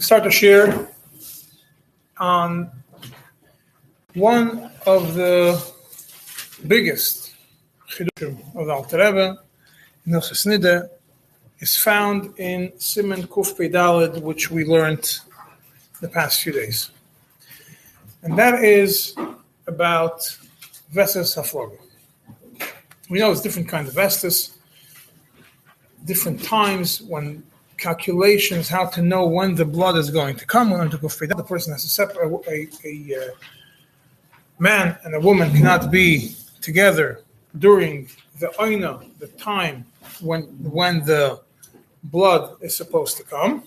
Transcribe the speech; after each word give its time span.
start 0.00 0.24
to 0.24 0.30
share 0.30 0.88
on 2.18 2.70
one 4.14 4.70
of 4.86 5.14
the 5.14 5.62
biggest 6.66 7.34
chidushim 7.86 8.38
of 8.56 8.66
the 8.66 8.72
Alter 8.72 8.96
Rebbe, 8.96 9.38
Nilchas 10.08 10.46
Nida, 10.46 10.88
is 11.58 11.76
found 11.76 12.38
in 12.38 12.72
Simon 12.78 13.24
Kuf 13.26 13.54
Dalid, 13.70 14.22
which 14.22 14.50
we 14.50 14.64
learned 14.64 15.20
the 16.00 16.08
past 16.08 16.40
few 16.40 16.52
days. 16.52 16.90
And 18.22 18.38
that 18.38 18.64
is 18.64 19.14
about 19.66 20.20
Vesas 20.94 21.36
Hafloga. 21.36 21.78
We 23.10 23.18
know 23.18 23.30
it's 23.30 23.42
different 23.42 23.68
kinds 23.68 23.90
of 23.90 23.94
Vestas, 23.94 24.58
different 26.06 26.42
times 26.42 27.02
when 27.02 27.42
calculations 27.80 28.68
how 28.68 28.86
to 28.86 29.02
know 29.02 29.26
when 29.26 29.54
the 29.54 29.64
blood 29.64 29.96
is 29.96 30.10
going 30.10 30.36
to 30.36 30.46
come. 30.46 30.70
When 30.70 30.90
to 30.90 30.98
go 30.98 31.08
free. 31.08 31.26
the 31.26 31.42
person 31.42 31.72
has 31.72 31.82
to 31.82 31.88
separate 31.88 32.30
a, 32.46 32.68
a, 32.86 32.92
a, 33.18 33.30
man 34.58 34.96
and 35.04 35.14
a 35.14 35.20
woman 35.20 35.50
cannot 35.52 35.90
be 35.90 36.36
together 36.60 37.22
during 37.58 38.08
the 38.38 38.48
oina, 38.58 38.92
the 39.18 39.28
time 39.28 39.84
when 40.20 40.42
when 40.78 41.04
the 41.04 41.40
blood 42.04 42.56
is 42.60 42.76
supposed 42.76 43.16
to 43.16 43.24
come. 43.24 43.64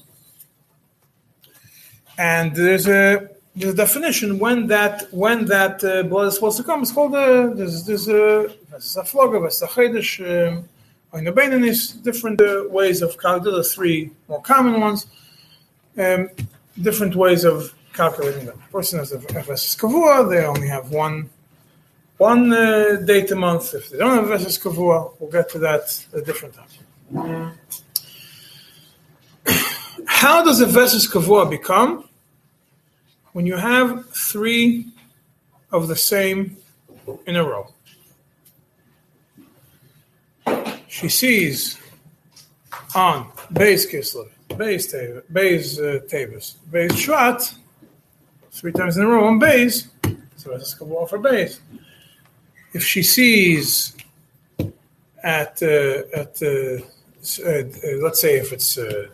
And 2.17 2.55
there's 2.55 2.87
a 2.87 3.29
a 3.61 3.73
definition 3.73 4.39
when 4.39 4.67
that 4.67 5.07
when 5.11 5.45
that 5.45 5.83
uh, 5.83 6.03
blood 6.03 6.27
is 6.27 6.35
supposed 6.35 6.57
to 6.57 6.63
come. 6.63 6.81
It's 6.81 6.91
called 6.91 7.13
a 7.15 7.17
uh, 7.17 7.53
there's 7.53 7.85
there's 7.85 8.07
a 8.07 8.49
there's 8.69 8.97
a 8.97 9.03
there's 9.03 9.61
a 9.61 10.63
the 11.21 11.31
Bainan 11.31 12.03
different 12.03 12.41
uh, 12.41 12.63
ways 12.69 13.03
of 13.03 13.19
calculating, 13.19 13.61
the 13.61 13.63
three 13.63 14.11
more 14.27 14.41
common 14.41 14.81
ones, 14.81 15.05
um, 15.97 16.29
different 16.81 17.15
ways 17.15 17.43
of 17.43 17.73
calculating 17.93 18.45
them. 18.47 18.57
person 18.71 18.97
has 18.97 19.11
a 19.11 19.19
Veses 19.19 19.75
Kavua, 19.79 20.27
they 20.27 20.43
only 20.43 20.67
have 20.67 20.89
one 20.89 21.29
one 22.17 22.51
uh, 22.51 22.95
date 23.05 23.29
a 23.31 23.35
month. 23.35 23.73
If 23.73 23.89
they 23.89 23.97
don't 23.97 24.15
have 24.15 24.27
Veses 24.27 24.57
Kavua, 24.57 25.13
we'll 25.19 25.29
get 25.29 25.49
to 25.49 25.59
that 25.59 26.05
a 26.13 26.21
different 26.21 26.55
time. 26.55 27.57
How 30.07 30.43
does 30.43 30.61
a 30.61 30.65
Veses 30.65 31.07
Kavua 31.07 31.49
become? 31.49 32.09
When 33.33 33.45
you 33.45 33.57
have 33.57 34.09
three 34.09 34.87
of 35.71 35.87
the 35.87 35.95
same 35.95 36.57
in 37.27 37.35
a 37.35 37.43
row. 37.43 37.67
She 40.93 41.09
sees 41.09 41.79
on 42.93 43.25
Beis 43.51 43.89
Kislev, 43.89 44.29
Beis 44.49 45.79
uh, 45.79 46.05
Tevis, 46.05 46.57
Beis 46.69 46.91
Shvat, 46.91 47.55
three 48.51 48.71
times 48.71 48.97
in 48.97 49.03
a 49.03 49.07
row 49.07 49.25
on 49.25 49.39
Beis, 49.39 49.87
so 50.35 50.51
that's 50.51 50.73
a 50.73 50.77
couple 50.77 51.03
for 51.07 51.17
Beis. 51.17 51.59
If 52.73 52.83
she 52.83 53.01
sees 53.01 53.97
at 55.23 55.63
uh, 55.63 56.21
at 56.21 56.39
uh, 56.43 56.77
uh, 56.77 57.63
let's 58.03 58.21
say 58.21 58.37
if 58.37 58.53
it's 58.53 58.77
uh, 58.77 59.07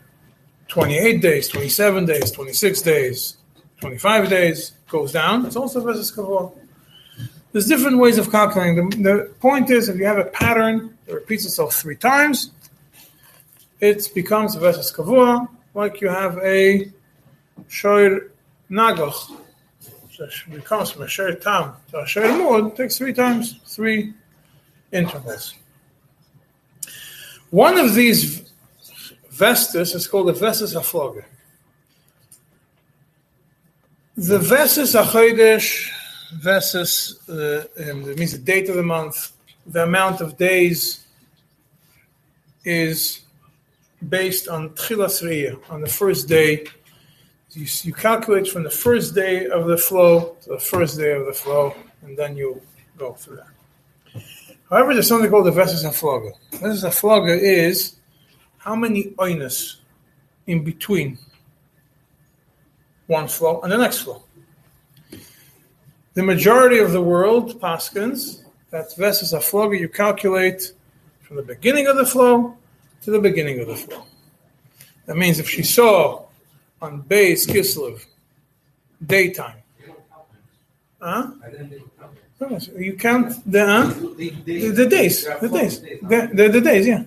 28 0.68 1.22
days, 1.22 1.48
27 1.48 2.06
days, 2.06 2.32
26 2.32 2.82
days, 2.82 3.38
25 3.80 4.30
days, 4.30 4.74
goes 4.90 5.14
down, 5.14 5.46
it's 5.46 5.56
also 5.56 5.80
versus 5.80 6.12
Kavod. 6.12 6.59
There's 7.52 7.66
different 7.66 7.98
ways 7.98 8.18
of 8.18 8.30
calculating. 8.32 8.90
The, 8.90 8.98
the 8.98 9.34
point 9.40 9.72
is, 9.72 9.90
if 9.90 9.98
you 9.98 10.06
have 10.06 10.20
a 10.20 10.26
pattern 10.26 10.98
that 11.06 11.16
repeats 11.16 11.46
itself 11.46 11.74
three 11.74 11.96
times, 11.96 12.52
it 13.80 14.10
becomes 14.14 14.56
a 14.56 14.60
versus 14.60 14.92
kavua, 14.92 15.48
like 15.74 16.02
you 16.02 16.10
have 16.10 16.38
a 16.40 16.92
shoir 17.68 18.32
nagach, 18.70 19.32
which 20.20 20.46
becomes 20.52 20.92
from 20.92 21.04
a 21.04 21.08
shoir 21.08 21.34
tam 21.36 21.74
to 21.90 22.00
a 22.00 22.06
shoir 22.06 22.38
mod, 22.38 22.76
takes 22.76 22.98
three 22.98 23.14
times, 23.14 23.60
three 23.66 24.14
intervals. 24.92 25.56
One 27.50 27.80
of 27.80 27.96
these 27.96 28.52
vestas 29.32 29.96
is 29.96 30.08
called 30.08 30.28
the 30.28 30.34
vestas 30.34 30.76
afloga. 30.76 31.24
The 34.18 34.38
vestas 34.38 34.94
achodesh 34.94 35.90
versus 36.34 37.20
uh, 37.30 37.66
um, 37.90 38.10
it 38.10 38.18
means 38.18 38.32
the 38.32 38.38
date 38.38 38.70
of 38.70 38.76
the 38.76 38.84
month, 38.84 39.34
the 39.66 39.84
amount 39.84 40.22
of 40.22 40.38
days 40.38 41.06
is 42.64 43.22
based 44.08 44.48
on 44.48 44.70
Tchilas 44.72 45.60
on 45.70 45.82
the 45.82 45.88
first 45.88 46.28
day. 46.28 46.66
You, 47.52 47.66
you, 47.82 47.94
calculate 47.94 48.48
from 48.48 48.64
the 48.64 48.70
first 48.70 49.16
day 49.16 49.48
of 49.48 49.66
the 49.66 49.78
flow 49.78 50.38
to 50.44 50.50
the 50.50 50.60
first 50.60 50.98
day 50.98 51.14
of 51.14 51.26
the 51.26 51.34
flow, 51.34 51.76
and 52.04 52.16
then 52.16 52.38
you 52.38 52.62
go 52.98 53.14
through 53.14 53.38
that. 53.38 54.24
However, 54.70 54.94
there's 54.94 55.08
something 55.08 55.32
called 55.32 55.48
the 55.48 55.52
Vesas 55.52 55.84
Afloga. 55.84 56.32
Vesas 56.52 56.84
Afloga 56.84 57.36
is 57.36 57.96
how 58.60 58.76
many 58.76 59.06
oinus 59.18 59.78
in 60.46 60.64
between 60.64 61.18
one 63.08 63.28
flow 63.28 63.62
and 63.62 63.72
the 63.72 63.78
next 63.78 64.00
flow 64.00 64.22
the 66.20 66.26
majority 66.26 66.80
of 66.80 66.92
the 66.92 67.02
world 67.02 67.62
paskins 67.62 68.44
that 68.72 68.88
Vesas 68.98 69.32
Afloga 69.40 69.80
you 69.80 69.88
calculate 69.88 70.74
from 71.22 71.38
the 71.38 71.48
beginning 71.54 71.88
of 71.88 71.96
the 71.96 72.06
flow 72.06 72.58
to 73.04 73.10
the 73.10 73.22
beginning 73.22 73.62
of 73.62 73.68
the 73.68 73.78
flow. 73.78 74.04
That 75.06 75.16
means 75.16 75.40
if 75.40 75.48
she 75.50 75.64
saw 75.64 76.24
on 76.82 77.04
Beis 77.04 77.48
Kislev 77.48 78.06
daytime, 79.14 79.60
huh? 81.02 81.32
You 82.78 82.96
count 82.98 83.28
the, 83.50 83.64
uh, 83.66 83.88
the, 84.18 84.72
the 84.72 84.88
days, 84.98 85.26
the 85.26 85.50
days, 85.50 85.80
the, 86.12 86.30
the, 86.34 86.50
the 86.50 86.62
days, 86.70 86.86
yeah. 86.86 87.04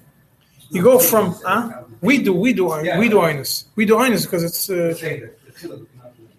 You 0.70 0.82
go 0.82 0.98
from, 0.98 1.34
huh? 1.44 1.82
We 2.00 2.22
do, 2.22 2.32
we 2.32 2.54
do, 2.54 2.64
we 3.02 3.10
do 3.10 3.18
Inus. 3.30 3.66
We 3.76 3.84
do 3.84 3.96
Inus 3.96 4.24
because 4.24 4.42
it's, 4.42 4.70
uh, 4.70 4.96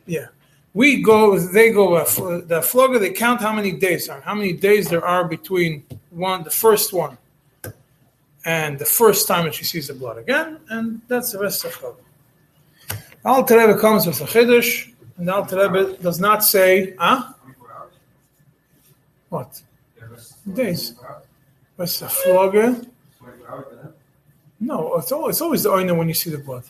yeah 0.08 0.30
we 0.74 1.02
go, 1.02 1.38
they 1.38 1.72
go, 1.72 1.96
uh, 1.96 2.06
the 2.46 2.62
flogger, 2.62 2.98
they 2.98 3.12
count 3.12 3.42
how 3.42 3.54
many 3.54 3.72
days 3.72 4.10
are, 4.10 4.22
how 4.22 4.34
many 4.34 4.54
days 4.54 4.90
there 4.90 5.06
are 5.06 5.24
between 5.28 5.86
one, 6.10 6.44
the 6.44 6.50
first 6.50 6.94
one, 6.94 7.18
and 8.46 8.80
the 8.80 8.86
first 8.86 9.28
time 9.28 9.46
that 9.46 9.54
she 9.54 9.66
sees 9.66 9.88
the 9.88 9.94
blood 9.94 10.18
again, 10.18 10.60
and 10.70 11.02
that's 11.08 11.32
the 11.32 11.40
rest 11.40 11.64
of 11.64 11.74
flogger. 11.74 12.02
Alter 13.24 13.58
Rebbe 13.58 13.80
comes 13.80 14.08
with 14.08 14.20
a 14.22 14.26
chiddush, 14.26 14.92
and 15.18 15.30
Alter 15.30 15.70
Rebbe 15.70 15.98
does 15.98 16.20
not 16.20 16.44
say, 16.44 16.96
ah, 16.98 17.36
huh? 17.38 17.86
what? 19.30 19.62
Days. 20.52 20.96
What's 21.76 22.00
the 22.00 22.10
flogger? 22.10 22.82
No, 24.60 24.96
it's 24.96 25.12
always, 25.12 25.36
it's 25.36 25.42
always 25.42 25.64
the 25.64 25.70
oina 25.70 25.96
when 25.96 26.08
you 26.08 26.14
see 26.14 26.32
the 26.32 26.38
blood. 26.40 26.64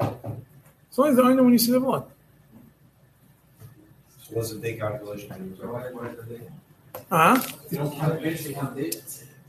It's 0.00 0.98
always 0.98 1.16
the 1.16 1.22
oina 1.22 1.42
when 1.44 1.52
you 1.52 1.58
see 1.58 1.72
the 1.72 1.80
blood 1.80 2.10
was 4.32 4.52
a 4.52 4.56
big 4.56 4.78
calculation. 4.78 5.56
Huh? 7.08 7.40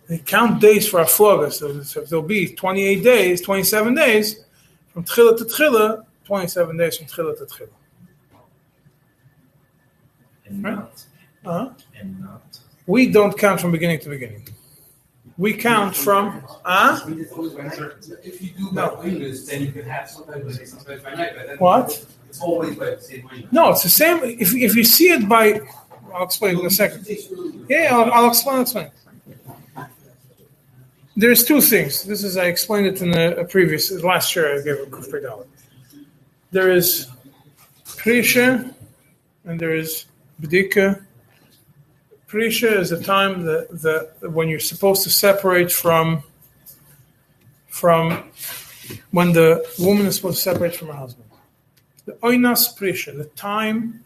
They 0.08 0.18
count 0.20 0.60
days 0.60 0.88
for 0.88 1.00
a 1.00 1.08
flogger, 1.08 1.52
so, 1.52 1.82
so 1.84 2.02
there'll 2.02 2.24
be 2.24 2.54
28 2.54 3.04
days, 3.04 3.42
27 3.42 3.96
days 3.96 4.44
from 4.94 5.06
tchila 5.06 5.38
to 5.38 5.46
tchila, 5.46 6.06
27 6.26 6.78
days 6.78 6.98
from 6.98 7.08
tchila 7.08 7.38
to 7.38 7.46
tchila. 7.46 7.70
And 10.46 10.64
right? 10.64 10.76
not. 10.76 11.06
Uh-huh. 11.46 11.70
And 12.00 12.20
not. 12.20 12.60
We 12.88 13.08
don't 13.08 13.38
count 13.38 13.62
from 13.62 13.72
beginning 13.72 14.00
to 14.02 14.10
beginning. 14.10 14.48
We 15.38 15.54
count 15.54 15.96
from 15.96 16.44
ah. 16.66 17.04
Uh? 17.04 17.10
If 18.24 18.42
you 18.42 18.50
do 18.52 18.70
no. 18.72 19.02
then 19.02 19.62
you 19.64 19.72
can 19.72 19.86
have 19.86 20.10
sometimes 20.10 20.74
by 21.04 21.14
night. 21.14 21.60
What? 21.60 22.06
It's 22.30 22.42
always 22.42 22.76
by 22.76 22.92
the 22.92 23.02
same 23.02 23.28
way. 23.28 23.48
No, 23.52 23.72
it's 23.72 23.84
the 23.84 23.90
same. 23.90 24.24
If, 24.24 24.54
if 24.56 24.76
you 24.76 24.84
see 24.84 25.12
it 25.12 25.28
by, 25.28 25.60
I'll 26.14 26.24
explain 26.24 26.60
in 26.60 26.66
a 26.66 26.70
second. 26.70 27.06
Yeah, 27.68 27.90
I'll, 27.92 28.12
I'll 28.12 28.30
explain. 28.30 28.62
Explain. 28.62 28.92
There's 31.18 31.44
two 31.44 31.60
things. 31.60 32.04
This 32.04 32.24
is 32.24 32.38
I 32.38 32.46
explained 32.46 32.88
it 32.88 33.02
in 33.02 33.14
a, 33.14 33.42
a 33.42 33.46
previous 33.46 33.92
last 33.92 34.36
year. 34.36 34.60
I 34.60 34.64
gave 34.64 34.80
a 34.80 34.86
kufri 34.86 35.22
dollar. 35.22 35.46
There 36.52 36.72
is 36.72 37.08
prisha, 37.86 38.74
and 39.46 39.60
there 39.60 39.76
is 39.76 40.06
bdika. 40.42 41.06
Prisha 42.32 42.72
is 42.72 42.90
the 42.92 43.04
time 43.04 43.44
that, 43.44 43.82
that 43.82 44.32
when 44.32 44.48
you're 44.48 44.60
supposed 44.60 45.04
to 45.04 45.10
separate 45.10 45.72
from 45.72 46.24
from 47.68 48.32
when 49.12 49.32
the 49.32 49.66
woman 49.80 50.06
is 50.06 50.16
supposed 50.18 50.38
to 50.38 50.44
separate 50.44 50.76
from 50.76 50.88
her 50.88 50.94
husband 50.94 51.32
the 52.06 52.14
oinas 52.14 52.76
prisha, 52.78 53.16
the 53.16 53.26
time, 53.26 54.04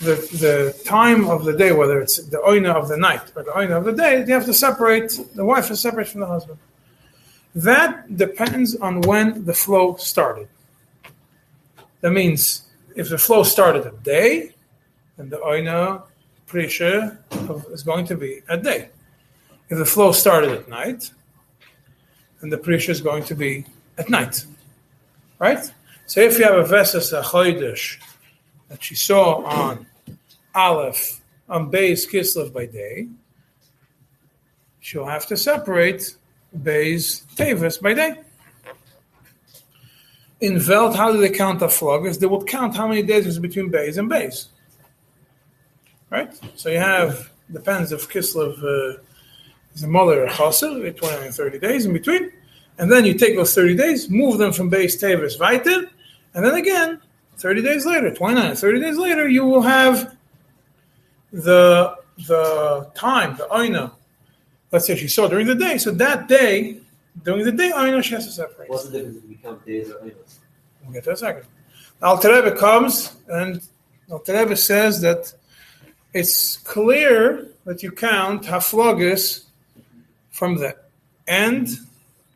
the, 0.00 0.14
the 0.38 0.78
time 0.84 1.28
of 1.28 1.44
the 1.44 1.56
day, 1.56 1.72
whether 1.72 2.00
it's 2.00 2.18
the 2.18 2.38
oina 2.38 2.74
of 2.74 2.88
the 2.88 2.96
night 2.96 3.32
or 3.34 3.42
the 3.42 3.50
oina 3.50 3.78
of 3.78 3.84
the 3.84 3.92
day, 3.92 4.22
they 4.22 4.32
have 4.32 4.44
to 4.46 4.54
separate, 4.54 5.18
the 5.34 5.44
wife 5.44 5.70
is 5.70 5.80
separate 5.80 6.08
from 6.08 6.20
the 6.20 6.26
husband. 6.26 6.58
That 7.54 8.16
depends 8.16 8.76
on 8.76 9.02
when 9.02 9.44
the 9.44 9.54
flow 9.54 9.96
started. 9.96 10.48
That 12.00 12.12
means 12.12 12.62
if 12.96 13.08
the 13.08 13.18
flow 13.18 13.42
started 13.42 13.86
at 13.86 14.02
day, 14.02 14.54
then 15.16 15.28
the 15.28 15.38
oina 15.38 16.02
prisha 16.52 17.16
is 17.72 17.82
going 17.82 18.04
to 18.06 18.16
be 18.16 18.42
at 18.48 18.62
day. 18.62 18.90
If 19.70 19.78
the 19.78 19.86
flow 19.86 20.12
started 20.12 20.50
at 20.50 20.68
night, 20.68 21.10
then 22.40 22.50
the 22.50 22.58
prisha 22.58 22.90
is 22.90 23.00
going 23.00 23.24
to 23.24 23.34
be 23.34 23.64
at 23.96 24.10
night. 24.10 24.44
Right? 25.38 25.72
So 26.06 26.20
if 26.20 26.38
you 26.38 26.44
have 26.44 26.56
a 26.56 26.64
Vesas 26.64 27.18
Achoidish 27.18 27.98
that 28.68 28.84
she 28.84 28.94
saw 28.94 29.42
on 29.44 29.86
Aleph, 30.54 31.20
on 31.48 31.70
Beis 31.70 32.06
Kislev 32.10 32.52
by 32.52 32.66
day, 32.66 33.08
she'll 34.80 35.06
have 35.06 35.26
to 35.26 35.36
separate 35.36 36.16
Beis 36.56 37.24
Tevis 37.34 37.80
by 37.80 37.94
day. 37.94 38.20
In 40.40 40.58
Veld, 40.58 40.96
how 40.96 41.12
do 41.12 41.18
they 41.18 41.30
count 41.30 41.60
the 41.60 41.68
floggers? 41.68 42.18
They 42.18 42.26
would 42.26 42.46
count 42.46 42.76
how 42.76 42.88
many 42.88 43.02
days 43.02 43.26
is 43.26 43.38
between 43.38 43.70
Beis 43.70 43.96
and 43.96 44.10
Beis. 44.10 44.48
Right? 46.12 46.38
So 46.56 46.68
you 46.68 46.78
have, 46.78 47.30
depends 47.50 47.90
if 47.90 48.06
Kislev 48.06 48.62
uh, 48.62 49.00
is 49.74 49.82
a 49.82 49.88
mother 49.88 50.24
or 50.24 50.28
Chaser, 50.28 50.92
20 50.92 51.26
and 51.26 51.34
30 51.34 51.58
days 51.58 51.86
in 51.86 51.94
between. 51.94 52.30
And 52.76 52.92
then 52.92 53.06
you 53.06 53.14
take 53.14 53.34
those 53.34 53.54
30 53.54 53.76
days, 53.76 54.10
move 54.10 54.36
them 54.36 54.52
from 54.52 54.70
Beis 54.70 55.00
Tevis 55.00 55.40
weiter, 55.40 55.90
and 56.34 56.44
then 56.44 56.54
again, 56.54 57.00
30 57.38 57.62
days 57.62 57.86
later, 57.86 58.14
29, 58.14 58.54
30 58.54 58.80
days 58.80 58.98
later, 58.98 59.26
you 59.26 59.46
will 59.46 59.62
have 59.62 60.16
the 61.32 61.96
the 62.28 62.90
time, 62.94 63.36
the 63.36 63.48
Aina. 63.56 63.92
Let's 64.70 64.86
say 64.86 64.96
she 64.96 65.08
saw 65.08 65.28
during 65.28 65.46
the 65.46 65.54
day. 65.54 65.78
So 65.78 65.90
that 65.92 66.28
day, 66.28 66.78
during 67.24 67.44
the 67.44 67.52
day, 67.52 67.72
Aina, 67.74 68.02
she 68.02 68.14
has 68.14 68.26
to 68.26 68.32
separate. 68.32 68.68
What's 68.68 68.84
the 68.84 68.98
difference 68.98 69.16
if 69.16 69.28
we 69.28 69.34
count 69.36 69.64
days 69.64 69.90
or 69.90 70.00
minutes? 70.00 70.40
We'll 70.82 70.92
get 70.92 71.04
to 71.04 71.10
that 71.10 71.14
a 71.14 71.16
second. 71.16 71.44
Alter 72.02 72.34
Rebbe 72.34 72.56
comes 72.56 73.16
and 73.28 73.62
Alter 74.10 74.38
Rebbe 74.38 74.56
says 74.56 75.00
that 75.00 75.32
it's 76.14 76.58
clear 76.58 77.48
that 77.64 77.82
you 77.82 77.90
count 77.90 78.42
Haflogis 78.42 79.44
from 80.30 80.56
the 80.56 80.76
end, 81.26 81.78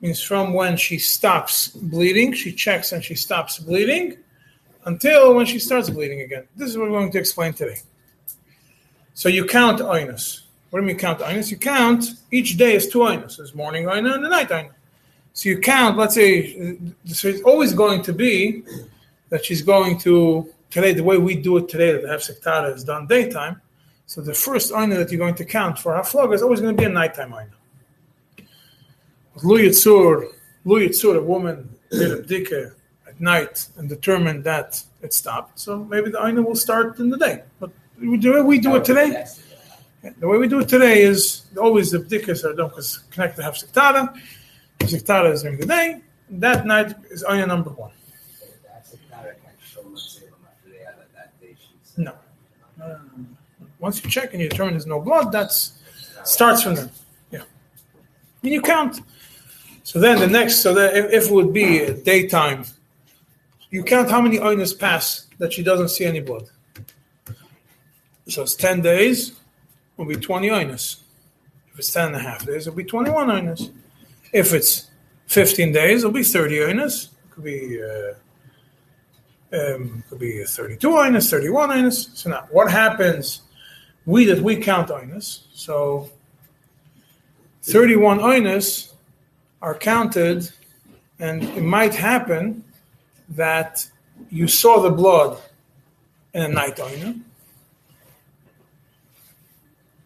means 0.01 0.23
from 0.23 0.53
when 0.53 0.77
she 0.77 0.99
stops 0.99 1.69
bleeding, 1.69 2.33
she 2.33 2.53
checks 2.53 2.93
and 2.93 3.03
she 3.03 3.15
stops 3.15 3.59
bleeding, 3.59 4.17
until 4.85 5.35
when 5.35 5.47
she 5.47 5.59
starts 5.59 5.91
bleeding 5.91 6.21
again. 6.23 6.47
This 6.57 6.71
is 6.71 6.79
what 6.79 6.91
we're 6.91 6.99
going 6.99 7.11
to 7.13 7.19
explain 7.19 7.53
today. 7.53 7.81
So 9.15 9.29
you 9.29 9.45
count 9.47 9.81
Ainus. 9.81 10.43
What 10.71 10.81
do 10.81 10.85
you 10.85 10.89
mean 10.89 10.99
count 10.99 11.21
Ainus? 11.21 11.51
You 11.51 11.57
count, 11.57 12.05
each 12.31 12.57
day 12.57 12.75
is 12.75 12.89
two 12.89 13.01
Ainus. 13.01 13.39
There's 13.39 13.55
morning 13.55 13.89
Aina 13.89 14.15
and 14.15 14.25
the 14.25 14.29
night 14.29 14.51
Aina. 14.51 14.71
So 15.33 15.49
you 15.49 15.59
count, 15.59 15.99
let's 15.99 16.15
say, 16.15 16.79
uh, 17.07 17.13
so 17.13 17.29
it's 17.29 17.43
always 17.43 17.73
going 17.73 18.03
to 18.03 18.13
be 18.13 18.63
that 19.29 19.45
she's 19.45 19.63
going 19.63 19.99
to, 19.99 20.49
today, 20.71 20.93
the 20.93 21.03
way 21.03 21.19
we 21.19 21.35
do 21.37 21.57
it 21.57 21.69
today, 21.69 21.93
that 21.93 22.03
the 22.03 22.73
is 22.75 22.85
done 22.85 23.07
daytime. 23.07 23.61
So 24.07 24.21
the 24.21 24.35
first 24.35 24.73
Aina 24.73 24.95
that 24.97 25.11
you're 25.11 25.19
going 25.19 25.35
to 25.35 25.45
count 25.45 25.81
for 25.81 25.93
Haflog 25.93 26.33
is 26.33 26.41
always 26.41 26.61
going 26.61 26.77
to 26.77 26.81
be 26.81 26.87
a 26.87 26.89
nighttime 26.89 27.35
Aina. 27.35 27.51
Lu 29.43 29.59
Yitzur, 29.59 30.33
Lu 30.65 30.81
Yitzur, 30.81 31.17
a 31.17 31.23
woman 31.23 31.69
did 31.91 32.13
a 32.13 32.23
bdika 32.23 32.73
at 33.07 33.21
night 33.21 33.67
and 33.77 33.89
determined 33.89 34.45
that 34.45 34.83
it 35.03 35.13
stopped. 35.13 35.59
So 35.59 35.85
maybe 35.85 36.11
the 36.11 36.25
Aina 36.25 36.41
will 36.41 36.55
start 36.55 37.01
in 37.01 37.11
the 37.11 37.19
day. 37.19 37.43
But 37.59 37.71
the 37.99 38.31
way 38.31 38.43
we 38.43 38.61
do 38.61 38.77
it 38.77 38.85
today, 38.85 39.27
the 40.19 40.29
way 40.29 40.39
we 40.39 40.47
do 40.47 40.61
it 40.61 40.69
today 40.69 41.03
is 41.03 41.43
always 41.61 41.91
the 41.91 41.99
bdikas 41.99 42.45
are 42.45 42.55
done 42.55 42.69
because 42.69 42.99
connect 43.11 43.37
to 43.37 43.43
Hefsek 43.43 43.73
Tahara. 43.73 44.15
Hefsek 44.79 45.33
is 45.33 45.43
during 45.43 45.59
the 45.59 45.67
day. 45.67 46.01
That 46.31 46.65
night 46.65 46.95
is 47.11 47.25
Aina 47.29 47.47
number 47.47 47.71
one. 47.71 47.91
No. 51.99 52.13
Um, 52.83 53.36
once 53.87 54.03
you 54.03 54.11
check 54.11 54.33
and 54.33 54.43
you 54.43 54.49
determine 54.49 54.75
there's 54.75 54.85
no 54.85 55.01
blood, 55.01 55.31
that's 55.31 55.79
starts 56.25 56.61
from 56.61 56.75
there. 56.75 56.91
Yeah. 57.31 57.43
And 58.43 58.53
you 58.53 58.61
count. 58.61 59.01
So 59.85 60.01
then 60.01 60.19
the 60.19 60.27
next, 60.27 60.57
so 60.57 60.75
that 60.75 60.97
if, 60.97 61.05
if 61.13 61.31
it 61.31 61.33
would 61.33 61.53
be 61.53 61.93
daytime, 62.03 62.65
you 63.71 63.85
count 63.85 64.11
how 64.11 64.21
many 64.21 64.39
oinas 64.39 64.77
pass 64.77 65.29
that 65.39 65.53
she 65.53 65.63
doesn't 65.63 65.91
see 65.91 66.05
any 66.05 66.19
blood. 66.19 66.49
So 68.27 68.43
it's 68.43 68.57
10 68.57 68.81
days, 68.81 69.39
will 69.97 70.07
be 70.07 70.17
20 70.17 70.49
oinas. 70.49 71.03
If 71.73 71.79
it's 71.79 71.93
10 71.93 72.07
and 72.07 72.17
a 72.17 72.19
half 72.19 72.45
days, 72.45 72.67
it'll 72.67 72.77
be 72.77 72.83
21 72.83 73.29
oinas. 73.29 73.71
If 74.33 74.53
it's 74.53 74.91
15 75.29 75.71
days, 75.71 76.01
it'll 76.01 76.11
be 76.11 76.25
30 76.25 76.57
oinas. 76.57 77.05
It 77.05 77.31
could 77.31 77.45
be 77.45 77.81
uh, 77.81 78.15
um, 79.57 80.03
could 80.11 80.19
be 80.19 80.43
32 80.43 80.89
oinas, 80.89 81.31
31 81.31 81.71
oinas. 81.71 82.17
So 82.17 82.31
now, 82.31 82.49
what 82.51 82.69
happens? 82.69 83.43
We 84.07 84.25
that 84.27 84.41
we 84.41 84.57
count 84.57 84.89
oinas. 84.89 85.43
So 85.53 86.11
31 87.63 88.21
oinas 88.21 88.93
are 89.61 89.75
counted, 89.75 90.49
and 91.19 91.43
it 91.43 91.63
might 91.63 91.95
happen 91.95 92.65
that 93.31 93.87
you 94.31 94.47
saw 94.47 94.81
the 94.81 94.91
blood 94.91 95.39
in 96.33 96.43
a 96.43 96.49
night 96.49 96.77
oina. 96.77 97.21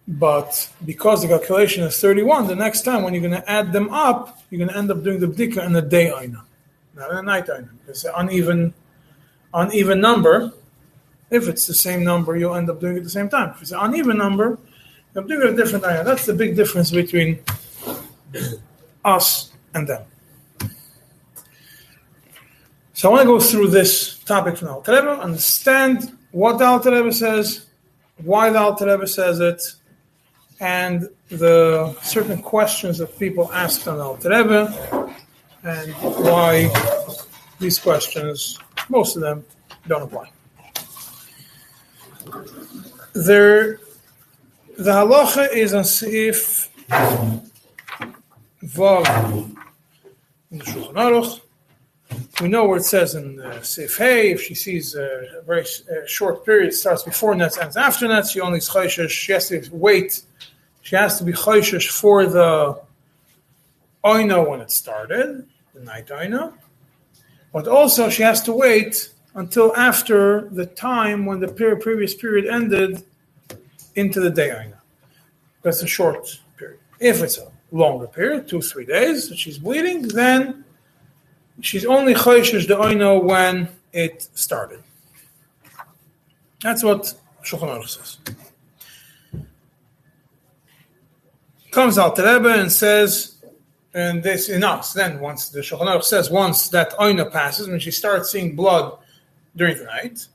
But 0.08 0.69
because 0.85 1.23
the 1.23 1.29
calculation 1.29 1.85
is 1.85 2.00
31, 2.00 2.49
the 2.49 2.56
next 2.56 2.82
time 2.82 3.03
when 3.03 3.14
you're 3.14 3.23
going 3.23 3.41
to 3.41 3.50
add 3.50 3.73
them 3.73 3.91
up, 3.91 4.41
you're 4.50 4.58
going 4.58 4.70
to 4.70 4.76
end 4.76 4.91
up 4.91 5.05
doing 5.05 5.20
the 5.20 5.29
bdika 5.29 5.64
in 5.64 5.76
a 5.76 5.82
day 5.82 6.11
oina, 6.11 6.43
not 6.96 7.11
in 7.12 7.19
a 7.19 7.23
night 7.23 7.46
oina. 7.46 7.69
It's 7.87 8.05
an 8.05 8.12
uneven, 8.17 8.75
uneven 9.55 10.00
number. 10.00 10.53
If 11.31 11.49
it's 11.49 11.67
the 11.67 11.75
same 11.75 12.03
number, 12.03 12.37
you'll 12.37 12.56
end 12.56 12.69
up 12.71 12.81
doing 12.81 12.97
it 12.97 12.99
at 12.99 13.05
the 13.05 13.11
same 13.11 13.29
time. 13.29 13.50
If 13.50 13.62
it's 13.62 13.71
an 13.73 13.79
uneven 13.81 14.19
number, 14.19 14.59
you'll 15.15 15.25
do 15.25 15.43
it 15.43 15.50
a 15.50 15.56
different 15.56 15.85
oina. 15.85 16.05
That's 16.05 16.27
the 16.27 16.35
big 16.35 16.56
difference 16.56 16.91
between 16.91 17.38
us 19.05 19.53
and 19.75 19.88
them. 19.88 20.03
So 22.93 23.09
I 23.09 23.12
want 23.12 23.23
to 23.23 23.27
go 23.27 23.41
through 23.41 23.69
this 23.69 24.19
topic 24.25 24.59
from 24.59 24.69
Alter 24.69 24.93
Rebbe, 24.93 25.11
understand 25.21 26.17
what 26.32 26.59
the 26.59 26.67
Alter 26.67 26.91
Rebbe 26.91 27.12
says, 27.12 27.67
why 28.19 28.50
the 28.50 28.59
Alter 28.59 28.87
Rebbe 28.87 29.06
says 29.06 29.41
it, 29.41 29.62
and 30.61 31.09
the 31.31 31.97
certain 32.03 32.43
questions 32.43 32.99
that 32.99 33.19
people 33.19 33.50
ask 33.53 33.87
on 33.87 34.00
Alter 34.00 34.29
Rebbe, 34.29 35.15
and 35.62 35.93
why 35.94 36.69
these 37.59 37.79
questions, 37.79 38.59
most 38.91 39.17
of 39.17 39.22
them, 39.22 39.46
don't 39.87 40.03
apply. 40.03 40.31
There, 43.12 43.81
the 44.79 44.93
halacha 44.93 45.53
is 45.53 45.74
on 45.74 45.84
Seif 45.84 46.69
Vav 48.65 49.56
in 50.50 50.58
the 50.58 50.65
Shulchan 50.65 50.94
Aruch. 50.94 51.41
We 52.41 52.48
know 52.48 52.67
where 52.67 52.79
it 52.79 52.84
says 52.84 53.15
in 53.15 53.41
uh, 53.41 53.60
Seif 53.60 53.96
Hey, 53.96 54.32
if 54.32 54.43
she 54.43 54.55
sees 54.55 54.94
a 54.94 55.43
very 55.46 55.62
uh, 55.62 56.06
short 56.06 56.44
period, 56.44 56.74
starts 56.74 57.03
before 57.03 57.34
nets, 57.34 57.58
ends 57.58 57.77
after 57.77 58.08
nets, 58.08 58.31
she 58.32 58.41
only 58.41 58.58
is 58.58 58.69
chayshish. 58.69 59.10
She 59.10 59.32
has 59.32 59.48
to 59.48 59.69
wait. 59.72 60.22
She 60.82 60.96
has 60.96 61.19
to 61.19 61.24
be 61.24 61.32
chayshish 61.32 61.89
for 61.89 62.27
the 62.27 62.81
oina 64.05 64.48
when 64.48 64.60
it 64.60 64.70
started, 64.70 65.46
the 65.74 65.81
night 65.81 66.08
oina. 66.08 66.53
But 67.53 67.67
also 67.69 68.08
she 68.08 68.22
has 68.22 68.43
to 68.43 68.53
wait 68.53 69.10
until 69.34 69.75
after 69.77 70.49
the 70.51 70.67
time 70.67 71.27
when 71.27 71.41
the 71.41 71.49
previous 71.49 72.15
period 72.15 72.46
ended 72.46 73.05
into 73.94 74.20
the 74.20 74.31
day 74.31 74.51
oina. 74.51 74.75
That's 75.63 75.82
a 75.82 75.87
short 75.87 76.41
period. 76.56 76.81
If 76.99 77.22
it's 77.22 77.39
a 77.39 77.51
longer 77.70 78.06
period, 78.06 78.49
two, 78.49 78.63
three 78.63 78.87
days, 78.87 79.32
she's 79.37 79.58
bleeding, 79.58 80.08
then 80.08 80.65
she's 81.60 81.84
only 81.84 82.15
choishes 82.15 82.67
the 82.67 82.77
oino 82.77 83.22
when 83.22 83.69
it 83.93 84.29
started. 84.34 84.82
That's 86.63 86.82
what 86.82 87.15
Shulchan 87.43 87.69
Aruch 87.69 87.89
says. 87.89 88.19
Comes 91.70 91.99
Alter 91.99 92.25
Rebbe 92.25 92.53
and 92.53 92.70
says, 92.70 93.37
and 93.94 94.22
this 94.22 94.49
in 94.49 94.65
us. 94.65 94.93
Then 94.93 95.20
once 95.20 95.49
the 95.49 95.60
Shulchan 95.60 95.87
Aruch 95.87 96.05
says, 96.05 96.31
once 96.31 96.69
that 96.69 96.93
oina 96.93 97.31
passes, 97.31 97.69
when 97.69 97.81
she 97.81 97.91
starts 97.91 98.31
seeing 98.31 98.56
blood 98.56 98.99
during 99.60 99.76
the 99.76 99.84
night, 99.84 100.26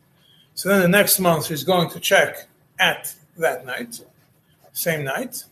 so 0.53 0.69
then 0.69 0.81
the 0.81 0.87
next 0.99 1.19
month 1.19 1.47
she's 1.47 1.63
going 1.63 1.89
to 1.89 1.99
check 1.99 2.47
at 2.77 3.03
that 3.37 3.65
night, 3.65 3.99
same 4.71 5.03
night, 5.03 5.43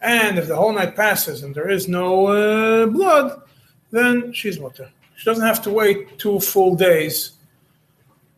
and 0.00 0.38
if 0.38 0.48
the 0.48 0.56
whole 0.56 0.72
night 0.72 0.96
passes 0.96 1.42
and 1.42 1.54
there 1.54 1.68
is 1.68 1.88
no 1.88 2.08
uh, 2.28 2.86
blood, 2.86 3.42
then 3.90 4.32
she's 4.32 4.58
mutter. 4.58 4.90
She 5.16 5.26
doesn't 5.26 5.44
have 5.44 5.60
to 5.62 5.70
wait 5.70 6.18
two 6.18 6.40
full 6.40 6.74
days, 6.74 7.32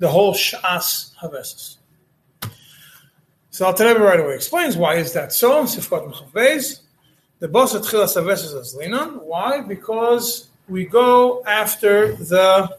the 0.01 0.09
whole 0.09 0.35
Shas 0.35 1.15
Havesis. 1.23 1.77
So 3.51 3.67
Alter 3.67 3.87
Rebbe 3.87 4.01
right 4.01 4.19
away 4.19 4.35
explains 4.35 4.77
why 4.77 4.95
is 4.97 5.13
that 5.13 5.33
so. 5.33 5.65
Sifkat 5.65 6.03
Mechav 6.09 6.33
Beis, 6.33 6.81
the 7.39 7.47
boss 7.47 7.77
at 7.77 7.83
Chilas 7.83 8.17
Havesis 8.17 8.59
as 8.59 8.75
Linan. 8.75 9.23
Why? 9.23 9.61
Because 9.61 10.49
we 10.69 10.85
go 10.85 11.45
after 11.45 12.17
the 12.17 12.77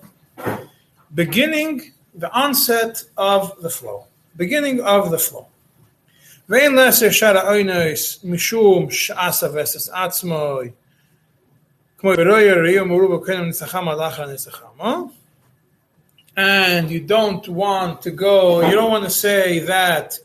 beginning 1.14 1.94
the 2.15 2.33
onset 2.33 3.05
of 3.17 3.61
the 3.63 3.71
flow, 3.71 4.07
beginning 4.37 4.81
of 4.81 5.11
the 5.11 5.19
flow. 5.19 5.47
ואין 6.49 6.75
לעשר 6.75 7.11
שאר 7.11 7.39
האוינוס 7.39 8.21
משום 8.25 8.91
שעס 8.91 9.45
הווסס 9.45 9.89
עצמוי, 9.89 10.71
כמו 11.99 12.13
ברוי 12.17 12.53
ראיו 12.53 12.87
מרו 12.87 13.19
בכהן 13.19 13.45
ניצחם 13.45 13.89
על 13.89 14.01
אחר 14.01 14.27
ניצחם. 14.27 14.67
And 16.37 16.91
you 16.91 17.01
don't 17.01 17.49
want 17.49 18.03
to 18.03 18.11
go, 18.11 18.61
you 18.69 18.75
don't 18.75 18.91
want 18.91 19.05
to 19.05 19.11
say 19.11 19.59
that 19.61 20.19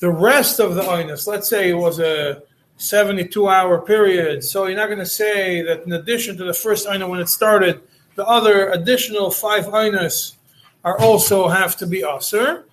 the 0.00 0.10
rest 0.10 0.58
of 0.58 0.74
the 0.74 0.82
oinus, 0.82 1.26
let's 1.28 1.48
say 1.48 1.70
it 1.70 1.74
was 1.74 2.00
a 2.00 2.42
72 2.78 3.48
hour 3.48 3.80
period, 3.80 4.42
so 4.42 4.66
you're 4.66 4.76
not 4.76 4.86
going 4.86 4.98
to 4.98 5.06
say 5.06 5.62
that 5.62 5.84
in 5.86 5.92
addition 5.92 6.36
to 6.36 6.44
the 6.44 6.52
first 6.52 6.86
oinus 6.88 7.08
when 7.08 7.20
it 7.20 7.28
started, 7.28 7.80
the 8.16 8.26
other 8.26 8.70
additional 8.70 9.30
five 9.30 9.66
oinus 9.66 10.34
are 10.83 10.99
also 10.99 11.47
have 11.47 11.75
to 11.77 11.87
be 11.87 12.03
usher. 12.03 12.65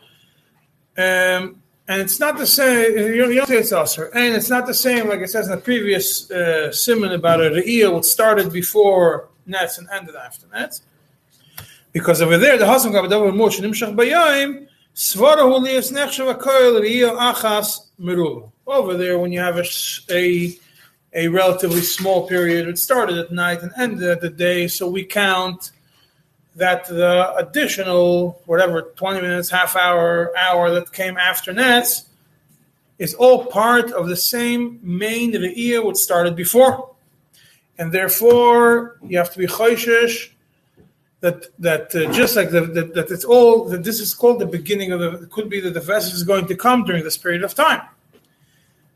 Um, 0.96 1.62
and 1.88 2.02
it's 2.02 2.20
not 2.20 2.36
the 2.36 2.46
same. 2.46 2.98
You 2.98 3.34
don't, 3.34 3.46
say 3.46 3.58
it's 3.58 3.72
usher, 3.72 4.10
and 4.14 4.34
it's 4.34 4.50
not 4.50 4.66
the 4.66 4.74
same 4.74 5.08
like 5.08 5.20
it 5.20 5.30
says 5.30 5.46
in 5.46 5.52
the 5.52 5.60
previous 5.60 6.30
uh, 6.30 6.70
simon 6.70 7.12
about 7.12 7.40
a 7.40 7.50
re'iyah, 7.50 7.94
which 7.94 8.04
started 8.04 8.52
before 8.52 9.28
nets 9.46 9.78
and 9.78 9.88
ended 9.90 10.14
after 10.14 10.46
nets. 10.48 10.82
Because 11.92 12.20
over 12.20 12.36
there, 12.36 12.58
the 12.58 12.66
husband 12.66 12.94
got 12.94 13.08
double 13.08 13.32
motion. 13.32 13.64
Over 18.66 18.96
there, 18.96 19.18
when 19.18 19.32
you 19.32 19.40
have 19.40 19.56
a, 19.56 19.64
a 20.10 20.58
a 21.14 21.28
relatively 21.28 21.80
small 21.80 22.28
period, 22.28 22.68
it 22.68 22.78
started 22.78 23.16
at 23.16 23.32
night 23.32 23.62
and 23.62 23.72
ended 23.78 24.08
at 24.08 24.20
the 24.20 24.28
day, 24.28 24.68
so 24.68 24.86
we 24.86 25.04
count 25.04 25.70
that 26.58 26.86
the 26.86 27.34
additional 27.36 28.42
whatever 28.46 28.82
20 28.82 29.20
minutes 29.20 29.48
half 29.48 29.76
hour 29.76 30.36
hour 30.36 30.70
that 30.70 30.92
came 30.92 31.16
after 31.16 31.52
nets 31.52 32.08
is 32.98 33.14
all 33.14 33.46
part 33.46 33.92
of 33.92 34.08
the 34.08 34.16
same 34.16 34.80
main 34.82 35.32
re'iyah 35.32 35.84
which 35.84 35.96
started 35.96 36.34
before 36.34 36.94
and 37.78 37.92
therefore 37.92 38.98
you 39.06 39.16
have 39.16 39.32
to 39.32 39.38
be 39.38 39.46
choishish 39.46 40.30
that 41.20 41.46
that 41.60 41.94
uh, 41.94 42.12
just 42.12 42.34
like 42.34 42.50
the, 42.50 42.62
that, 42.62 42.92
that 42.94 43.10
it's 43.10 43.24
all 43.24 43.64
that 43.68 43.84
this 43.84 44.00
is 44.00 44.12
called 44.12 44.40
the 44.40 44.46
beginning 44.46 44.90
of 44.90 44.98
the 44.98 45.10
it 45.22 45.30
could 45.30 45.48
be 45.48 45.60
that 45.60 45.74
the 45.74 45.80
vessel 45.80 46.12
is 46.12 46.24
going 46.24 46.46
to 46.46 46.56
come 46.56 46.84
during 46.84 47.04
this 47.04 47.16
period 47.16 47.44
of 47.44 47.54
time 47.54 47.82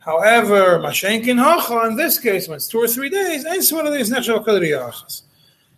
however 0.01 0.81
mashenkin 0.81 1.39
hacha 1.39 1.87
in 1.87 1.95
this 1.97 2.19
case 2.19 2.49
when 2.49 2.57
it's 2.57 2.67
two 2.67 2.79
or 2.79 2.89
three 2.89 3.09
days 3.09 3.45
and 3.45 3.55
it's 3.55 3.71
one 3.71 3.87
of 3.87 3.93
these 3.93 4.11
natural 4.11 4.43
qadriyachas. 4.43 5.23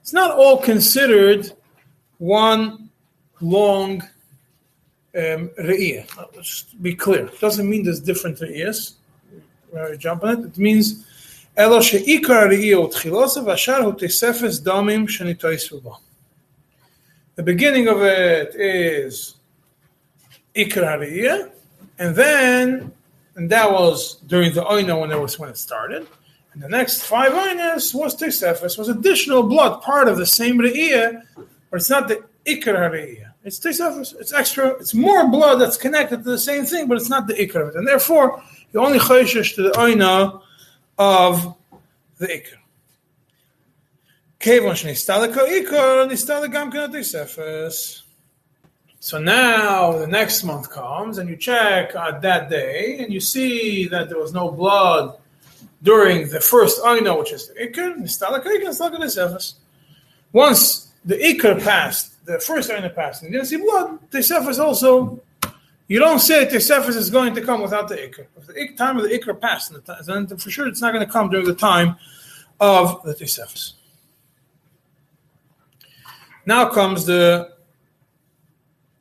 it's 0.00 0.14
not 0.14 0.30
all 0.30 0.56
considered 0.56 1.52
one 2.23 2.89
long 3.41 4.01
um, 5.15 5.49
re'iyah. 5.59 6.05
Let's 6.35 6.63
be 6.81 6.95
clear. 6.95 7.25
It 7.27 7.39
doesn't 7.39 7.69
mean 7.69 7.83
there's 7.83 7.99
different 7.99 8.39
re'iyahs. 8.39 8.93
We're 9.71 9.95
jumping 9.95 10.29
it. 10.29 10.45
It 10.45 10.57
means 10.57 11.05
אלא 11.59 11.81
שעיקר 11.81 12.33
הראייה 12.33 12.77
הוא 12.77 12.91
תחילוסה 12.91 13.41
והשאר 13.43 13.77
הוא 13.77 13.93
תספס 13.97 14.59
דמים 14.59 15.07
שניטויסו 15.07 15.81
בו. 15.81 15.95
The 17.37 17.43
beginning 17.43 17.87
of 17.87 18.01
it 18.01 18.55
is 18.55 19.35
ikar 20.55 20.83
hariyah, 20.83 21.49
and 21.97 22.15
then, 22.15 22.91
and 23.35 23.49
that 23.49 23.71
was 23.71 24.15
during 24.27 24.53
the 24.53 24.63
oina 24.63 24.99
when 24.99 25.11
it 25.11 25.19
was 25.19 25.39
when 25.39 25.49
it 25.49 25.57
started. 25.57 26.05
And 26.53 26.61
the 26.61 26.67
next 26.67 27.03
five 27.03 27.31
oinas 27.31 27.93
was 27.93 28.15
tesefes, 28.15 28.77
was 28.77 28.89
additional 28.89 29.43
blood, 29.43 29.81
part 29.81 30.07
of 30.09 30.17
the 30.17 30.25
same 30.25 30.57
re'iyah, 30.57 31.21
but 31.74 31.80
it's 31.80 31.90
not 31.90 32.06
the 32.06 32.22
ikar 32.46 32.76
re'iyah. 32.88 33.32
It's 33.42 33.58
tisafus. 33.58 34.14
It's 34.20 34.32
extra. 34.32 34.68
It's 34.74 34.94
more 34.94 35.26
blood 35.26 35.56
that's 35.60 35.76
connected 35.76 36.18
to 36.18 36.30
the 36.30 36.38
same 36.38 36.64
thing, 36.64 36.86
but 36.86 36.98
it's 36.98 37.08
not 37.08 37.26
the 37.26 37.34
ikar. 37.34 37.62
of 37.62 37.68
it. 37.70 37.74
And 37.74 37.88
therefore, 37.88 38.40
you 38.72 38.78
only 38.78 39.00
choishes 39.00 39.56
to 39.56 39.62
the 39.62 39.70
oina 39.70 40.40
of 40.98 41.56
the 42.18 42.28
ikar. 42.28 42.58
So 49.00 49.18
now 49.18 49.98
the 49.98 50.06
next 50.06 50.44
month 50.44 50.70
comes, 50.70 51.18
and 51.18 51.28
you 51.28 51.36
check 51.36 51.96
on 51.96 52.20
that 52.20 52.48
day, 52.48 52.98
and 53.00 53.12
you 53.12 53.18
see 53.18 53.88
that 53.88 54.08
there 54.08 54.18
was 54.18 54.32
no 54.32 54.52
blood 54.52 55.18
during 55.82 56.28
the 56.28 56.40
first 56.40 56.80
oina, 56.82 57.18
which 57.18 57.32
is 57.32 57.48
the 57.48 57.54
ikr. 57.54 57.96
Once 60.32 60.83
the 61.04 61.16
Iker 61.16 61.62
passed, 61.62 62.24
the 62.24 62.38
first 62.40 62.70
Aina 62.70 62.90
passed, 62.90 63.22
and 63.22 63.32
you 63.32 63.38
didn't 63.38 63.48
see 63.48 63.56
blood, 63.56 64.10
Tesefes 64.10 64.58
also, 64.58 65.20
you 65.88 65.98
don't 65.98 66.18
say 66.18 66.46
Tesefes 66.46 66.96
is 66.96 67.10
going 67.10 67.34
to 67.34 67.42
come 67.42 67.60
without 67.60 67.88
the 67.88 67.96
Iker. 67.96 68.26
If 68.38 68.46
the 68.46 68.54
ik- 68.54 68.76
time 68.76 68.96
of 68.96 69.04
the 69.04 69.10
Iker 69.10 69.38
passed, 69.38 69.72
then 70.06 70.26
for 70.26 70.50
sure 70.50 70.66
it's 70.66 70.80
not 70.80 70.92
going 70.92 71.04
to 71.04 71.12
come 71.12 71.28
during 71.28 71.46
the 71.46 71.54
time 71.54 71.96
of 72.60 73.02
the 73.02 73.14
Tesefes. 73.14 73.74
Now 76.46 76.68
comes 76.70 77.06
the 77.06 77.52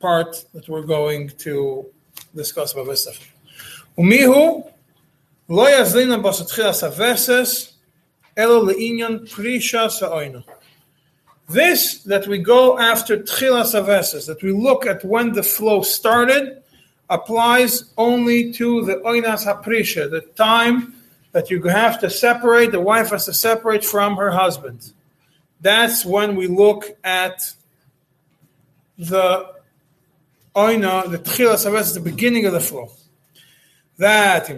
part 0.00 0.44
that 0.52 0.68
we're 0.68 0.82
going 0.82 1.28
to 1.28 1.86
discuss 2.34 2.72
about 2.72 2.86
this 2.86 3.02
stuff. 3.02 3.18
Umihu 3.98 4.70
lo 5.48 5.64
yazlina 5.64 6.22
basatchilas 6.22 6.82
aveses 6.88 7.72
elo 8.36 8.66
leinyan 8.66 9.28
prisha 9.30 9.90
sa'oinu. 9.90 10.42
This 11.48 11.98
that 12.04 12.26
we 12.26 12.38
go 12.38 12.78
after 12.78 13.18
tchilas 13.18 13.74
aveses, 13.74 14.26
that 14.26 14.42
we 14.42 14.52
look 14.52 14.86
at 14.86 15.04
when 15.04 15.32
the 15.32 15.42
flow 15.42 15.82
started, 15.82 16.62
applies 17.10 17.92
only 17.98 18.52
to 18.52 18.84
the 18.84 18.96
oinas 18.96 19.44
haprisha, 19.44 20.10
the 20.10 20.22
time 20.36 20.94
that 21.32 21.50
you 21.50 21.62
have 21.64 22.00
to 22.00 22.08
separate, 22.08 22.72
the 22.72 22.80
wife 22.80 23.10
has 23.10 23.26
to 23.26 23.34
separate 23.34 23.84
from 23.84 24.16
her 24.16 24.30
husband 24.30 24.92
that's 25.64 26.04
when 26.04 26.36
we 26.36 26.46
look 26.46 26.84
at 27.02 27.54
the 28.98 29.50
oina, 30.54 31.10
the 31.10 31.18
tchilas 31.18 31.66
aves, 31.66 31.94
the 31.94 32.00
beginning 32.00 32.44
of 32.44 32.52
the 32.52 32.60
flow. 32.60 32.90
That 33.96 34.50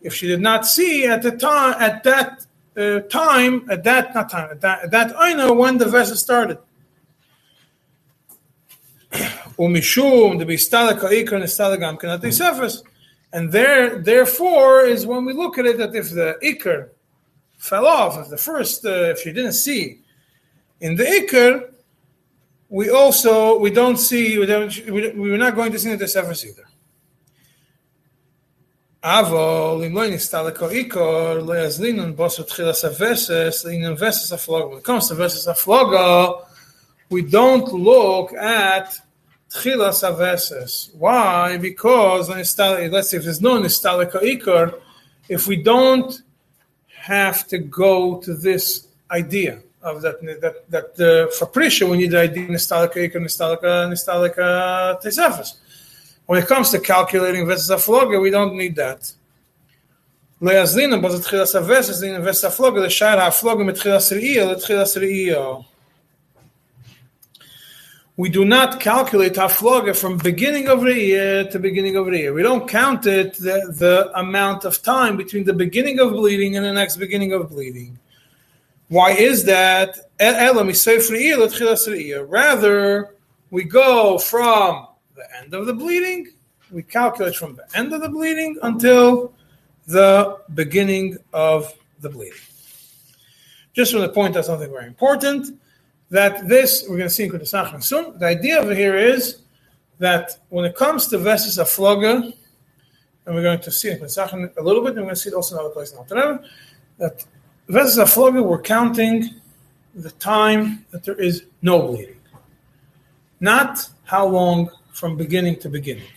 if 0.00 0.14
she 0.14 0.26
did 0.26 0.40
not 0.40 0.66
see 0.66 1.04
at 1.04 1.22
the 1.22 1.32
time, 1.32 1.74
at 1.78 2.02
that 2.04 2.46
uh, 2.78 3.00
time, 3.08 3.68
at 3.70 3.84
that 3.84 4.14
not 4.14 4.30
time, 4.30 4.50
at 4.50 4.60
that, 4.60 4.84
at 4.84 4.90
that 4.90 5.56
when 5.56 5.78
the 5.78 5.86
vessel 5.86 6.16
started. 6.16 6.58
Umishum 9.12 10.38
the 10.38 10.44
bistala 10.44 10.98
kaiker 10.98 11.32
and 11.32 11.44
istala 11.44 11.78
gam 11.78 11.96
kanat 11.96 12.32
sefes. 12.32 12.82
And 13.32 13.52
there, 13.52 13.98
therefore, 13.98 14.84
is 14.84 15.06
when 15.06 15.24
we 15.24 15.32
look 15.32 15.58
at 15.58 15.66
it 15.66 15.78
that 15.78 15.94
if 15.94 16.10
the 16.10 16.38
ikr 16.42 16.88
fell 17.58 17.86
off, 17.86 18.18
if 18.18 18.28
the 18.28 18.38
first, 18.38 18.84
uh, 18.84 19.10
if 19.10 19.26
you 19.26 19.32
didn't 19.32 19.52
see 19.52 20.00
in 20.80 20.94
the 20.94 21.04
Iker, 21.04 21.72
we 22.68 22.90
also 22.90 23.58
we 23.58 23.70
don't 23.70 23.96
see 23.96 24.38
we 24.38 24.46
don't 24.46 24.86
we, 24.86 25.10
we're 25.10 25.36
not 25.36 25.54
going 25.54 25.72
to 25.72 25.78
see 25.78 25.94
the 25.94 26.06
Sefer 26.06 26.34
either. 26.46 26.67
Avol 29.02 29.84
im 29.86 29.94
lo 29.94 30.02
nistal 30.10 30.52
ko 30.52 30.68
ikor 30.68 31.46
lo 31.46 31.54
yazlinun 31.54 32.14
bosu 32.16 32.42
tchilas 32.44 32.82
aveses 32.82 33.64
linun 33.64 33.96
veses 33.96 34.32
afloga. 34.32 34.70
When 34.70 34.78
it 34.78 34.84
comes 34.84 35.08
to 35.08 35.14
veses 35.14 35.46
afloga, 35.46 36.44
we 37.08 37.22
don't 37.22 37.72
look 37.72 38.32
at 38.32 38.98
tchilas 39.50 40.02
aveses. 40.02 40.92
Why? 40.96 41.58
Because 41.58 42.28
let's 42.28 42.50
say 42.50 43.16
if 43.18 43.22
there's 43.22 43.40
no 43.40 43.60
nistal 43.60 44.10
ko 44.10 44.18
ikor, 44.18 44.80
if 45.28 45.46
we 45.46 45.62
don't 45.62 46.20
have 46.96 47.46
to 47.46 47.58
go 47.58 48.18
to 48.18 48.34
this 48.34 48.88
idea 49.12 49.62
of 49.80 50.02
that 50.02 50.20
that 50.40 50.70
that 50.70 50.90
uh, 51.00 51.30
for 51.36 51.46
prisha 51.46 51.88
we 51.88 51.98
need 51.98 52.10
the 52.10 52.20
idea 52.20 52.48
nistalika 52.48 52.96
ikar 52.96 53.22
nistalika 53.22 53.88
nistalika 53.88 55.00
tesefes. 55.00 55.54
When 56.28 56.38
it 56.42 56.46
comes 56.46 56.68
to 56.72 56.78
calculating 56.78 57.46
vesas 57.46 57.70
afloga, 57.70 58.20
we 58.20 58.28
don't 58.28 58.54
need 58.54 58.76
that. 58.76 59.10
Afloga 62.44 62.82
the 62.82 62.90
shar 62.90 63.16
afloga 63.16 63.64
mitchilas 63.64 64.12
reiyah 64.12 64.54
reiyah. 64.98 65.64
We 68.18 68.28
do 68.28 68.44
not 68.44 68.78
calculate 68.78 69.32
hafloga 69.32 69.96
from 69.96 70.18
beginning 70.18 70.68
of 70.68 70.82
the 70.82 70.92
year 70.92 71.44
to 71.48 71.58
beginning 71.58 71.96
of 71.96 72.04
the 72.04 72.18
year. 72.18 72.34
We 72.34 72.42
don't 72.42 72.68
count 72.68 73.06
it 73.06 73.32
the, 73.38 73.72
the 73.74 74.12
amount 74.14 74.66
of 74.66 74.82
time 74.82 75.16
between 75.16 75.44
the 75.44 75.54
beginning 75.54 75.98
of 75.98 76.12
bleeding 76.12 76.56
and 76.56 76.66
the 76.66 76.74
next 76.74 76.98
beginning 76.98 77.32
of 77.32 77.48
bleeding. 77.48 77.98
Why 78.88 79.12
is 79.12 79.44
that? 79.44 80.10
Rather, 82.28 83.14
we 83.50 83.64
go 83.64 84.18
from 84.18 84.87
the 85.18 85.38
end 85.38 85.54
of 85.54 85.66
the 85.66 85.74
bleeding, 85.74 86.32
we 86.70 86.82
calculate 86.82 87.36
from 87.36 87.56
the 87.56 87.66
end 87.74 87.92
of 87.92 88.00
the 88.00 88.08
bleeding 88.08 88.58
until 88.62 89.32
the 89.86 90.38
beginning 90.54 91.16
of 91.32 91.74
the 92.00 92.08
bleeding. 92.08 92.38
Just 93.74 93.94
want 93.94 94.06
to 94.06 94.12
point 94.12 94.36
out 94.36 94.44
something 94.44 94.70
very 94.70 94.86
important 94.86 95.60
that 96.10 96.48
this, 96.48 96.84
we're 96.88 96.96
going 96.96 97.08
to 97.08 97.14
see 97.14 97.24
in 97.24 97.30
Kudasachan 97.30 97.82
soon, 97.82 98.18
the 98.18 98.26
idea 98.26 98.58
over 98.58 98.74
here 98.74 98.96
is 98.96 99.42
that 99.98 100.38
when 100.48 100.64
it 100.64 100.74
comes 100.74 101.06
to 101.08 101.18
Vesis 101.18 101.58
Afloga, 101.58 102.32
and 103.26 103.34
we're 103.34 103.42
going 103.42 103.60
to 103.60 103.70
see 103.70 103.90
in 103.90 103.98
Kudasachan 103.98 104.56
a 104.56 104.62
little 104.62 104.82
bit, 104.82 104.90
and 104.90 104.98
we're 104.98 105.04
going 105.04 105.14
to 105.14 105.20
see 105.20 105.30
it 105.30 105.34
also 105.34 105.54
in 105.54 105.60
other 105.60 105.70
places 105.70 105.94
now, 105.94 106.02
whatever, 106.02 106.44
that 106.98 107.24
Vesis 107.68 108.02
Afloga, 108.02 108.42
we're 108.42 108.60
counting 108.60 109.30
the 109.94 110.10
time 110.12 110.84
that 110.90 111.02
there 111.04 111.20
is 111.20 111.44
no 111.62 111.86
bleeding, 111.86 112.20
not 113.40 113.88
how 114.04 114.26
long 114.26 114.70
from 114.98 115.16
beginning 115.16 115.56
to 115.60 115.68
beginning. 115.68 116.10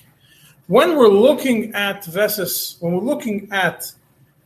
When 0.67 0.97
we're 0.97 1.15
looking 1.27 1.73
at 1.75 2.03
Vesis, 2.03 2.81
when 2.81 2.93
we're 2.93 3.09
looking 3.13 3.47
at 3.51 3.91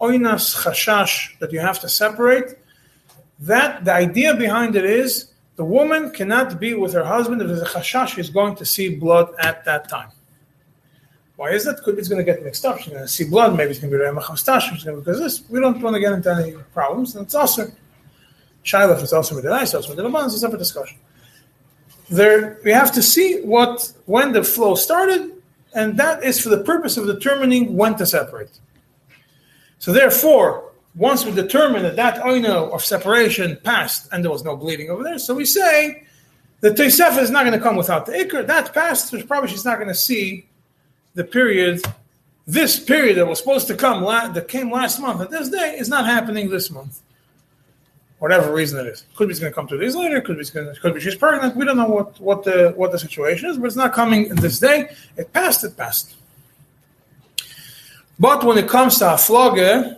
Oinas 0.02 0.46
Chashash 0.62 1.40
that 1.40 1.52
you 1.54 1.60
have 1.60 1.80
to 1.80 1.90
separate, 1.90 2.58
that 3.40 3.86
the 3.86 3.94
idea 3.94 4.36
behind 4.36 4.76
it 4.76 4.86
is 4.86 5.32
the 5.56 5.64
woman 5.64 6.12
cannot 6.12 6.60
be 6.60 6.74
with 6.74 6.94
her 6.94 7.04
husband 7.04 7.42
if 7.42 7.48
there's 7.48 7.62
a 7.62 7.66
chashash 7.66 8.16
she's 8.16 8.30
going 8.30 8.56
to 8.56 8.66
see 8.66 8.96
blood 8.96 9.34
at 9.40 9.64
that 9.66 9.88
time. 9.88 10.10
Why 11.38 11.52
is 11.52 11.66
that? 11.66 11.82
Could 11.84 11.98
it's 11.98 12.08
going 12.08 12.24
to 12.26 12.30
get 12.32 12.44
mixed 12.44 12.66
up. 12.66 12.80
She's 12.80 12.94
going 12.94 13.02
to 13.02 13.08
see 13.08 13.26
blood. 13.26 13.56
Maybe 13.58 13.72
it's 13.72 13.80
going 13.80 13.92
to 13.92 13.98
be 13.98 14.04
Remachastash. 14.04 14.74
It's 14.74 14.84
going 14.84 14.96
to 14.96 15.02
because 15.02 15.20
this. 15.20 15.44
We 15.50 15.60
don't 15.60 15.82
want 15.82 15.96
to 15.96 16.00
get 16.00 16.14
into 16.14 16.34
any 16.34 16.54
problems. 16.74 17.16
And 17.16 17.26
it's 17.26 17.36
also 17.36 17.72
Shiloh. 18.64 18.98
It's 18.98 19.12
also 19.12 19.36
with 19.36 19.44
the 19.44 19.50
nice. 19.50 19.74
Also 19.74 19.94
with 19.94 19.98
the 19.98 20.26
It's 20.26 20.36
a 20.36 20.40
separate 20.40 20.60
discussion. 20.60 20.98
There, 22.10 22.60
we 22.64 22.72
have 22.72 22.92
to 22.94 23.02
see 23.02 23.42
what 23.42 23.92
when 24.06 24.32
the 24.32 24.44
flow 24.44 24.76
started, 24.76 25.32
and 25.74 25.98
that 25.98 26.24
is 26.24 26.40
for 26.40 26.50
the 26.50 26.64
purpose 26.64 26.98
of 26.98 27.08
determining 27.08 27.76
when 27.76 27.96
to 27.96 28.06
separate. 28.06 28.60
So 29.80 29.92
therefore, 29.92 30.72
once 30.96 31.26
we 31.26 31.32
determine 31.32 31.84
that 31.84 31.96
that 31.98 32.22
oino 32.24 32.74
of 32.74 32.84
separation 32.84 33.58
passed 33.64 34.08
and 34.12 34.24
there 34.24 34.32
was 34.32 34.44
no 34.44 34.56
bleeding 34.56 34.90
over 34.90 35.04
there, 35.04 35.20
so 35.20 35.36
we 35.36 35.46
say 35.46 36.04
the 36.62 36.70
Tosefah 36.70 37.20
is 37.20 37.30
not 37.30 37.44
going 37.46 37.58
to 37.58 37.64
come 37.64 37.76
without 37.76 38.06
the 38.06 38.14
Iker. 38.14 38.46
That 38.48 38.74
passed, 38.74 39.10
so 39.10 39.22
probably 39.24 39.50
she's 39.50 39.66
not 39.66 39.78
going 39.78 39.90
to 39.90 39.96
see 39.96 40.48
the 41.14 41.24
period, 41.24 41.84
this 42.48 42.80
period 42.80 43.18
that 43.18 43.28
was 43.28 43.40
supposed 43.40 43.68
to 43.68 43.76
come, 43.76 44.04
that 44.04 44.48
came 44.48 44.72
last 44.72 45.00
month 45.00 45.22
at 45.22 45.32
this 45.32 45.50
day, 45.50 45.76
is 45.78 45.90
not 45.90 46.06
happening 46.06 46.50
this 46.50 46.70
month. 46.72 47.02
Whatever 48.20 48.54
reason 48.54 48.80
it 48.80 48.88
is. 48.88 49.06
Could 49.16 49.28
be 49.28 49.32
it's 49.32 49.40
going 49.40 49.52
to 49.52 49.56
come 49.56 49.68
two 49.68 49.78
days 49.78 49.96
later, 49.96 50.22
could 50.22 50.38
be, 50.38 50.46
going 50.46 50.74
to, 50.74 50.80
could 50.80 50.94
be 50.94 51.02
she's 51.02 51.16
pregnant. 51.16 51.56
We 51.56 51.66
don't 51.66 51.78
know 51.78 51.88
what, 51.88 52.20
what, 52.20 52.44
the, 52.44 52.74
what 52.76 52.92
the 52.92 53.00
situation 53.00 53.50
is, 53.50 53.58
but 53.58 53.66
it's 53.66 53.76
not 53.76 53.94
coming 53.94 54.28
in 54.28 54.38
this 54.38 54.60
day. 54.60 54.90
It 55.18 55.34
passed, 55.34 55.64
it 55.64 55.76
passed. 55.76 56.16
But 58.18 58.44
when 58.46 58.58
it 58.58 58.70
comes 58.70 59.00
to 59.00 59.06
Afloge, 59.06 59.98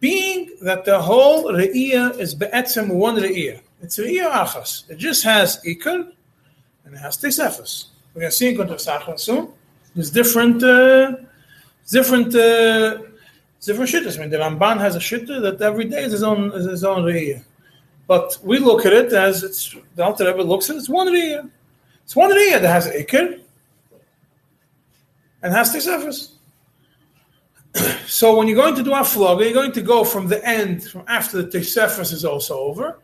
being 0.00 0.56
that 0.62 0.86
the 0.86 1.00
whole 1.00 1.52
re'iyah 1.52 2.18
is 2.18 2.34
be'etzem 2.34 2.88
one 2.88 3.16
re'iyah. 3.16 3.60
It's 3.82 3.98
re'iyah 3.98 4.30
achas. 4.30 4.88
It 4.90 4.96
just 4.96 5.22
has 5.24 5.60
ikar 5.66 6.10
and 6.86 6.94
it 6.94 6.98
has 6.98 7.18
tesefes. 7.18 7.86
We're 8.14 8.20
going 8.20 8.30
to 8.30 8.36
see 8.36 8.48
in 8.48 8.56
Kuntres 8.56 8.86
Acharon 8.88 9.20
soon. 9.20 9.48
There's 9.94 10.10
different, 10.10 10.62
uh, 10.62 11.16
different, 11.90 12.34
uh, 12.34 12.98
different 13.66 13.90
shittas. 13.90 14.16
I 14.18 14.22
mean, 14.22 14.30
the 14.30 14.38
Ramban 14.38 14.78
has 14.78 14.96
a 14.96 14.98
shitta 14.98 15.40
that 15.42 15.60
every 15.62 15.84
day 15.84 16.04
is 16.04 16.12
his 16.12 16.22
own, 16.22 16.52
is 16.52 16.66
his 16.66 16.84
own 16.84 17.04
re'iyah. 17.04 17.42
But 18.06 18.38
we 18.42 18.58
look 18.58 18.84
at 18.84 18.92
it 18.92 19.12
as 19.12 19.42
it's, 19.42 19.74
the 19.96 20.04
Alter 20.04 20.26
Rebbe 20.26 20.42
looks 20.42 20.68
at 20.70 20.76
it, 20.76 20.80
it's 20.80 20.88
one 20.88 21.08
re'iyah. 21.08 21.50
It's 22.04 22.14
one 22.14 22.30
re'iyah 22.30 22.60
that 22.60 22.68
has 22.68 22.86
ikar 22.88 23.40
and 25.42 25.52
has 25.52 25.74
tesefes. 25.74 26.32
so 28.06 28.36
when 28.36 28.48
you're 28.48 28.56
going 28.56 28.74
to 28.74 28.82
do 28.82 28.94
a 28.94 29.04
flog, 29.04 29.40
you're 29.40 29.52
going 29.52 29.72
to 29.72 29.82
go 29.82 30.04
from 30.04 30.28
the 30.28 30.44
end, 30.46 30.84
from 30.84 31.02
after 31.06 31.42
the 31.42 31.48
Tesefes 31.48 32.12
is 32.12 32.24
also 32.24 32.58
over, 32.58 32.98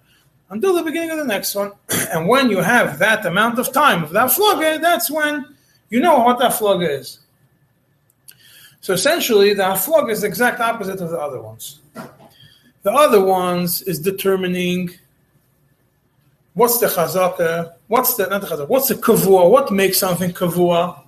until 0.50 0.74
the 0.74 0.82
beginning 0.82 1.10
of 1.10 1.18
the 1.18 1.24
next 1.24 1.54
one. 1.54 1.72
and 2.12 2.28
when 2.28 2.50
you 2.50 2.58
have 2.58 2.98
that 2.98 3.26
amount 3.26 3.58
of 3.58 3.72
time 3.72 4.02
of 4.02 4.10
that 4.10 4.30
flog, 4.30 4.60
that's 4.80 5.10
when 5.10 5.54
you 5.90 6.00
know 6.00 6.18
what 6.18 6.38
that 6.38 6.54
flog 6.54 6.82
is. 6.82 7.20
So 8.80 8.94
essentially, 8.94 9.52
the 9.54 9.74
flog 9.74 10.10
is 10.10 10.22
the 10.22 10.26
exact 10.26 10.60
opposite 10.60 11.00
of 11.00 11.10
the 11.10 11.18
other 11.18 11.40
ones. 11.40 11.80
The 12.82 12.92
other 12.92 13.22
ones 13.22 13.82
is 13.82 13.98
determining 13.98 14.90
what's 16.54 16.78
the 16.80 16.86
chazaka, 16.86 17.74
what's 17.88 18.14
the 18.14 18.26
not 18.26 18.40
the 18.40 18.46
chazaka, 18.46 18.68
what's 18.68 18.88
the 18.88 18.94
kavua, 18.94 19.50
what 19.50 19.70
makes 19.70 19.98
something 19.98 20.32
kavua. 20.32 21.02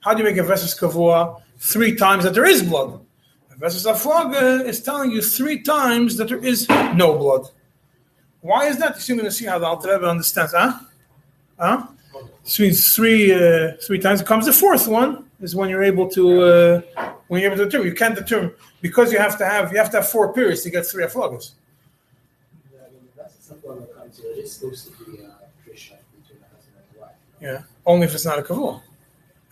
How 0.00 0.14
do 0.14 0.18
you 0.18 0.24
make 0.24 0.36
a 0.38 0.42
versus 0.42 0.74
kavua? 0.78 1.40
three 1.60 1.94
times 1.94 2.24
that 2.24 2.34
there 2.34 2.46
is 2.46 2.62
blood. 2.62 2.98
A 3.52 3.56
Versus 3.56 3.84
Aflaga 3.84 4.64
is 4.64 4.82
telling 4.82 5.10
you 5.10 5.20
three 5.20 5.60
times 5.60 6.16
that 6.16 6.28
there 6.28 6.44
is 6.44 6.68
no 6.68 7.16
blood. 7.16 7.48
Why 8.40 8.66
is 8.66 8.78
that? 8.78 9.06
You're 9.06 9.18
going 9.18 9.26
to 9.26 9.32
see 9.32 9.44
how 9.44 9.58
the 9.58 9.66
Alter 9.66 9.92
Rebbe 9.92 10.08
understands. 10.08 10.54
Huh? 10.54 10.80
Huh? 11.58 11.86
Means 12.58 12.94
three 12.94 13.32
uh, 13.32 13.72
three 13.86 13.98
times. 13.98 14.22
It 14.22 14.26
comes 14.26 14.46
the 14.46 14.52
fourth 14.52 14.88
one 14.88 15.29
is 15.40 15.54
when 15.54 15.70
you're 15.70 15.82
able 15.82 16.08
to 16.10 16.42
uh, 16.42 16.80
when 17.28 17.40
you're 17.40 17.52
able 17.52 17.58
to 17.58 17.64
determine. 17.64 17.88
You 17.88 17.94
can't 17.94 18.14
determine 18.14 18.52
because 18.80 19.12
you 19.12 19.18
have 19.18 19.38
to 19.38 19.46
have 19.46 19.72
you 19.72 19.78
have 19.78 19.90
to 19.90 19.98
have 19.98 20.08
four 20.08 20.32
periods 20.32 20.62
to 20.62 20.70
get 20.70 20.86
three 20.86 21.04
aflagas. 21.04 21.52
Yeah, 27.40 27.62
only 27.86 28.06
if 28.06 28.14
it's 28.14 28.26
not 28.26 28.38
a 28.38 28.42
kavul. 28.42 28.82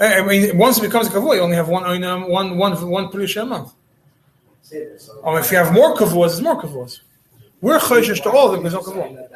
I 0.00 0.22
mean, 0.22 0.56
once 0.56 0.78
it 0.78 0.82
becomes 0.82 1.08
a 1.08 1.10
kavua, 1.10 1.36
you 1.36 1.40
only 1.40 1.56
have 1.56 1.68
one 1.68 1.84
one 1.84 2.28
one 2.28 2.58
one 2.58 2.88
one 2.88 3.08
perisha 3.08 3.42
a 3.42 3.46
month. 3.46 3.72
Or 5.22 5.40
if 5.40 5.50
you 5.50 5.56
have 5.56 5.72
more 5.72 5.96
kavuas, 5.96 6.32
it's 6.32 6.40
more 6.40 6.60
kavuas. 6.60 7.00
We're 7.60 7.78
chayshish 7.78 8.22
to 8.22 8.30
all 8.30 8.46
of 8.48 8.52
them 8.52 8.62
because 8.62 8.86
no 8.86 8.92
kavua. 8.92 9.28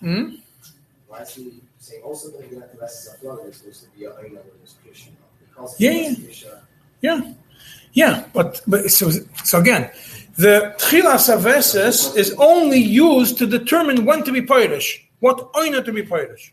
Hmm. 0.00 0.34
Why 1.82 1.86
is 1.86 1.88
he 1.88 1.94
saying 1.94 2.02
also 2.04 2.28
that 2.30 2.72
the 2.72 2.78
rest 2.80 3.08
is 3.08 3.46
supposed 3.46 3.84
to 3.84 3.98
be 3.98 4.04
a 4.04 4.12
Yeah, 5.78 5.90
yeah, 5.90 6.54
yeah, 7.00 7.32
yeah. 7.92 8.24
But 8.32 8.60
but 8.66 8.90
so 8.90 9.10
so 9.44 9.58
again, 9.58 9.90
the 10.36 10.74
tchilas 10.78 11.28
aveses 11.34 12.16
is 12.16 12.34
only 12.38 12.78
used 12.78 13.38
to 13.38 13.46
determine 13.46 14.04
when 14.04 14.22
to 14.24 14.32
be 14.32 14.42
pirish, 14.42 15.02
what 15.20 15.52
oina 15.54 15.84
to 15.84 15.92
be 15.92 16.02
pirish 16.02 16.52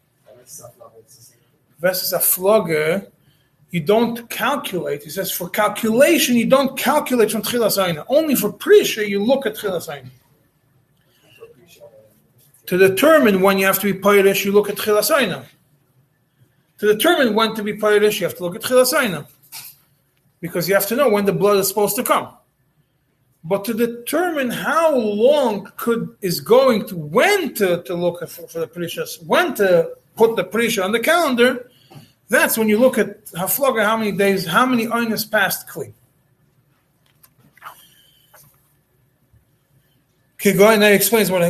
versus 1.79 2.11
a 2.13 2.19
flogger, 2.19 3.07
you 3.71 3.79
don't 3.79 4.29
calculate. 4.29 5.03
He 5.03 5.09
says 5.09 5.31
for 5.31 5.49
calculation, 5.49 6.35
you 6.35 6.47
don't 6.47 6.77
calculate 6.77 7.31
from 7.31 7.41
Tchilas 7.41 7.77
Aina. 7.81 8.03
Only 8.09 8.35
for 8.35 8.51
Prisha, 8.51 9.07
you 9.07 9.23
look 9.23 9.45
at 9.45 9.55
Tchilas 9.55 9.93
Aina. 9.93 10.09
To 12.69 12.77
determine 12.77 13.41
when 13.41 13.57
you 13.57 13.65
have 13.65 13.79
to 13.79 13.91
be 13.91 13.99
Pirish, 13.99 14.45
you 14.45 14.51
look 14.51 14.69
at 14.69 14.75
Tchilas 14.75 15.09
Aina. 15.09 15.43
To 16.77 16.85
determine 16.85 17.33
when 17.33 17.55
to 17.55 17.63
be 17.63 17.73
Pirish, 17.73 18.19
you 18.19 18.27
have 18.27 18.37
to 18.37 18.43
look 18.43 18.55
at 18.55 18.61
Tchilas 18.61 18.93
Aina. 18.93 19.25
Because 20.39 20.69
you 20.69 20.75
have 20.75 20.85
to 20.85 20.95
know 20.95 21.09
when 21.09 21.25
the 21.25 21.33
blood 21.33 21.57
is 21.57 21.67
supposed 21.67 21.95
to 21.95 22.03
come. 22.03 22.31
But 23.43 23.65
to 23.65 23.73
determine 23.73 24.51
how 24.51 24.95
long 24.95 25.71
could 25.77 26.15
is 26.21 26.41
going 26.41 26.85
to 26.89 26.95
when 26.95 27.55
to, 27.55 27.81
to 27.81 27.95
look 27.95 28.19
for, 28.29 28.47
for 28.47 28.59
the 28.59 28.67
precious, 28.67 29.19
when 29.25 29.55
to 29.55 29.89
put 30.15 30.35
the 30.35 30.43
prisha 30.43 30.85
on 30.85 30.91
the 30.91 30.99
calendar, 30.99 31.71
that's 32.27 32.55
when 32.55 32.69
you 32.69 32.77
look 32.77 32.99
at 32.99 33.25
haflaga, 33.31 33.83
how 33.83 33.97
many 33.97 34.11
days, 34.11 34.45
how 34.45 34.67
many 34.67 34.85
oinas 34.85 35.25
passed 35.31 35.67
clean. 35.67 35.95
Kigoy 40.39 40.93
explains 40.93 41.29
what 41.29 41.41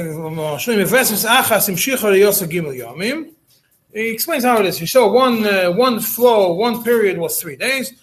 he 3.94 4.10
explains 4.10 4.44
how 4.44 4.60
it 4.60 4.66
is. 4.66 4.78
He 4.78 4.86
saw 4.88 5.12
one 5.12 5.46
uh, 5.46 5.72
one 5.72 6.00
flow, 6.00 6.54
one 6.54 6.84
period 6.84 7.18
was 7.18 7.40
three 7.40 7.56
days. 7.56 7.94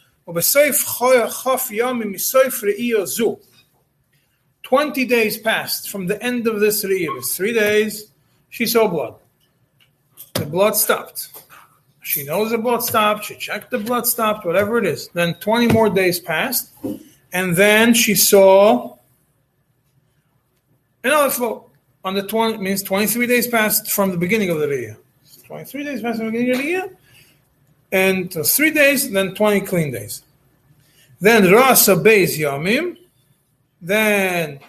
Twenty 4.62 5.04
days 5.04 5.38
passed 5.38 5.90
from 5.90 6.06
the 6.06 6.22
end 6.22 6.46
of 6.46 6.60
this 6.60 6.84
re'iyah. 6.84 7.24
Three 7.34 7.52
days, 7.52 8.12
she 8.48 8.66
saw 8.66 8.88
blood. 8.88 9.16
The 10.34 10.46
blood 10.46 10.76
stopped. 10.76 11.28
She 12.02 12.24
knows 12.24 12.50
the 12.50 12.58
blood 12.58 12.82
stopped. 12.82 13.24
She 13.24 13.34
checked 13.34 13.70
the 13.70 13.78
blood 13.78 14.06
stopped, 14.06 14.44
whatever 14.46 14.78
it 14.78 14.86
is. 14.86 15.08
Then 15.08 15.34
20 15.34 15.68
more 15.68 15.90
days 15.90 16.20
passed. 16.20 16.72
And 17.32 17.56
then 17.56 17.94
she 17.94 18.14
saw 18.14 18.95
another 21.06 21.24
also, 21.24 21.70
On 22.06 22.14
the 22.14 22.22
20 22.22 22.58
means 22.58 22.84
23 22.84 23.26
days 23.26 23.48
passed 23.48 23.90
from 23.90 24.12
the 24.12 24.16
beginning 24.16 24.48
of 24.50 24.60
the 24.60 24.68
year. 24.68 24.96
23 25.44 25.82
days 25.82 26.02
passed 26.02 26.18
from 26.18 26.26
the 26.26 26.32
beginning 26.32 26.52
of 26.52 26.58
the 26.58 26.64
year. 26.64 26.96
And 27.90 28.32
three 28.32 28.70
days, 28.70 29.10
then 29.10 29.34
20 29.34 29.60
clean 29.62 29.90
days. 29.90 30.22
Then 31.20 31.50
Rasa 31.52 31.96
Beis 31.96 32.38
Yamim. 32.38 32.96
Then 33.82 34.60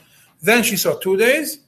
then 0.41 0.63
she 0.63 0.77
saw 0.77 0.97
two 0.97 1.15
days. 1.15 1.59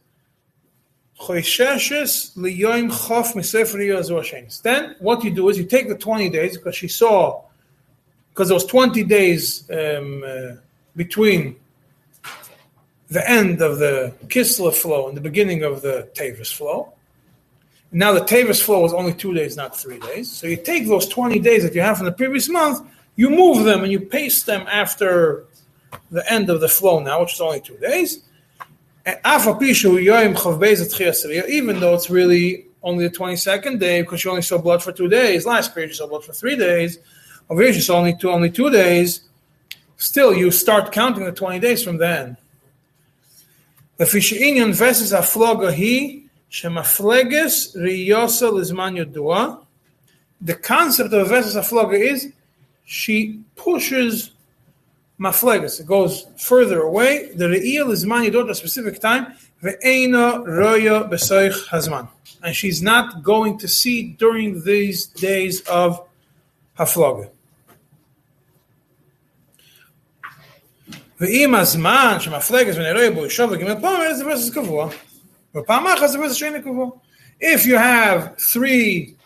Then 4.63 4.95
what 4.99 5.23
you 5.23 5.31
do 5.31 5.49
is 5.49 5.57
you 5.57 5.65
take 5.65 5.87
the 5.89 5.97
20 5.99 6.29
days 6.29 6.57
because 6.57 6.75
she 6.75 6.87
saw, 6.87 7.43
because 8.29 8.47
there 8.47 8.55
was 8.55 8.65
20 8.65 9.03
days 9.03 9.69
um, 9.69 10.23
uh, 10.25 10.55
between 10.95 11.57
the 13.09 13.29
end 13.29 13.61
of 13.61 13.79
the 13.79 14.13
Kislev 14.27 14.75
flow 14.75 15.07
and 15.07 15.17
the 15.17 15.21
beginning 15.21 15.63
of 15.63 15.81
the 15.81 16.09
Tavis 16.13 16.53
flow. 16.53 16.93
Now 17.91 18.13
the 18.13 18.21
Tavis 18.21 18.61
flow 18.61 18.85
is 18.85 18.93
only 18.93 19.13
two 19.13 19.33
days, 19.33 19.57
not 19.57 19.75
three 19.75 19.97
days. 19.99 20.31
So 20.31 20.45
you 20.45 20.57
take 20.57 20.87
those 20.87 21.07
20 21.07 21.39
days 21.39 21.63
that 21.63 21.73
you 21.73 21.81
have 21.81 21.97
from 21.97 22.05
the 22.05 22.11
previous 22.11 22.47
month, 22.47 22.87
you 23.15 23.31
move 23.31 23.65
them 23.65 23.81
and 23.83 23.91
you 23.91 23.99
paste 23.99 24.45
them 24.45 24.67
after 24.67 25.45
the 26.11 26.31
end 26.31 26.51
of 26.51 26.61
the 26.61 26.69
flow 26.69 26.99
now, 26.99 27.21
which 27.21 27.33
is 27.33 27.41
only 27.41 27.61
two 27.61 27.77
days. 27.77 28.19
Even 29.05 29.17
though 31.79 31.95
it's 31.95 32.11
really 32.11 32.65
only 32.83 33.07
the 33.07 33.13
22nd 33.13 33.79
day 33.79 34.01
because 34.01 34.23
you 34.23 34.29
only 34.29 34.43
saw 34.43 34.59
blood 34.59 34.83
for 34.83 34.91
two 34.91 35.07
days. 35.07 35.47
Last 35.47 35.73
period 35.73 35.89
you 35.89 35.95
saw 35.95 36.05
blood 36.07 36.23
for 36.23 36.33
three 36.33 36.55
days. 36.55 36.99
Over 37.49 37.73
saw 37.73 37.97
only 37.97 38.15
two, 38.15 38.29
only 38.29 38.51
two 38.51 38.69
days. 38.69 39.21
Still, 39.97 40.33
you 40.33 40.51
start 40.51 40.91
counting 40.91 41.25
the 41.25 41.31
20 41.31 41.59
days 41.59 41.83
from 41.83 41.97
then. 41.97 42.37
The 43.99 44.05
Fishinian 44.05 44.71
versus 44.71 45.11
Afloga 45.11 45.73
he 45.73 46.29
Shemafleges 46.49 47.75
Riyosa 47.75 48.49
Lizman 48.49 48.95
Yodua. 48.97 49.65
The 50.39 50.55
concept 50.55 51.11
of 51.11 51.19
a 51.19 51.25
versus 51.25 51.57
Afloga 51.57 51.99
is 51.99 52.31
she 52.85 53.41
pushes 53.57 54.31
mafleges. 55.19 55.81
It 55.81 55.85
goes 55.85 56.27
further 56.37 56.79
away. 56.79 57.33
The 57.33 57.47
re'iyah 57.47 57.87
lizman 57.87 58.25
yidot 58.25 58.45
at 58.45 58.51
a 58.51 58.55
specific 58.55 59.01
time. 59.01 59.33
Ve'ena 59.61 60.47
roya 60.47 61.03
besoich 61.03 61.67
hazman. 61.67 62.07
And 62.41 62.55
she's 62.55 62.81
not 62.81 63.21
going 63.21 63.57
to 63.57 63.67
see 63.67 64.13
during 64.13 64.63
these 64.63 65.07
days 65.07 65.59
of 65.67 66.07
haflaga. 66.77 67.31
ואם 71.20 71.54
הזמן 71.54 72.16
שמפלגת 72.20 72.74
ונראה 72.76 73.10
בו 73.10 73.26
ישוב 73.26 73.50
וגימל 73.50 73.74
פומר 73.74 74.14
זה 74.14 74.24
versus 74.24 74.54
קבוע. 74.54 74.88
ופעם 75.54 75.86
אחת 75.86 76.08
זה 76.08 76.18
versus 76.18 76.32
שאין 76.34 76.62
קבוע. 76.62 76.90
If 77.42 77.66
you 77.66 77.76
have 77.76 78.36
three, 78.38 79.16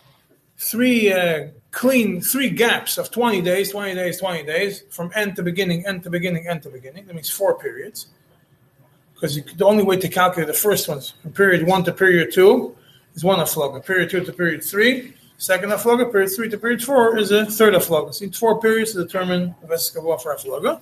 three 0.57 1.13
uh, 1.13 1.49
clean 1.71 2.21
three 2.21 2.49
gaps 2.49 2.97
of 2.97 3.11
20 3.11 3.41
days, 3.41 3.71
20 3.71 3.93
days, 3.95 4.19
20 4.19 4.43
days, 4.43 4.83
from 4.89 5.11
end 5.15 5.35
to 5.35 5.43
beginning, 5.43 5.85
end 5.85 6.03
to 6.03 6.09
beginning, 6.09 6.47
end 6.47 6.63
to 6.63 6.69
beginning. 6.69 7.05
That 7.05 7.15
means 7.15 7.29
four 7.29 7.57
periods. 7.57 8.07
Because 9.13 9.39
the 9.57 9.65
only 9.65 9.83
way 9.83 9.97
to 9.97 10.07
calculate 10.07 10.47
the 10.47 10.53
first 10.53 10.87
ones, 10.87 11.13
from 11.21 11.33
period 11.33 11.67
one 11.67 11.83
to 11.83 11.91
period 11.91 12.31
two, 12.33 12.75
is 13.15 13.23
one 13.23 13.39
afloga. 13.39 13.85
Period 13.85 14.09
two 14.09 14.23
to 14.23 14.33
period 14.33 14.63
three, 14.63 15.13
second 15.37 15.69
afloga. 15.71 16.09
Period 16.11 16.31
three 16.35 16.49
to 16.49 16.57
period 16.57 16.81
four 16.81 17.17
is 17.17 17.31
a 17.31 17.45
third 17.45 17.73
afloga. 17.73 18.13
So 18.13 18.25
it's 18.25 18.37
four 18.37 18.61
periods 18.61 18.93
to 18.93 19.03
determine 19.03 19.55
the 19.61 19.67
veskavua 19.67 20.21
for 20.21 20.35
afloga. 20.35 20.81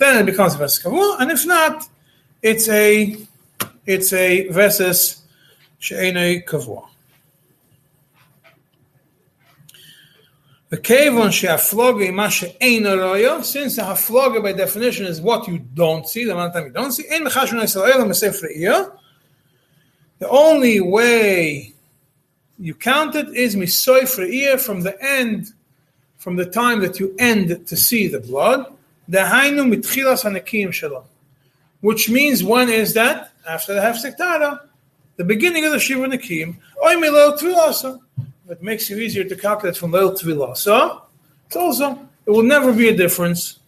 Then 0.00 0.22
it 0.22 0.24
becomes 0.24 0.54
a 0.54 0.58
veskavua, 0.58 1.20
and 1.20 1.30
if 1.30 1.44
not, 1.44 1.86
it's 2.40 2.70
a 2.70 3.18
it's 3.84 4.14
a 4.14 4.48
veses 4.48 5.22
she'ene 5.78 6.42
kavua. 6.42 6.88
The 10.70 10.78
kevon 10.78 11.30
she'afloga 11.30 12.08
ima 12.08 12.30
she'ein 12.30 12.84
roya, 12.84 13.44
since 13.44 13.76
the 13.76 13.82
hafloga 13.82 14.42
by 14.42 14.54
definition 14.54 15.04
is 15.04 15.20
what 15.20 15.46
you 15.46 15.58
don't 15.58 16.08
see, 16.08 16.24
the 16.24 16.32
amount 16.32 16.48
of 16.48 16.54
time 16.54 16.66
you 16.68 16.72
don't 16.72 16.92
see, 16.92 17.04
in 17.10 17.22
mechashon 17.24 17.60
Yisrael 17.60 18.06
mesef 18.06 18.40
the 20.18 20.28
only 20.30 20.80
way 20.80 21.74
you 22.58 22.74
count 22.74 23.14
it 23.16 23.28
is 23.36 23.54
misoif 23.54 24.18
re'iyah 24.18 24.58
from 24.58 24.80
the 24.80 24.96
end, 25.04 25.52
from 26.16 26.36
the 26.36 26.46
time 26.46 26.80
that 26.80 26.98
you 26.98 27.14
end 27.18 27.66
to 27.66 27.76
see 27.76 28.06
the 28.06 28.20
blood, 28.20 28.72
dahainu 29.10 29.74
mitchilas 29.74 30.22
hanakim 30.22 30.72
shalom. 30.72 31.04
Which 31.80 32.08
means 32.08 32.44
when 32.44 32.68
is 32.68 32.94
that? 32.94 33.32
After 33.48 33.74
the 33.74 33.80
hafsektara, 33.80 34.60
the 35.16 35.24
beginning 35.24 35.64
of 35.64 35.72
the 35.72 35.80
shiva 35.80 36.06
nakim, 36.06 36.58
oy 36.84 36.96
milo 36.96 37.36
tvilasa 37.36 38.00
it 38.50 38.62
makes 38.62 38.90
you 38.90 38.98
easier 38.98 39.24
to 39.24 39.36
calculate 39.36 39.76
from 39.76 39.92
Leil 39.92 40.18
Tvila. 40.18 40.56
So 40.56 41.02
it's 41.46 41.56
also, 41.56 41.92
it 42.26 42.30
will 42.30 42.42
never 42.42 42.72
be 42.72 42.88
a 42.88 42.96
difference 42.96 43.60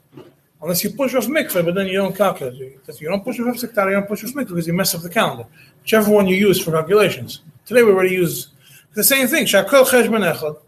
unless 0.60 0.82
you 0.82 0.90
push 0.90 1.14
off 1.14 1.26
mikveh, 1.26 1.64
but 1.64 1.74
then 1.74 1.86
you 1.86 1.94
don't 1.94 2.16
calculate. 2.16 2.78
You 3.00 3.08
don't 3.08 3.24
push 3.24 3.38
off 3.40 3.56
sektar, 3.56 3.86
you 3.86 3.92
don't 3.92 4.08
push 4.08 4.24
off 4.24 4.32
mikveh 4.32 4.48
because 4.48 4.66
you 4.66 4.72
mess 4.72 4.94
up 4.94 5.02
the 5.02 5.08
calendar. 5.08 5.46
Whichever 5.82 6.10
one 6.10 6.26
you 6.26 6.36
use 6.36 6.60
for 6.60 6.72
calculations. 6.72 7.42
Today 7.64 7.82
we 7.82 7.92
already 7.92 8.14
use 8.14 8.48
the 8.94 9.04
same 9.04 9.28
thing. 9.28 9.46
Shakol 9.46 9.84
cheshbon 9.84 10.32
echad. 10.32 10.58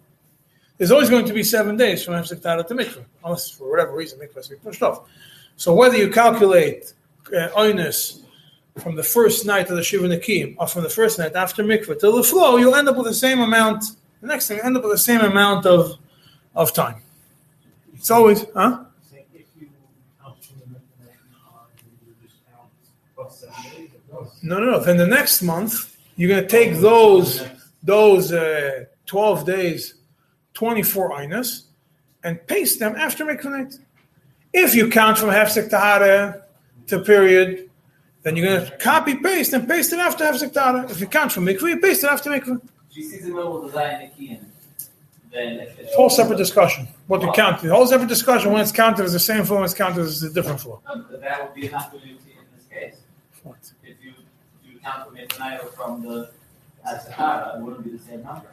There's 0.76 0.90
always 0.90 1.08
going 1.08 1.26
to 1.26 1.32
be 1.32 1.42
seven 1.42 1.76
days 1.76 2.04
from 2.04 2.14
sektar 2.14 2.66
to 2.66 2.74
mikveh, 2.74 3.04
unless 3.24 3.50
for 3.50 3.70
whatever 3.70 3.94
reason 3.94 4.18
mikveh 4.18 4.34
has 4.34 4.48
to 4.48 4.54
be 4.54 4.60
pushed 4.60 4.82
off. 4.82 5.08
So 5.56 5.72
whether 5.74 5.96
you 5.96 6.10
calculate 6.10 6.92
uh, 7.36 7.92
from 8.78 8.96
the 8.96 9.04
first 9.04 9.46
night 9.46 9.70
of 9.70 9.76
the 9.76 9.82
Shiva 9.82 10.08
Nakim 10.08 10.56
or 10.58 10.66
from 10.66 10.82
the 10.82 10.90
first 10.90 11.18
night 11.18 11.36
after 11.36 11.62
mikveh 11.62 11.98
till 12.00 12.16
the 12.16 12.24
flow, 12.24 12.56
you'll 12.56 12.74
end 12.74 12.88
up 12.88 12.96
with 12.96 13.06
the 13.06 13.14
same 13.14 13.40
amount 13.40 13.84
the 14.24 14.28
next 14.28 14.48
thing, 14.48 14.56
you 14.56 14.62
end 14.62 14.74
up 14.74 14.82
with 14.82 14.92
the 14.92 14.98
same 14.98 15.20
amount 15.20 15.66
of, 15.66 15.98
of 16.54 16.72
time. 16.72 16.96
It's 17.92 18.10
always, 18.10 18.46
huh? 18.54 18.84
No, 24.42 24.58
no, 24.58 24.70
no. 24.72 24.78
Then 24.80 24.96
the 24.96 25.06
next 25.06 25.42
month, 25.42 25.98
you're 26.16 26.30
going 26.30 26.42
to 26.42 26.48
take 26.48 26.76
those 26.76 27.44
those 27.82 28.32
uh, 28.32 28.84
12 29.04 29.44
days, 29.44 29.94
24 30.54 31.10
ainas, 31.10 31.62
and 32.22 32.44
paste 32.46 32.78
them 32.78 32.96
after 32.96 33.24
mikvah 33.24 33.78
If 34.52 34.74
you 34.74 34.88
count 34.88 35.18
from 35.18 35.30
half 35.30 35.54
tahara 35.54 36.42
to 36.86 37.00
period, 37.00 37.70
then 38.22 38.36
you're 38.36 38.46
going 38.46 38.70
to 38.70 38.76
copy 38.78 39.16
paste 39.16 39.52
and 39.52 39.68
paste 39.68 39.92
it 39.92 39.98
after 39.98 40.24
half 40.24 40.40
tahara. 40.52 40.90
If 40.90 41.00
you 41.00 41.06
count 41.06 41.32
from 41.32 41.46
mikvah, 41.46 41.68
you 41.68 41.80
paste 41.80 42.04
it 42.04 42.10
after 42.10 42.30
mikvah 42.30 42.60
then 45.34 45.66
whole 45.96 46.08
separate 46.08 46.38
discussion. 46.38 46.88
What 47.08 47.20
to 47.20 47.32
count? 47.32 47.60
The 47.60 47.68
whole 47.68 47.86
separate 47.86 48.08
discussion 48.08 48.52
when 48.52 48.62
it's 48.62 48.72
counted 48.72 49.04
as 49.04 49.12
the 49.12 49.18
same 49.18 49.44
flow, 49.44 49.56
when 49.56 49.64
it's 49.64 49.74
counted 49.74 50.02
as 50.02 50.22
a 50.22 50.32
different 50.32 50.60
flow. 50.60 50.80
that 50.86 51.42
would 51.42 51.54
be 51.54 51.66
enough 51.66 51.92
in 51.92 52.00
this 52.56 52.66
case. 52.70 52.96
What? 53.42 53.58
If 53.82 53.96
you 54.02 54.12
you 54.64 54.78
count 54.78 55.12
the 55.12 55.20
Mitanayo 55.20 55.68
from 55.74 56.02
the 56.02 56.30
Asahara, 56.86 57.58
it 57.58 57.62
wouldn't 57.62 57.84
be 57.84 57.90
the 57.90 57.98
same 57.98 58.22
number. 58.22 58.48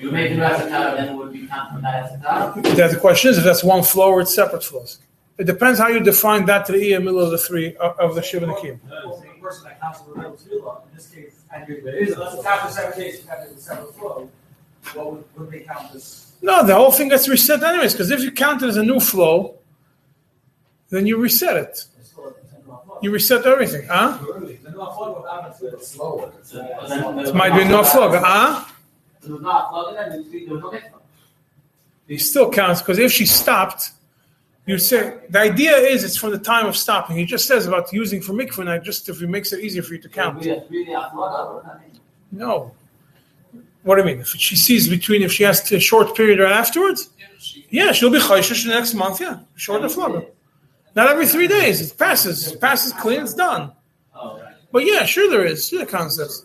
You 0.00 0.10
make 0.10 0.30
the 0.30 0.42
Asahara, 0.42 0.96
then 0.96 1.08
it 1.08 1.16
would 1.16 1.32
be 1.32 1.46
counted 1.46 1.72
from 1.74 1.82
that 1.82 2.20
Asahara. 2.22 2.90
The 2.90 2.98
question 3.00 3.30
is 3.30 3.38
if 3.38 3.44
that's 3.44 3.64
one 3.64 3.82
flow 3.82 4.10
or 4.10 4.20
it's 4.20 4.34
separate 4.34 4.64
flows. 4.64 5.00
It 5.38 5.44
depends 5.44 5.78
how 5.78 5.88
you 5.88 6.00
define 6.00 6.46
that 6.46 6.64
to 6.66 6.72
the 6.72 6.98
middle 6.98 7.20
of 7.20 7.30
the 7.30 7.38
three 7.38 7.76
uh, 7.76 7.92
of 7.98 8.14
the 8.14 8.22
Shiva 8.22 8.46
Nakim. 8.46 8.80
The 8.88 9.26
person 9.40 9.64
that 9.64 9.80
counts 9.80 10.00
the 10.00 10.12
in 10.14 10.94
this 10.94 11.08
case 11.08 11.42
after 11.52 12.70
seven 12.70 12.98
days, 12.98 13.26
after 13.28 13.54
the 13.54 13.60
seventh 13.60 13.94
flow, 13.96 14.30
what 14.94 15.12
would, 15.12 15.24
would 15.36 15.50
they 15.50 15.60
count 15.60 15.94
as? 15.94 16.32
No, 16.42 16.64
the 16.64 16.74
whole 16.74 16.90
thing 16.90 17.08
gets 17.08 17.28
reset 17.28 17.62
anyways, 17.62 17.92
because 17.92 18.10
if 18.10 18.20
you 18.20 18.30
count 18.30 18.62
it 18.62 18.68
as 18.68 18.76
a 18.76 18.82
new 18.82 19.00
flow, 19.00 19.56
then 20.90 21.06
you 21.06 21.16
reset 21.16 21.56
it. 21.56 21.84
You 23.02 23.10
reset 23.10 23.44
everything, 23.46 23.86
huh? 23.88 24.18
It 27.26 27.34
might 27.34 27.56
be 27.56 27.64
no 27.64 27.82
flow, 27.82 28.10
huh? 28.12 28.64
He 32.06 32.18
still 32.18 32.50
counts 32.50 32.80
because 32.82 32.98
if 32.98 33.10
she 33.10 33.26
stopped, 33.26 33.90
you 34.66 34.78
say 34.78 35.18
the 35.28 35.40
idea 35.40 35.76
is 35.76 36.04
it's 36.04 36.16
from 36.16 36.30
the 36.30 36.38
time 36.38 36.66
of 36.66 36.76
stopping. 36.76 37.16
He 37.16 37.24
just 37.24 37.46
says 37.46 37.66
about 37.66 37.92
using 37.92 38.20
for 38.20 38.32
mikvah 38.32 38.64
night, 38.64 38.82
just 38.84 39.08
if 39.08 39.20
it 39.22 39.28
makes 39.28 39.52
it 39.52 39.60
easier 39.64 39.82
for 39.82 39.94
you 39.94 40.00
to 40.02 40.08
count. 40.08 40.44
No. 42.32 42.72
What 43.82 43.96
do 43.96 44.00
you 44.02 44.06
mean? 44.06 44.20
If 44.20 44.28
she 44.28 44.56
sees 44.56 44.88
between, 44.88 45.22
if 45.22 45.32
she 45.32 45.44
has 45.44 45.70
a 45.70 45.78
short 45.78 46.16
period 46.16 46.40
or 46.40 46.46
afterwards, 46.46 47.10
yeah, 47.70 47.92
she'll 47.92 48.10
be 48.10 48.18
chayshish 48.18 48.66
next 48.66 48.94
month. 48.94 49.20
Yeah, 49.20 49.38
shorter 49.54 49.88
flow. 49.88 50.26
Not 50.96 51.08
every 51.08 51.26
three 51.26 51.46
days. 51.46 51.80
It 51.80 51.96
passes. 51.96 52.52
It 52.52 52.60
passes 52.60 52.92
clean. 52.92 53.22
It's 53.22 53.34
done. 53.34 53.72
But 54.76 54.84
yeah, 54.84 55.06
sure 55.06 55.30
there 55.30 55.46
is. 55.46 55.70
The 55.70 55.86
concepts. 55.86 56.44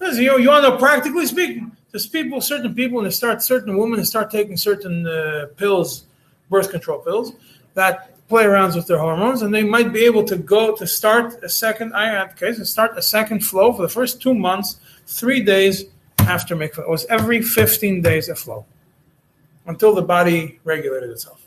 You 0.00 0.26
know, 0.26 0.36
you 0.38 0.48
want 0.48 0.64
to 0.64 0.70
know, 0.70 0.76
practically 0.76 1.24
speaking, 1.24 1.70
there's 1.92 2.08
people, 2.08 2.40
certain 2.40 2.74
people, 2.74 2.98
and 2.98 3.06
they 3.06 3.12
start, 3.12 3.44
certain 3.44 3.78
women, 3.78 4.00
and 4.00 4.08
start 4.08 4.28
taking 4.28 4.56
certain 4.56 5.06
uh, 5.06 5.46
pills, 5.56 6.02
birth 6.48 6.68
control 6.72 6.98
pills 6.98 7.32
that 7.74 8.26
play 8.26 8.42
around 8.42 8.74
with 8.74 8.88
their 8.88 8.98
hormones, 8.98 9.42
and 9.42 9.54
they 9.54 9.62
might 9.62 9.92
be 9.92 10.04
able 10.04 10.24
to 10.24 10.36
go 10.36 10.74
to 10.74 10.84
start 10.84 11.40
a 11.44 11.48
second. 11.48 11.94
I 11.94 12.06
had 12.06 12.36
case 12.36 12.56
and 12.56 12.66
start 12.66 12.98
a 12.98 13.02
second 13.02 13.46
flow 13.46 13.72
for 13.72 13.82
the 13.82 13.88
first 13.88 14.20
two 14.20 14.34
months, 14.34 14.80
three 15.06 15.40
days 15.40 15.84
after. 16.18 16.60
It 16.60 16.76
was 16.88 17.06
every 17.06 17.40
15 17.40 18.02
days 18.02 18.28
a 18.28 18.34
flow 18.34 18.66
until 19.66 19.94
the 19.94 20.02
body 20.02 20.58
regulated 20.64 21.10
itself. 21.10 21.40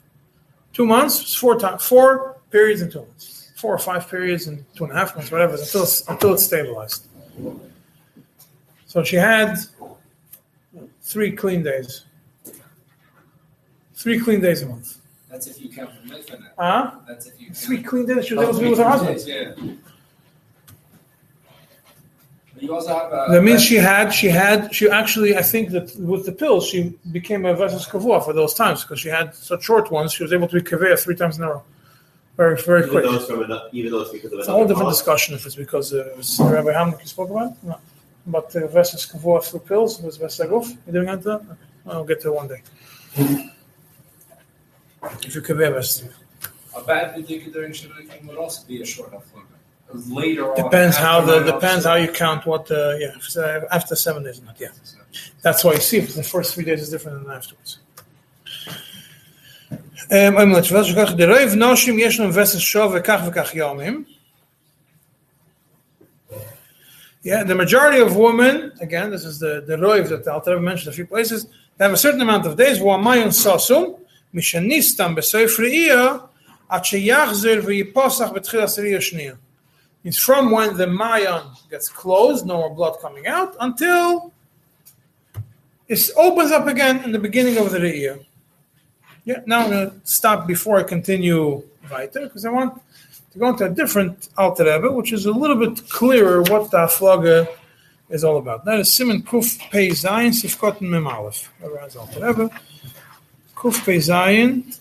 Two 0.71 0.85
months, 0.85 1.35
four 1.35 1.59
times, 1.59 1.83
four 1.83 2.37
periods 2.49 2.81
in 2.81 2.89
two 2.89 2.99
months, 2.99 3.42
four 3.63 3.73
or 3.73 3.79
five 3.79 4.09
periods 4.09 4.47
and 4.47 4.65
two 4.75 4.83
and 4.83 4.91
a 4.91 4.95
half 4.97 5.15
months, 5.15 5.31
whatever, 5.31 5.53
until 5.53 5.85
until 6.09 6.33
it 6.33 6.39
stabilized. 6.39 7.07
So 8.85 9.05
she 9.05 9.15
had 9.15 9.55
three 11.01 11.31
clean 11.31 11.63
days, 11.63 12.03
three 13.93 14.19
clean 14.19 14.41
days 14.41 14.63
a 14.63 14.65
month. 14.65 14.97
That's 15.29 15.47
if 15.47 15.61
you 15.61 15.69
count 15.69 15.91
the 15.95 16.13
mikvah 16.13 16.41
now. 16.41 16.47
Huh? 16.59 16.91
That's 17.07 17.27
if 17.27 17.39
you 17.39 17.47
count. 17.47 17.57
Three 17.57 17.81
clean 17.81 18.05
days 18.05 18.25
she 18.25 18.35
oh, 18.35 18.45
was 18.47 18.47
Oh, 18.47 18.49
able 18.49 18.59
to 18.59 18.63
be 18.65 18.69
with 18.71 18.79
her 18.79 18.89
husband. 18.95 19.15
days, 19.15 19.27
Yeah. 19.29 19.75
But 22.53 22.63
You 22.63 22.75
also 22.75 22.93
have 22.99 23.13
a. 23.13 23.31
That 23.31 23.43
means 23.47 23.63
she 23.63 23.75
had, 23.75 24.07
she 24.19 24.27
had, 24.27 24.75
she 24.75 24.89
actually, 24.89 25.37
I 25.37 25.41
think 25.53 25.65
that 25.75 25.95
with 26.11 26.25
the 26.25 26.33
pills, 26.33 26.67
she 26.67 26.79
became 27.17 27.45
a 27.45 27.53
Vesas 27.55 27.87
Kavua 27.91 28.19
for 28.25 28.33
those 28.33 28.53
times 28.53 28.83
because 28.83 28.99
she 28.99 29.09
had 29.19 29.33
such 29.33 29.63
short 29.63 29.89
ones. 29.89 30.11
She 30.11 30.23
was 30.25 30.33
able 30.33 30.49
to 30.49 30.55
be 30.59 30.63
Kaveh 30.69 30.99
three 31.03 31.15
times 31.15 31.37
in 31.37 31.43
a 31.45 31.49
row. 31.53 31.63
Very, 32.35 32.57
very 32.61 32.79
Even 32.79 32.89
quick. 32.89 33.03
though 33.03 33.15
it's 33.15 33.25
from 33.27 33.43
another, 33.43 33.69
even 33.71 33.91
though 33.91 34.01
it's 34.01 34.11
because 34.11 34.31
of 34.33 34.39
It's 34.39 34.47
a 34.47 34.51
whole 34.51 34.67
different 34.67 34.89
cause. 34.89 34.97
discussion 34.97 35.35
if 35.35 35.45
it's 35.45 35.55
because 35.55 35.93
uh, 35.93 36.05
it 36.07 36.17
was 36.17 36.39
Rabbi 36.39 36.73
Hamlik 36.73 37.01
you 37.01 37.07
spoke 37.07 37.29
about. 37.29 37.63
No. 37.63 37.77
But 38.25 38.55
uh, 38.55 38.61
Vesas 38.67 39.11
Kavua 39.11 39.43
through 39.43 39.59
pills 39.61 40.01
was 40.01 40.17
Vesas 40.17 40.47
Aguf. 40.47 40.75
You 40.87 40.93
doing 40.93 41.09
into 41.09 41.25
that? 41.25 41.41
Okay. 41.41 41.55
I'll 41.85 42.03
get 42.05 42.21
to 42.21 42.29
it 42.29 42.33
one 42.35 42.47
day. 42.47 42.61
If 45.23 45.35
you 45.35 45.41
Kaveh 45.41 45.73
Vesas. 45.75 46.09
A 46.75 46.81
bad 46.81 47.15
Vidika 47.15 47.53
during 47.53 47.71
Shabbat 47.71 48.25
would 48.25 48.37
also 48.37 48.65
be 48.67 48.81
a 48.81 48.85
short 48.85 49.11
haflaga. 49.11 49.43
Because 49.85 50.09
later 50.09 50.49
on. 50.49 50.63
Depends 50.63 50.97
how 50.97 51.21
the 51.21 51.39
nine 51.41 51.45
depends 51.53 51.85
how 51.85 51.95
you 51.95 52.07
count 52.11 52.47
what 52.47 52.71
uh, 52.71 52.95
yeah 52.97 53.09
if 53.09 53.17
it's, 53.17 53.37
uh, 53.37 53.65
after 53.69 53.95
seven 53.95 54.23
days 54.23 54.41
not 54.41 54.59
yeah 54.59 54.69
that's 55.43 55.63
why 55.63 55.73
you 55.73 55.79
see 55.81 55.97
if 55.97 56.15
the 56.15 56.23
first 56.23 56.55
three 56.55 56.65
days 56.65 56.81
is 56.81 56.89
different 56.89 57.21
than 57.21 57.35
afterwards. 57.35 57.77
אומרים 60.11 60.51
לתשובה 60.51 60.83
שכך 60.83 61.11
דלא 61.11 61.41
יבנושים 61.41 61.99
יש 61.99 62.19
להם 62.19 62.29
וסס 62.33 62.57
שוב 62.57 62.93
וכך 62.95 63.21
וכך 63.27 63.55
יומים. 63.55 64.03
Yeah, 67.23 67.43
the 67.43 67.55
majority 67.55 67.99
of 67.99 68.17
women, 68.17 68.73
again, 68.81 69.09
this 69.09 69.23
is 69.23 69.39
the, 69.39 69.63
the 69.65 69.77
roiv 69.77 70.09
that 70.09 70.27
Alter 70.27 70.51
Rebbe 70.51 70.61
mentioned 70.61 70.89
a 70.89 70.95
few 70.95 71.05
places, 71.05 71.47
they 71.77 71.85
have 71.85 71.93
a 71.93 71.97
certain 71.97 72.19
amount 72.19 72.45
of 72.45 72.57
days, 72.57 72.81
וואמיון 72.81 73.31
סוסום, 73.31 73.93
משניסתם 74.33 75.15
בסוף 75.15 75.59
ראייה, 75.59 76.17
עד 76.69 76.85
שיחזר 76.85 77.59
ויפוסח 77.65 78.29
בתחיל 78.29 78.59
עשירי 78.59 78.95
השנייה. 78.95 79.33
It's 80.05 80.17
from 80.17 80.51
when 80.51 80.75
the 80.75 80.85
mayon 80.85 81.45
gets 81.69 81.87
closed, 81.87 82.45
no 82.45 82.57
more 82.57 82.75
blood 82.75 82.99
coming 83.01 83.25
out, 83.25 83.55
until 83.61 84.33
it 85.87 86.09
opens 86.17 86.51
up 86.51 86.67
again 86.67 87.03
in 87.05 87.13
the 87.13 87.19
beginning 87.19 87.57
of 87.57 87.71
the 87.71 87.79
year. 87.79 88.19
Yeah, 89.25 89.39
now 89.45 89.61
I'm 89.61 89.69
going 89.69 89.89
to 89.89 89.95
stop 90.03 90.47
before 90.47 90.79
I 90.79 90.83
continue 90.83 91.63
weiter 91.89 92.21
because 92.23 92.45
I 92.45 92.49
want 92.49 92.81
to 93.31 93.39
go 93.39 93.49
into 93.49 93.65
a 93.65 93.69
different 93.69 94.27
Alter 94.37 94.65
Rebbe, 94.65 94.91
which 94.91 95.13
is 95.13 95.25
a 95.25 95.31
little 95.31 95.55
bit 95.55 95.89
clearer 95.89 96.41
what 96.43 96.71
the 96.71 96.77
Aflaga 96.77 97.47
is 98.09 98.23
all 98.23 98.37
about. 98.37 98.65
That 98.65 98.79
is 98.79 98.93
Simon 98.93 99.23
Kuf 99.23 99.59
Pei 99.71 99.89
Zayin 99.89 100.31
Sifkot 100.31 100.81
Mem 100.81 101.07
Aleph. 101.07 101.51
Whereas 101.59 101.95
Alter 101.95 102.27
Rebbe, 102.27 102.49
Kuf 103.55 103.85
Pei 103.85 103.97
Zayin 103.97 104.77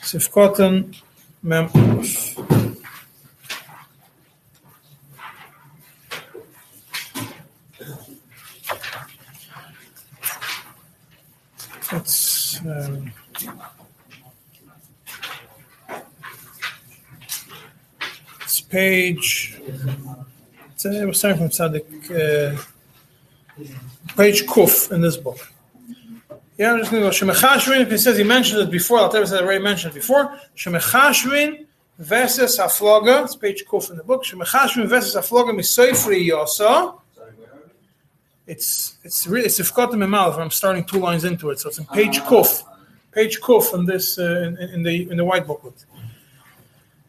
Sifkot 0.00 0.94
Mem 1.42 1.68
Aleph. 1.74 2.38
It's 11.92 12.60
um, 12.60 13.12
it's 18.42 18.60
page. 18.60 19.60
It's, 20.72 20.86
uh, 20.86 21.02
we're 21.04 21.12
starting 21.12 21.38
from 21.38 21.48
Tzaddik, 21.48 22.10
uh, 22.10 22.56
page 24.16 24.46
Kuf 24.46 24.92
in 24.92 25.00
this 25.00 25.16
book. 25.16 25.38
Yeah, 26.56 26.72
I'm 26.72 26.78
just 26.78 26.90
going 26.90 27.02
to 27.02 27.10
go. 27.10 27.32
Shemechashvin. 27.32 27.90
He 27.90 27.98
says 27.98 28.16
he 28.16 28.22
mentioned 28.22 28.62
it 28.62 28.70
before. 28.70 28.98
I'll 28.98 29.08
tell 29.08 29.26
you, 29.26 29.34
I 29.34 29.40
already 29.40 29.62
mentioned 29.62 29.92
it 29.92 29.96
before. 29.96 30.38
Shemechashvin 30.56 31.66
versus 31.98 32.58
Afloga. 32.58 33.24
It's 33.24 33.34
page 33.34 33.64
Kuf 33.64 33.90
in 33.90 33.96
the 33.96 34.04
book. 34.04 34.24
Shemechashvin 34.24 34.86
versus 34.86 35.16
Afloga 35.16 35.50
misoifri 35.50 36.28
yosa. 36.28 37.00
It's 38.46 38.98
it's 39.02 39.26
really 39.26 39.46
it's 39.46 39.58
Sifkot 39.58 39.90
Memal. 39.92 40.38
I'm 40.38 40.50
starting 40.50 40.84
two 40.84 40.98
lines 40.98 41.24
into 41.24 41.50
it, 41.50 41.58
so 41.58 41.70
it's 41.70 41.78
in 41.78 41.86
page 41.86 42.20
Kuf, 42.20 42.62
page 43.14 43.40
Kuf 43.40 43.74
in 43.74 43.86
this 43.86 44.18
uh, 44.18 44.42
in, 44.42 44.56
in, 44.58 44.82
the 44.82 45.10
in 45.10 45.16
the 45.16 45.24
white 45.24 45.46
booklet. 45.46 45.84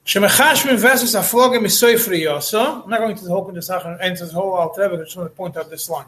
Shemechash 0.05 0.65
min 0.65 0.77
verses 0.77 1.15
afloge 1.15 1.59
mi 1.61 1.67
soifri 1.67 2.25
yosa. 2.25 2.83
I'm 2.83 2.89
not 2.89 2.99
going 2.99 3.15
to 3.15 3.25
open 3.33 3.55
this 3.55 3.71
out 3.71 3.85
and 3.85 3.99
answer 4.01 4.27
the 4.27 4.33
whole 4.33 4.53
altar, 4.53 4.87
but 4.87 4.99
I 4.99 5.03
just 5.03 5.17
want 5.17 5.31
to 5.31 5.35
point 5.35 5.57
out 5.57 5.69
this 5.69 5.89
line. 5.89 6.05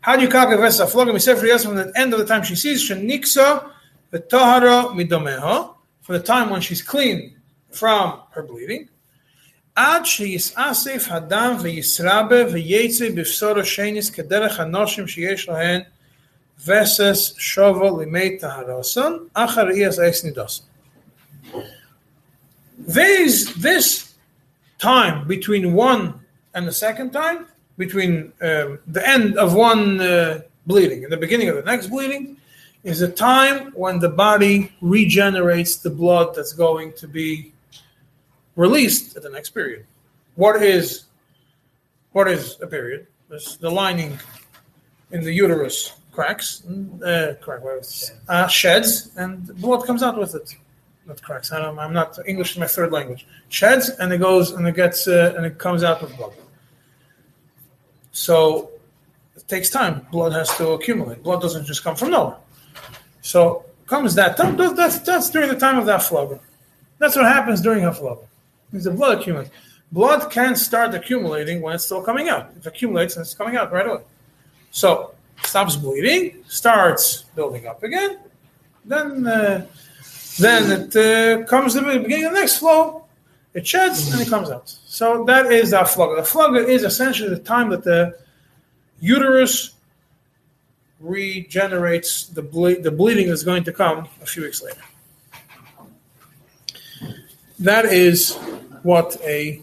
How 0.00 0.16
do 0.16 0.22
you 0.22 0.28
calculate 0.28 0.60
verses 0.60 0.80
afloge 0.80 1.06
mi 1.06 1.20
soifri 1.20 1.50
yosa 1.50 1.66
from 1.66 1.76
the 1.76 1.92
end 1.94 2.12
of 2.12 2.18
the 2.18 2.26
time 2.26 2.42
she 2.42 2.56
sees 2.56 2.88
sheniksa 2.88 3.70
v'tohara 4.12 4.92
midomeho 4.96 5.74
For 6.00 6.18
the 6.18 6.24
time 6.24 6.50
when 6.50 6.60
she's 6.60 6.82
clean 6.82 7.36
from 7.70 8.22
her 8.32 8.42
bleeding. 8.42 8.88
Ad 9.76 10.02
sheyisasif 10.02 11.08
hadam 11.08 11.60
v'yisrabe 11.62 12.50
v'yetzi 12.50 13.14
b'fsoro 13.14 13.62
shenis 13.62 14.10
kederech 14.10 14.56
hanoshim 14.58 15.06
sheyesh 15.06 15.46
lahen 15.46 15.86
versus 16.62 17.34
shovel 17.38 17.96
limei 17.98 18.40
taharason 18.40 19.28
achar 19.30 19.68
ias 19.72 19.98
eis. 19.98 20.62
This, 22.78 23.52
this 23.54 24.14
time 24.78 25.26
between 25.26 25.72
one 25.72 26.20
and 26.54 26.66
the 26.66 26.72
second 26.72 27.10
time, 27.12 27.46
between 27.78 28.32
um, 28.42 28.78
the 28.86 29.02
end 29.06 29.38
of 29.38 29.54
one 29.54 30.00
uh, 30.00 30.40
bleeding 30.66 31.04
and 31.04 31.12
the 31.12 31.16
beginning 31.16 31.48
of 31.48 31.56
the 31.56 31.62
next 31.62 31.88
bleeding, 31.88 32.36
is 32.84 33.00
a 33.00 33.08
time 33.08 33.72
when 33.72 33.98
the 33.98 34.08
body 34.08 34.72
regenerates 34.80 35.76
the 35.76 35.90
blood 35.90 36.34
that's 36.34 36.52
going 36.52 36.92
to 36.94 37.06
be 37.06 37.52
released 38.56 39.16
at 39.16 39.22
the 39.22 39.30
next 39.30 39.50
period. 39.50 39.86
What 40.34 40.62
is 40.62 41.04
what 42.12 42.28
is 42.28 42.58
a 42.60 42.66
period? 42.66 43.06
It's 43.30 43.56
the 43.56 43.70
lining 43.70 44.18
in 45.12 45.24
the 45.24 45.32
uterus 45.32 45.94
cracks, 46.12 46.62
uh, 46.66 47.34
crack, 47.40 47.62
is 47.80 48.12
uh, 48.28 48.46
sheds, 48.46 49.10
and 49.16 49.46
blood 49.56 49.86
comes 49.86 50.02
out 50.02 50.18
with 50.18 50.34
it. 50.34 50.54
Not 51.06 51.20
cracks. 51.22 51.50
I 51.50 51.58
I'm 51.58 51.92
not 51.92 52.18
English 52.26 52.52
is 52.52 52.58
my 52.58 52.66
third 52.66 52.92
language. 52.92 53.26
Sheds, 53.48 53.88
and 53.88 54.12
it 54.12 54.18
goes 54.18 54.52
and 54.52 54.66
it 54.68 54.76
gets 54.76 55.08
uh, 55.08 55.34
and 55.36 55.44
it 55.44 55.58
comes 55.58 55.82
out 55.82 56.00
with 56.00 56.16
blood. 56.16 56.32
So 58.12 58.70
it 59.34 59.48
takes 59.48 59.70
time. 59.70 60.06
Blood 60.12 60.32
has 60.32 60.56
to 60.58 60.68
accumulate. 60.70 61.22
Blood 61.22 61.40
doesn't 61.40 61.64
just 61.64 61.82
come 61.82 61.96
from 61.96 62.10
nowhere. 62.10 62.36
So 63.22 63.64
comes 63.86 64.14
that 64.14 64.36
time. 64.36 64.56
That's, 64.56 64.98
that's 65.00 65.30
during 65.30 65.48
the 65.48 65.58
time 65.58 65.78
of 65.78 65.86
that 65.86 66.02
flow. 66.02 66.40
That's 66.98 67.16
what 67.16 67.24
happens 67.24 67.60
during 67.60 67.84
a 67.84 67.90
haflaga. 67.90 68.26
Is 68.72 68.84
the 68.84 68.90
blood 68.90 69.18
accumulates. 69.18 69.50
Blood 69.90 70.30
can 70.30 70.56
start 70.56 70.94
accumulating 70.94 71.60
when 71.60 71.74
it's 71.74 71.84
still 71.84 72.02
coming 72.02 72.28
out. 72.28 72.50
It 72.56 72.64
accumulates, 72.64 73.16
and 73.16 73.22
it's 73.22 73.34
coming 73.34 73.56
out 73.56 73.72
right 73.72 73.86
away. 73.86 74.02
So 74.70 75.11
stops 75.44 75.76
bleeding, 75.76 76.44
starts 76.48 77.22
building 77.34 77.66
up 77.66 77.82
again. 77.82 78.18
Then, 78.84 79.26
uh, 79.26 79.66
then 80.38 80.70
it 80.70 80.96
uh, 80.96 81.44
comes 81.46 81.74
to 81.74 81.80
the 81.80 81.98
beginning 82.00 82.26
of 82.26 82.32
the 82.32 82.40
next 82.40 82.58
flow. 82.58 83.04
It 83.54 83.66
sheds 83.66 84.12
and 84.12 84.20
it 84.20 84.28
comes 84.28 84.50
out. 84.50 84.68
So 84.68 85.24
that 85.24 85.52
is 85.52 85.70
the 85.70 85.78
haflaga. 85.78 86.16
The 86.16 86.22
haflaga 86.22 86.66
is 86.66 86.84
essentially 86.84 87.28
the 87.28 87.38
time 87.38 87.68
that 87.70 87.84
the 87.84 88.18
uterus 89.00 89.74
regenerates 91.00 92.26
the 92.26 92.42
ble- 92.42 92.80
the 92.80 92.90
bleeding 92.90 93.28
that's 93.28 93.42
going 93.42 93.64
to 93.64 93.72
come 93.72 94.08
a 94.22 94.26
few 94.26 94.44
weeks 94.44 94.62
later. 94.62 94.80
That 97.58 97.84
is 97.86 98.36
what 98.82 99.20
a 99.22 99.60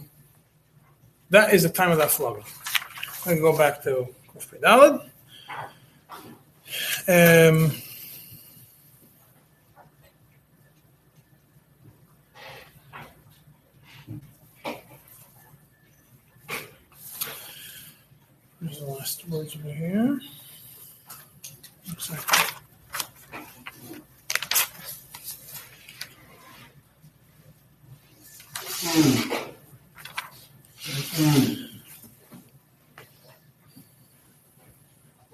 that 1.29 1.53
is 1.53 1.63
the 1.63 1.69
time 1.69 1.91
of 1.91 1.97
that 1.97 2.11
flogging. 2.11 2.43
I 3.25 3.33
can 3.33 3.41
go 3.41 3.57
back 3.57 3.81
to 3.83 4.07
Dalad. 4.61 5.08
Um, 7.09 7.71
There's 18.61 18.79
the 18.79 18.85
last 18.85 19.27
words 19.27 19.55
over 19.55 19.73
here. 19.73 20.19
Mm. 28.81 29.45
Mm. 31.15 31.69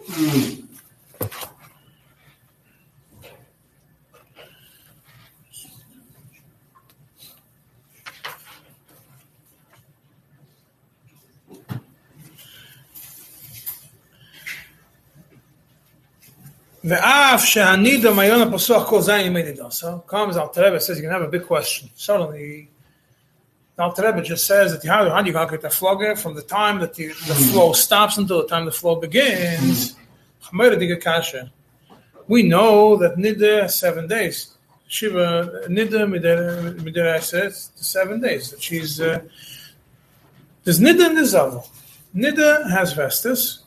Mm. 0.10 0.64
Ve'af 16.86 17.44
she'anido 17.44 18.14
mayon 18.14 18.46
ha'pasuach 18.46 18.86
kol 18.86 19.02
zayin 19.02 19.32
imenido. 19.32 19.74
So 19.74 19.98
eh? 19.98 20.00
comes 20.08 20.38
Alter 20.38 20.66
Rebbe 20.66 20.80
says, 20.80 20.98
you 20.98 21.04
can 21.04 21.12
have 21.12 21.24
a 21.24 21.28
big 21.28 21.44
question. 21.48 21.90
Suddenly, 21.96 22.70
Alter 23.80 24.04
Rebbe 24.04 24.22
just 24.22 24.46
says 24.46 24.72
that 24.72 24.84
you 24.84 24.92
have 24.92 25.12
how 25.12 25.22
do 25.24 25.28
you 25.28 25.34
calculate 25.34 25.64
the 25.64 25.72
flogger 25.72 26.16
from 26.16 26.36
the 26.36 26.44
time 26.44 26.80
that 26.82 26.94
the, 26.94 27.08
the 27.08 27.34
flow 27.52 27.74
stops 27.74 28.20
until 28.20 28.44
the 28.44 28.48
time 28.48 28.66
the 28.66 28.72
flow 28.72 28.98
begins. 28.98 29.96
We 32.28 32.44
know 32.44 32.96
that 32.98 33.16
nida 33.18 33.70
seven 33.72 34.08
days. 34.08 34.56
Shiva 34.88 35.64
nida 35.68 36.06
midera 36.08 37.20
says 37.20 37.72
seven 37.76 38.22
days 38.22 38.52
that 38.52 38.62
she's 38.62 39.02
uh, 39.02 39.22
there's 40.64 40.80
nida 40.80 41.08
and 41.08 41.18
nizavo. 41.18 41.68
Nida 42.16 42.70
has 42.70 42.94
vestas 42.94 43.65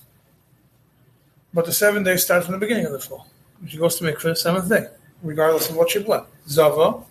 but 1.55 1.65
the 1.65 1.73
seven 1.73 2.03
days 2.03 2.25
start 2.25 2.45
from 2.45 2.53
the 2.53 2.59
beginning 2.59 2.87
of 2.87 2.93
the 2.93 2.99
flow. 2.99 3.25
She 3.67 3.77
goes 3.79 3.97
to 3.97 4.05
mikveh 4.05 4.37
seventh 4.37 4.69
day, 4.69 4.87
regardless 5.23 5.69
of 5.69 5.77
what 5.77 5.91
she 5.91 6.01
bled. 6.01 6.25
Zava, 6.49 7.03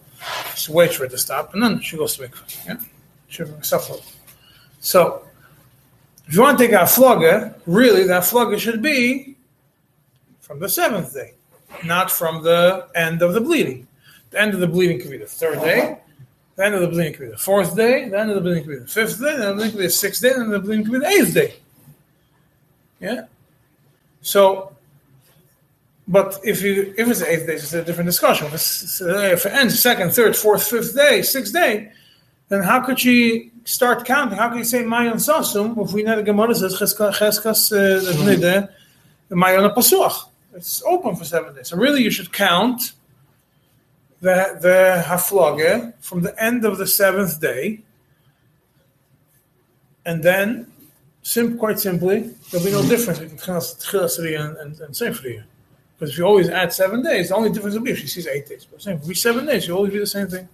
she 0.55 0.71
waits 0.71 0.95
for 0.95 1.05
it 1.05 1.11
to 1.11 1.17
stop, 1.17 1.53
and 1.53 1.61
then 1.61 1.79
she 1.81 1.97
goes 1.97 2.15
to 2.17 2.27
mikveh. 2.27 2.85
Yeah, 3.29 3.45
suffer. 3.61 3.95
So, 4.79 5.23
if 6.27 6.33
you 6.33 6.41
want 6.41 6.57
to 6.57 6.65
take 6.65 6.73
out 6.73 6.89
flogger, 6.89 7.55
really 7.65 8.03
that 8.05 8.25
flogger 8.25 8.57
should 8.59 8.81
be 8.81 9.35
from 10.41 10.59
the 10.59 10.69
seventh 10.69 11.13
day, 11.13 11.33
not 11.85 12.09
from 12.09 12.43
the 12.43 12.87
end 12.95 13.21
of 13.21 13.33
the 13.33 13.41
bleeding. 13.41 13.87
The 14.29 14.41
end 14.41 14.53
of 14.53 14.59
the 14.59 14.67
bleeding 14.67 14.99
could 14.99 15.11
be 15.11 15.17
the 15.17 15.25
third 15.25 15.59
day. 15.61 15.99
The 16.55 16.65
end 16.65 16.75
of 16.75 16.81
the 16.81 16.87
bleeding 16.87 17.13
could 17.13 17.25
be 17.25 17.31
the 17.31 17.37
fourth 17.37 17.75
day. 17.75 18.09
The 18.09 18.19
end 18.19 18.29
of 18.29 18.35
the 18.35 18.41
bleeding 18.41 18.63
could 18.63 18.71
be 18.71 18.79
the 18.79 18.87
fifth 18.87 19.19
day. 19.19 19.37
The 19.37 19.43
end 19.43 19.43
of 19.43 19.47
the 19.47 19.53
bleeding 19.55 19.71
could 19.71 19.79
be 19.79 19.85
the 19.85 19.91
sixth 19.91 20.21
day. 20.21 20.33
The 20.33 20.43
the 20.45 20.59
bleeding 20.59 20.85
could 20.85 20.93
be 20.93 20.99
the 20.99 21.07
eighth 21.07 21.33
day. 21.33 21.53
Yeah. 22.99 23.25
So, 24.27 24.75
but 26.05 26.37
if 26.43 26.61
you 26.61 26.93
if 26.97 27.07
it's 27.07 27.21
eighth 27.21 27.47
day, 27.47 27.53
it's 27.53 27.71
a 27.71 27.81
different 27.81 28.09
discussion. 28.09 28.47
If, 28.47 28.55
it's, 28.55 29.01
uh, 29.01 29.35
if 29.37 29.45
it 29.45 29.53
ends 29.53 29.81
second, 29.81 30.11
third, 30.11 30.35
fourth, 30.35 30.67
fifth 30.67 30.93
day, 30.93 31.21
sixth 31.21 31.53
day, 31.53 31.93
then 32.49 32.61
how 32.61 32.81
could 32.81 32.99
she 32.99 33.51
start 33.63 34.03
counting? 34.03 34.37
How 34.37 34.49
could 34.49 34.57
you 34.57 34.65
say 34.65 34.83
Mayon 34.83 35.19
Sasum 35.27 35.81
if 35.81 35.93
we 35.93 36.03
know 36.03 36.17
the 36.17 36.23
Gemara 36.23 36.53
says 36.55 36.75
Cheskas 36.75 37.71
uh, 37.71 38.01
mm-hmm. 38.01 38.25
Nide 38.25 38.67
Mayon 39.31 39.73
Pasuach? 39.73 40.27
It's 40.53 40.83
open 40.83 41.15
for 41.15 41.23
seven 41.23 41.55
days. 41.55 41.69
So 41.69 41.77
really, 41.77 42.03
you 42.03 42.11
should 42.11 42.33
count 42.33 42.91
the 44.19 44.57
the 44.59 45.03
haflage 45.07 45.93
from 46.01 46.21
the 46.23 46.33
end 46.43 46.65
of 46.65 46.77
the 46.77 46.87
seventh 46.87 47.39
day, 47.39 47.81
and 50.05 50.21
then, 50.21 50.69
sim, 51.27 51.57
quite 51.57 51.77
simply, 51.77 52.33
there'll 52.49 52.65
be 52.65 52.71
no 52.71 52.79
mm-hmm. 52.79 52.89
difference 52.89 53.19
between 53.19 53.37
Tchilas 53.37 54.17
and, 54.17 54.57
and, 54.57 54.79
and 54.79 54.93
Sefriya. 54.95 55.43
Because 55.93 56.11
if 56.11 56.17
you 56.17 56.23
always 56.23 56.47
add 56.47 56.71
seven 56.71 57.03
days, 57.03 57.29
the 57.29 57.35
only 57.35 57.49
difference 57.49 57.75
will 57.75 57.83
be 57.83 57.91
if 57.91 57.99
she 57.99 58.07
sees 58.07 58.27
eight 58.27 58.47
days. 58.47 58.65
But 58.65 58.81
same, 58.81 58.97
if 58.97 59.05
we 59.05 59.13
seven 59.13 59.45
days, 59.45 59.67
you 59.67 59.75
always 59.75 59.91
do 59.91 59.99
the 59.99 60.07
same 60.07 60.27
thing. 60.27 60.47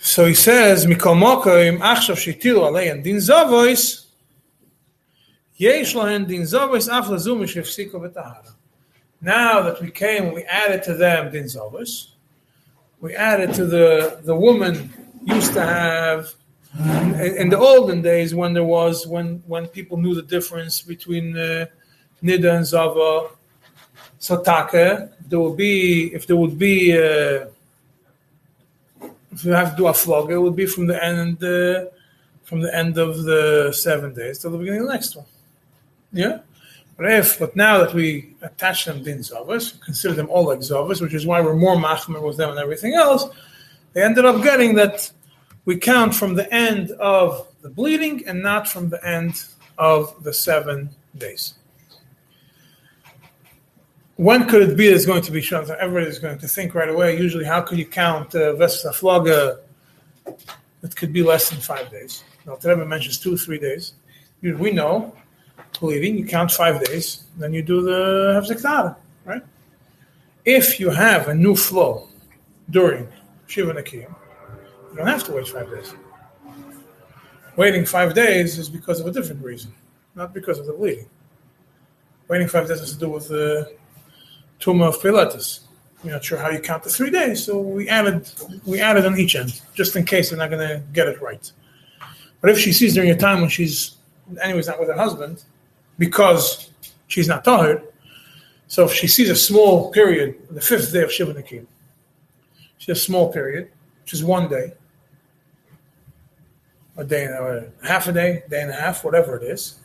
So 0.00 0.26
he 0.26 0.34
says, 0.34 0.84
Mikol 0.84 1.16
Mokoim, 1.16 1.78
Achshav 1.78 2.16
Shitilu 2.16 2.70
Aleyan 2.70 3.02
Din 3.02 3.16
Zavois, 3.16 4.04
Yesh 5.56 5.94
Lahen 5.94 6.28
Din 6.28 6.42
Zavois, 6.42 6.88
Af 6.88 7.06
Lazum 7.06 7.40
Shefsiko 7.44 7.94
Betahara. 7.94 8.52
Now 9.22 9.62
that 9.62 9.80
we 9.80 9.90
came, 9.90 10.34
we 10.34 10.42
added 10.44 10.82
to 10.82 10.94
them 10.94 11.32
Din 11.32 11.44
Zavois. 11.44 12.08
We 13.00 13.14
added 13.14 13.54
to 13.54 13.64
the, 13.64 14.20
the 14.22 14.36
woman 14.36 14.92
used 15.24 15.54
to 15.54 15.62
have, 15.62 16.34
in, 16.76 17.14
in 17.36 17.48
the 17.48 17.58
olden 17.58 18.02
days 18.02 18.34
when 18.34 18.52
there 18.52 18.64
was, 18.64 19.06
when, 19.06 19.42
when 19.46 19.66
people 19.66 19.96
knew 19.96 20.14
the 20.14 20.22
difference 20.22 20.82
between 20.82 21.36
uh, 21.36 21.66
Nida 22.22 22.56
and 22.56 22.66
Zava, 22.66 23.30
Satake, 24.20 25.10
there 25.28 25.40
would 25.40 25.56
be, 25.56 26.14
if 26.14 26.26
there 26.26 26.36
would 26.36 26.58
be, 26.58 26.92
uh, 26.92 27.46
if 29.32 29.44
you 29.44 29.52
have 29.52 29.70
to 29.70 29.76
do 29.76 29.86
a 29.86 29.94
flog, 29.94 30.30
it 30.30 30.38
would 30.38 30.56
be 30.56 30.66
from 30.66 30.86
the 30.86 31.02
end, 31.02 31.42
uh, 31.42 31.86
from 32.42 32.60
the 32.60 32.74
end 32.74 32.98
of 32.98 33.24
the 33.24 33.72
seven 33.72 34.14
days 34.14 34.38
till 34.38 34.50
the 34.50 34.58
beginning 34.58 34.80
of 34.80 34.86
the 34.86 34.92
next 34.92 35.16
one. 35.16 35.26
Yeah. 36.12 36.40
But 36.96 37.12
if, 37.12 37.38
but 37.38 37.54
now 37.54 37.78
that 37.78 37.94
we 37.94 38.34
attach 38.42 38.86
them 38.86 39.04
to 39.04 39.14
Zavas, 39.14 39.80
consider 39.80 40.14
them 40.14 40.28
all 40.28 40.46
like 40.46 40.58
Zavas, 40.58 41.00
which 41.00 41.14
is 41.14 41.24
why 41.24 41.40
we're 41.40 41.54
more 41.54 41.76
machmer 41.76 42.20
with 42.20 42.36
them 42.36 42.50
and 42.50 42.58
everything 42.58 42.94
else, 42.94 43.26
they 43.92 44.02
ended 44.02 44.24
up 44.24 44.42
getting 44.42 44.74
that 44.74 45.10
we 45.68 45.76
count 45.76 46.14
from 46.14 46.32
the 46.34 46.50
end 46.50 46.92
of 46.92 47.46
the 47.60 47.68
bleeding 47.68 48.26
and 48.26 48.42
not 48.42 48.66
from 48.66 48.88
the 48.88 49.06
end 49.06 49.44
of 49.76 50.24
the 50.24 50.32
seven 50.32 50.88
days. 51.18 51.58
When 54.16 54.48
could 54.48 54.62
it 54.66 54.78
be 54.78 54.86
it's 54.88 55.04
going 55.04 55.20
to 55.20 55.30
be 55.30 55.42
shown? 55.42 55.70
Everybody 55.78 56.06
is 56.06 56.18
going 56.18 56.38
to 56.38 56.48
think 56.48 56.74
right 56.74 56.88
away. 56.88 57.18
Usually, 57.18 57.44
how 57.44 57.60
could 57.60 57.78
you 57.78 57.84
count 57.84 58.34
uh, 58.34 58.54
Floga? 58.98 59.58
It 60.82 60.96
could 60.96 61.12
be 61.12 61.22
less 61.22 61.50
than 61.50 61.60
five 61.60 61.90
days. 61.90 62.24
Now, 62.46 62.56
Rebbe 62.64 62.86
mentions 62.86 63.18
two, 63.18 63.36
three 63.36 63.58
days. 63.58 63.92
We 64.40 64.70
know 64.70 65.12
bleeding, 65.80 66.16
you 66.16 66.24
count 66.24 66.50
five 66.50 66.82
days, 66.86 67.24
then 67.36 67.52
you 67.52 67.60
do 67.60 67.82
the 67.82 68.00
Hefsek 68.40 68.62
Tahara, 68.62 68.96
right? 69.26 69.42
If 70.46 70.80
you 70.80 70.88
have 70.88 71.28
a 71.28 71.34
new 71.34 71.54
flow 71.54 72.08
during 72.70 73.06
Shiva 73.48 73.74
Nakiyim, 73.74 74.14
you 74.90 74.96
don't 74.96 75.06
have 75.06 75.24
to 75.24 75.32
wait 75.32 75.48
five 75.48 75.70
days. 75.70 75.94
Waiting 77.56 77.84
five 77.84 78.14
days 78.14 78.58
is 78.58 78.68
because 78.68 79.00
of 79.00 79.06
a 79.06 79.10
different 79.10 79.42
reason, 79.42 79.72
not 80.14 80.32
because 80.32 80.58
of 80.58 80.66
the 80.66 80.72
bleeding. 80.72 81.08
Waiting 82.28 82.48
five 82.48 82.68
days 82.68 82.80
has 82.80 82.92
to 82.92 82.98
do 82.98 83.08
with 83.08 83.28
the 83.28 83.74
tumor 84.58 84.86
of 84.86 85.00
Pilatus. 85.00 85.60
We're 86.04 86.12
not 86.12 86.24
sure 86.24 86.38
how 86.38 86.50
you 86.50 86.60
count 86.60 86.84
the 86.84 86.90
three 86.90 87.10
days, 87.10 87.44
so 87.44 87.58
we 87.58 87.88
added 87.88 88.30
we 88.64 88.80
added 88.80 89.04
on 89.04 89.18
each 89.18 89.34
end, 89.34 89.60
just 89.74 89.96
in 89.96 90.04
case 90.04 90.30
they're 90.30 90.38
not 90.38 90.50
going 90.50 90.66
to 90.68 90.82
get 90.92 91.08
it 91.08 91.20
right. 91.20 91.50
But 92.40 92.50
if 92.50 92.58
she 92.58 92.72
sees 92.72 92.94
during 92.94 93.10
a 93.10 93.16
time 93.16 93.40
when 93.40 93.50
she's 93.50 93.96
anyways 94.40 94.68
not 94.68 94.78
with 94.78 94.88
her 94.88 94.94
husband, 94.94 95.42
because 95.98 96.70
she's 97.08 97.26
not 97.26 97.44
tired, 97.44 97.82
so 98.68 98.84
if 98.84 98.92
she 98.92 99.08
sees 99.08 99.30
a 99.30 99.34
small 99.34 99.90
period, 99.90 100.36
the 100.50 100.60
fifth 100.60 100.92
day 100.92 101.02
of 101.02 101.10
Shiva 101.10 101.32
Nakim, 101.32 101.66
she 102.76 102.92
has 102.92 102.98
a 102.98 103.00
small 103.00 103.32
period, 103.32 103.70
which 104.02 104.12
is 104.12 104.22
one 104.22 104.48
day, 104.48 104.74
a 106.98 107.04
day 107.04 107.24
a 107.24 107.86
half 107.86 108.08
a 108.08 108.12
day, 108.12 108.42
day 108.50 108.60
and 108.60 108.70
a 108.70 108.74
half, 108.74 109.04
whatever 109.04 109.36
it 109.36 109.44
is, 109.44 109.78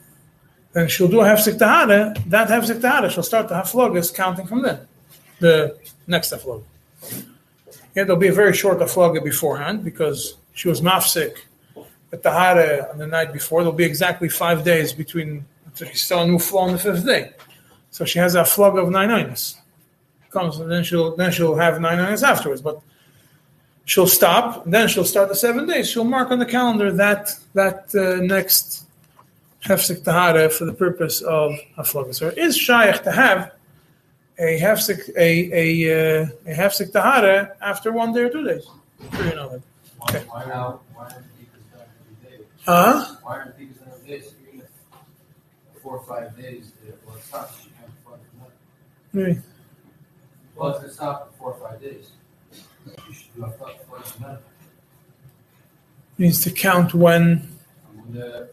then 0.73 0.87
she'll 0.87 1.07
do 1.07 1.21
a 1.21 1.25
hefsek 1.25 1.59
tahara. 1.59 2.13
That 2.27 2.49
hefsek 2.49 2.81
tahara, 2.81 3.09
she'll 3.09 3.23
start 3.23 3.47
the 3.47 3.55
haflogas 3.55 4.13
counting 4.13 4.47
from 4.47 4.63
then, 4.63 4.79
the 5.39 5.77
next 6.07 6.33
haflog. 6.33 6.63
Yeah, 7.95 8.05
there'll 8.05 8.17
be 8.17 8.29
a 8.29 8.33
very 8.33 8.53
short 8.53 8.79
hafloga 8.79 9.23
beforehand 9.23 9.83
because 9.83 10.35
she 10.53 10.67
was 10.67 10.81
mafsik 10.81 11.37
the 12.09 12.17
tahara 12.17 12.89
on 12.91 12.97
the 12.97 13.07
night 13.07 13.31
before. 13.31 13.61
There'll 13.61 13.83
be 13.85 13.85
exactly 13.85 14.29
five 14.29 14.63
days 14.63 14.91
between. 14.91 15.45
So 15.75 15.85
she's 15.85 16.11
a 16.11 16.27
new 16.27 16.37
flow 16.37 16.61
on 16.61 16.73
the 16.73 16.79
fifth 16.79 17.05
day, 17.05 17.31
so 17.89 18.05
she 18.05 18.19
has 18.19 18.35
a 18.35 18.45
flog 18.45 18.77
of 18.77 18.89
nine 18.89 19.09
nines. 19.09 19.57
Comes 20.29 20.59
and 20.59 20.71
then 20.71 20.83
she'll 20.83 21.15
then 21.15 21.31
she'll 21.31 21.55
have 21.55 21.79
nine 21.79 21.97
nines 21.97 22.23
afterwards, 22.23 22.61
but 22.61 22.81
she'll 23.85 24.07
stop. 24.07 24.63
Then 24.65 24.87
she'll 24.87 25.05
start 25.05 25.29
the 25.29 25.35
seven 25.35 25.67
days. 25.67 25.89
She'll 25.89 26.03
mark 26.03 26.31
on 26.31 26.39
the 26.39 26.45
calendar 26.45 26.91
that 26.91 27.37
that 27.53 27.93
uh, 27.95 28.23
next 28.23 28.85
hefsek 29.63 30.03
tahara 30.03 30.49
for 30.49 30.65
the 30.65 30.73
purpose 30.73 31.21
of 31.21 31.51
haflaga. 31.77 32.13
So 32.13 32.27
it 32.27 32.37
is 32.37 32.57
shaykh 32.57 33.03
to 33.03 33.11
have 33.11 33.51
a 34.39 34.59
hefsek 34.59 35.09
a 35.17 35.49
a 35.53 36.21
uh, 36.21 36.27
a 36.45 36.53
hefsek 36.53 36.91
tahara 36.91 37.55
after 37.61 37.91
one 37.91 38.13
day 38.13 38.21
or 38.21 38.29
two 38.29 38.43
days. 38.43 38.65
Sure 39.15 39.25
you 39.25 39.35
know 39.35 39.49
that. 39.49 39.61
Okay. 40.03 40.25
Why? 40.27 40.43
Why 40.43 41.03
aren't 41.03 41.15
Tikas 41.37 41.71
done 41.71 41.87
every 41.99 42.37
day? 42.37 42.43
Huh? 42.65 43.15
Why 43.21 43.37
aren't 43.37 43.57
Tikas 43.57 43.79
done 43.79 43.89
every 43.93 44.19
day? 44.19 44.25
So 44.25 44.33
four 45.81 45.97
or 45.97 46.03
five 46.03 46.37
days, 46.37 46.71
it 46.87 46.97
will 47.05 47.19
stop. 47.19 47.53
She 47.61 47.69
can't 47.69 47.91
afford 48.01 48.19
it. 48.19 48.53
Maybe. 49.13 49.39
Well, 50.55 50.75
if 50.75 50.83
it 50.83 50.93
stopped 50.93 51.33
in 51.33 51.39
four 51.39 51.53
or 51.53 51.59
five 51.69 51.81
days, 51.81 52.11
you 52.51 52.61
should 52.61 52.83
do 52.85 52.91
a 52.91 52.95
fuck 52.95 53.05
for 53.05 53.11
it 53.11 53.13
tonight. 53.13 53.22
Needs 56.17 56.43
to 56.43 56.51
count 56.51 56.93
when 56.93 57.49
the 58.09 58.49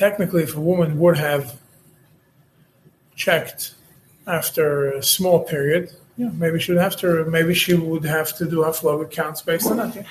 technically 0.00 0.42
if 0.42 0.56
a 0.56 0.60
woman 0.60 0.98
would 0.98 1.18
have 1.18 1.58
checked 3.14 3.74
after 4.26 4.92
a 4.92 5.02
small 5.02 5.40
period, 5.40 5.92
yeah, 6.16 6.30
maybe 6.32 6.58
she 6.58 6.72
would 6.72 6.80
have 6.80 6.96
to 6.96 7.24
maybe 7.26 7.52
she 7.52 7.74
would 7.74 8.04
have 8.04 8.34
to 8.38 8.46
do 8.48 8.62
her 8.62 8.72
flow 8.72 9.02
accounts 9.02 9.42
based 9.42 9.66
on 9.70 9.76
that. 9.76 10.06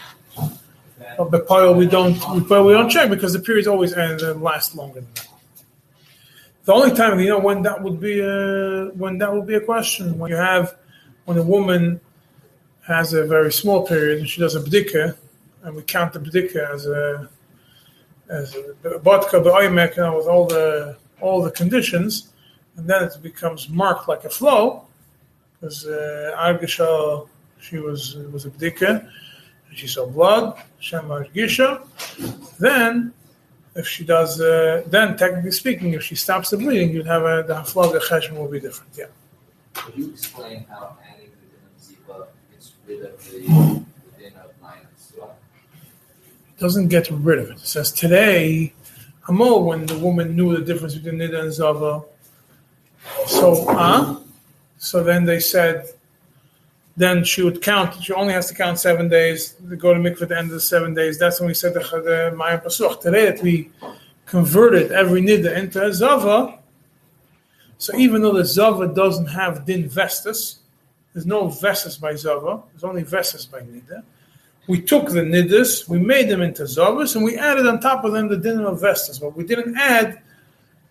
But 1.17 1.31
by 1.31 1.39
Pile 1.39 1.73
we 1.73 1.87
don't 1.87 2.15
but 2.47 2.63
we 2.63 2.73
don't 2.73 2.89
check 2.89 3.09
because 3.09 3.33
the 3.33 3.39
periods 3.39 3.67
always 3.67 3.93
end 3.93 4.21
and 4.21 4.43
last 4.43 4.75
longer 4.75 5.01
than 5.01 5.09
that. 5.15 5.28
The 6.69 6.75
only 6.75 6.95
time 6.95 7.19
you 7.19 7.29
know 7.29 7.39
when 7.39 7.63
that 7.63 7.81
would 7.81 7.99
be 7.99 8.19
a 8.19 8.91
when 8.93 9.17
that 9.17 9.33
would 9.33 9.47
be 9.47 9.55
a 9.55 9.59
question 9.59 10.19
when 10.19 10.29
you 10.29 10.37
have 10.37 10.75
when 11.25 11.35
a 11.39 11.41
woman 11.41 11.99
has 12.85 13.11
a 13.13 13.25
very 13.25 13.51
small 13.51 13.87
period 13.87 14.19
and 14.19 14.29
she 14.29 14.39
does 14.39 14.55
a 14.55 14.59
bdika 14.59 15.17
and 15.63 15.75
we 15.75 15.81
count 15.81 16.13
the 16.13 16.19
bdika 16.19 16.71
as 16.71 16.85
a 16.85 17.27
as 18.29 18.53
bdika 18.83 19.43
be'oimek, 19.43 19.97
you 19.97 20.03
know, 20.03 20.15
with 20.15 20.27
all 20.27 20.45
the 20.45 20.95
all 21.21 21.41
the 21.41 21.49
conditions, 21.49 22.33
and 22.75 22.87
then 22.87 23.01
it 23.01 23.17
becomes 23.23 23.67
marked 23.67 24.07
like 24.07 24.23
a 24.25 24.29
flow, 24.29 24.85
because 25.59 25.87
uh, 25.87 26.35
Argisha, 26.37 27.27
she 27.59 27.79
was 27.79 28.15
was 28.31 28.45
a 28.45 28.51
bdika, 28.51 29.09
and 29.69 29.73
she 29.75 29.87
saw 29.87 30.05
blood, 30.05 30.61
Shem 30.79 31.05
Argisha. 31.05 31.81
Then, 32.59 33.11
if 33.75 33.87
she 33.87 34.03
does, 34.03 34.41
uh, 34.41 34.83
then 34.87 35.17
technically 35.17 35.51
speaking, 35.51 35.93
if 35.93 36.03
she 36.03 36.15
stops 36.15 36.49
the 36.49 36.57
bleeding, 36.57 36.91
you'd 36.91 37.05
have 37.05 37.23
a 37.23 37.43
the 37.47 37.53
haflaga 37.53 37.99
cheshem 38.01 38.37
will 38.37 38.47
be 38.47 38.59
different. 38.59 38.91
Yeah. 38.97 39.05
Could 39.73 39.97
you 39.97 40.09
explain 40.09 40.65
how 40.69 40.97
adding 41.07 41.31
the 41.31 41.47
din 41.47 42.15
of 42.15 42.27
gets 42.51 42.73
rid 42.87 43.01
of 43.05 43.23
the, 43.25 43.39
the 43.39 44.21
din 44.21 44.33
of 44.35 44.51
minus? 44.61 45.13
doesn't 46.57 46.87
get 46.89 47.09
rid 47.11 47.39
of 47.39 47.51
it. 47.51 47.57
It 47.57 47.67
says 47.67 47.91
today, 47.91 48.73
Hamol, 49.27 49.65
when 49.65 49.85
the 49.85 49.97
woman 49.97 50.35
knew 50.35 50.57
the 50.57 50.63
difference 50.63 50.95
between 50.95 51.19
Nida 51.19 51.41
and 51.41 51.53
Zava. 51.53 52.03
So, 53.27 53.67
uh, 53.69 54.19
so 54.77 55.03
then 55.03 55.23
they 55.23 55.39
said, 55.39 55.85
then 56.99 57.23
she 57.23 57.41
would 57.41 57.61
count. 57.61 58.03
She 58.03 58.13
only 58.13 58.33
has 58.33 58.47
to 58.49 58.53
count 58.53 58.77
seven 58.79 59.07
days. 59.09 59.55
To 59.69 59.75
go 59.75 59.93
to 59.93 59.99
mikveh 59.99 60.23
at 60.23 60.29
the 60.29 60.37
end 60.37 60.47
of 60.47 60.53
the 60.53 60.59
seven 60.59 60.93
days. 60.93 61.17
That's 61.17 61.39
when 61.39 61.47
we 61.47 61.53
said 61.53 61.73
the, 61.73 61.79
the 61.79 62.35
Mayim 62.35 62.63
Pasuch. 62.63 63.01
Today 63.01 63.25
that 63.25 63.41
we 63.41 63.71
converted 64.25 64.91
every 64.91 65.21
Nida 65.21 65.57
into 65.57 65.83
a 65.83 65.91
Zava. 65.93 66.59
So 67.77 67.95
even 67.95 68.21
though 68.21 68.33
the 68.33 68.45
Zava 68.45 68.87
doesn't 68.87 69.27
have 69.27 69.65
din 69.65 69.89
vestus, 69.89 70.59
there's 71.13 71.25
no 71.25 71.47
vestus 71.47 71.97
by 71.97 72.15
Zava. 72.15 72.61
There's 72.71 72.83
only 72.83 73.03
vestus 73.03 73.45
by 73.45 73.61
Nida 73.61 74.03
we 74.69 74.79
took 74.79 75.09
the 75.09 75.21
nidus, 75.21 75.89
we 75.89 75.97
made 75.97 76.29
them 76.29 76.43
into 76.43 76.61
zavas, 76.61 77.15
and 77.15 77.25
we 77.25 77.35
added 77.35 77.65
on 77.65 77.79
top 77.79 78.05
of 78.05 78.13
them 78.13 78.27
the 78.27 78.37
din 78.37 78.59
of 78.61 78.79
vestas. 78.79 79.17
But 79.17 79.35
we 79.35 79.43
didn't 79.43 79.75
add 79.75 80.21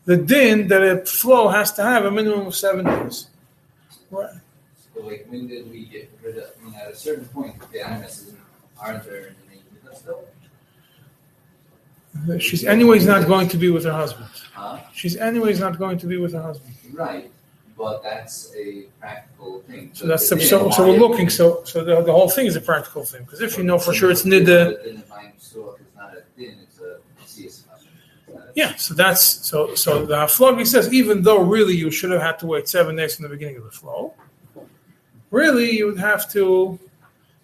the 0.05 0.17
din 0.17 0.67
that 0.67 0.83
a 0.83 1.07
flow 1.07 1.47
has 1.47 1.71
to 1.75 1.85
have 1.85 2.05
a 2.05 2.11
minimum 2.11 2.49
of 2.49 2.57
seven 2.57 2.85
days. 2.85 3.29
Right. 4.11 4.35
So 4.99 5.07
like 5.07 5.27
when 5.29 5.47
did 5.47 5.71
we 5.71 5.85
get 5.85 6.11
rid 6.23 6.39
of, 6.39 6.51
I 6.61 6.65
mean, 6.65 6.75
at 6.75 6.91
a 6.91 6.97
certain 6.97 7.25
point, 7.27 7.55
the 7.73 7.87
animus 7.87 8.33
aren't 8.81 9.05
there 9.05 9.29
in 9.29 9.35
the 9.41 9.55
name 9.55 9.95
still? 9.95 10.25
She's 12.41 12.65
anyways 12.65 13.07
not 13.07 13.27
going 13.29 13.49
to 13.49 13.57
be 13.57 13.71
with 13.71 13.85
her 13.85 13.93
husband. 13.93 14.29
Huh? 14.53 14.81
She's 14.93 15.17
anyways 15.17 15.61
not 15.61 15.79
going 15.79 15.99
to 15.99 16.07
be 16.07 16.17
with 16.17 16.33
her 16.33 16.43
husband. 16.43 16.75
Right, 16.93 17.31
but 17.77 18.03
that's 18.03 18.53
a 18.57 18.87
practical 18.99 19.61
thing. 19.61 19.91
So 19.95 20.09
that's 20.09 20.29
the 20.29 20.35
the, 20.35 20.41
din 20.41 20.49
so, 20.49 20.71
so 20.71 20.89
we're 20.89 20.99
looking. 20.99 21.31
So 21.31 21.63
so 21.65 21.85
the, 21.85 22.03
the 22.03 22.13
whole 22.13 22.29
thing 22.29 22.47
is 22.47 22.57
a 22.57 22.61
practical 22.61 23.05
thing 23.05 23.23
because 23.23 23.41
if 23.41 23.57
you 23.57 23.63
know 23.63 23.79
for 23.79 23.95
sure 23.95 24.11
it's 24.11 24.23
The 24.23 24.31
nida. 24.31 24.83
din 24.83 24.97
of 24.97 25.09
Mayim 25.09 25.33
Pasuach 25.39 25.81
is 25.81 25.87
not 25.97 26.17
a 26.17 26.23
din, 26.37 26.59
it's 26.63 26.81
a 26.81 26.99
CS. 27.25 27.65
Yeah, 28.57 28.75
so 28.75 28.95
that's 28.95 29.23
so 29.23 29.77
so 29.77 30.05
the 30.05 30.17
Haflagi 30.17 30.67
says 30.67 30.93
even 30.93 31.23
though 31.23 31.41
really 31.43 31.77
you 31.77 31.93
should 31.93 32.11
have 32.11 32.23
had 32.23 32.41
to 32.41 32.47
wait 32.47 32.69
seven 32.69 32.97
days 32.97 33.15
from 33.15 33.25
the 33.25 33.29
beginning 33.29 33.59
of 33.59 33.65
the 33.65 33.71
flow, 33.71 34.15
really 35.31 35.77
you 35.77 35.87
would 35.87 35.99
have 35.99 36.31
to, 36.33 36.79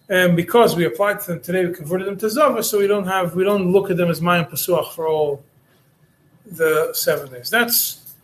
and 0.09 0.35
because 0.35 0.75
we 0.75 0.85
applied 0.85 1.19
to 1.21 1.27
them 1.27 1.41
today, 1.41 1.65
we 1.65 1.73
converted 1.73 2.07
them 2.07 2.17
to 2.17 2.29
Zava, 2.29 2.63
so 2.63 2.79
we 2.79 2.87
don't 2.87 3.07
have 3.07 3.35
we 3.35 3.43
don't 3.43 3.71
look 3.71 3.89
at 3.89 3.97
them 3.97 4.09
as 4.09 4.21
Mayim 4.21 4.49
Pasuach 4.49 4.93
for 4.93 5.07
all 5.07 5.43
the 6.45 6.93
seven 6.93 7.31
days. 7.31 7.49
That's 7.49 8.15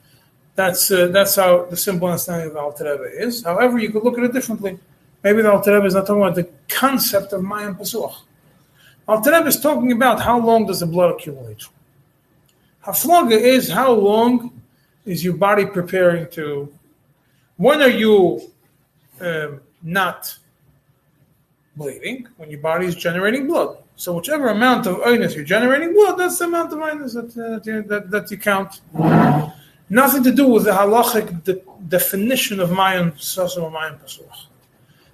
that's 0.55 0.91
uh, 0.91 1.07
that's 1.07 1.36
how 1.36 1.66
the 1.66 1.78
simple 1.78 2.07
understanding 2.07 2.47
of 2.47 2.53
the 2.53 2.59
Alter 2.59 2.91
Rebbe 2.91 3.24
is. 3.24 3.43
However, 3.43 3.80
you 3.80 3.91
could 3.91 4.03
look 4.03 4.18
at 4.18 4.24
it 4.24 4.34
differently. 4.34 4.78
Maybe 5.24 5.41
the 5.41 5.51
Alter 5.51 5.74
Rebbe 5.76 5.86
is 5.86 5.95
not 5.95 6.07
talking 6.07 6.22
about 6.22 6.36
the 6.36 6.49
concept 6.68 7.34
of 7.34 7.41
Mayim 7.41 7.78
Pasuach. 7.78 8.16
Alter 9.07 9.32
Rebbe 9.32 9.47
is 9.47 9.59
talking 9.59 9.91
about 9.91 10.22
how 10.22 10.39
long 10.39 10.66
does 10.66 10.82
the 10.82 10.86
blood 10.86 11.12
accumulate. 11.12 11.64
Haflaga 12.86 13.39
is 13.39 13.70
how 13.70 13.91
long 13.91 14.62
is 15.05 15.24
your 15.24 15.36
body 15.36 15.66
preparing 15.66 16.30
to? 16.32 16.72
When 17.57 17.82
are 17.82 17.89
you 17.89 18.51
um, 19.22 19.61
not 19.82 20.38
bleeding? 21.76 22.28
When 22.38 22.49
your 22.49 22.59
body 22.59 22.86
is 22.86 22.95
generating 22.95 23.47
blood. 23.47 23.78
So 23.95 24.13
whichever 24.13 24.49
amount 24.49 24.88
of 24.88 24.97
oinus 24.97 25.36
you're 25.36 25.43
generating 25.43 25.93
blood, 25.93 26.17
that's 26.17 26.39
the 26.39 26.45
amount 26.45 26.74
of 26.74 26.80
oinus 26.80 27.13
that, 27.13 27.30
uh, 27.38 27.88
that, 27.88 28.09
that 28.09 28.32
you 28.32 28.38
count. 28.38 28.82
Nothing 29.89 30.24
to 30.24 30.32
do 30.32 30.47
with 30.47 30.63
the 30.63 30.72
halachic 30.72 31.43
de- 31.43 31.61
definition 31.88 32.59
of 32.59 32.72
Mayan 32.72 33.11
Sasum 33.11 33.63
or 33.63 33.72
Mayan 33.72 33.95
Pasuch. 33.95 34.45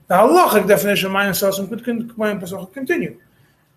The 0.08 0.14
halachic 0.14 0.68
definition 0.68 1.08
of 1.08 1.14
Mayan 1.14 1.34
Sasum 1.34 1.68
could 1.68 1.84
con- 1.84 2.14
Mayan 2.16 2.40
Pasuch 2.40 2.72
continue. 2.74 3.20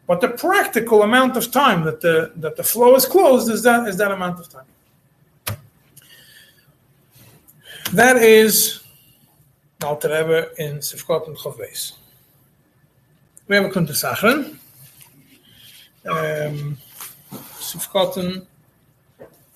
But 0.07 0.21
the 0.21 0.29
practical 0.29 1.03
amount 1.03 1.37
of 1.37 1.51
time 1.51 1.85
that 1.85 2.01
the 2.01 2.33
that 2.37 2.57
the 2.57 2.65
flow 2.65 2.95
is 2.97 3.07
closed 3.07 3.49
is 3.51 3.63
that 3.63 3.89
is 3.89 3.97
that 3.97 4.11
amount 4.11 4.41
of 4.41 4.49
time. 4.49 5.59
That 7.93 8.17
is 8.17 8.80
alte 9.85 10.11
Rebbe 10.11 10.53
in 10.57 10.81
Sivkot 10.83 11.27
und 11.27 11.37
Chofbeis. 11.37 11.97
We 13.47 13.57
have 13.57 13.67
a 13.67 13.71
kunde 13.71 13.95
Sachen. 13.95 14.61
Um, 16.05 16.79
und 18.17 18.47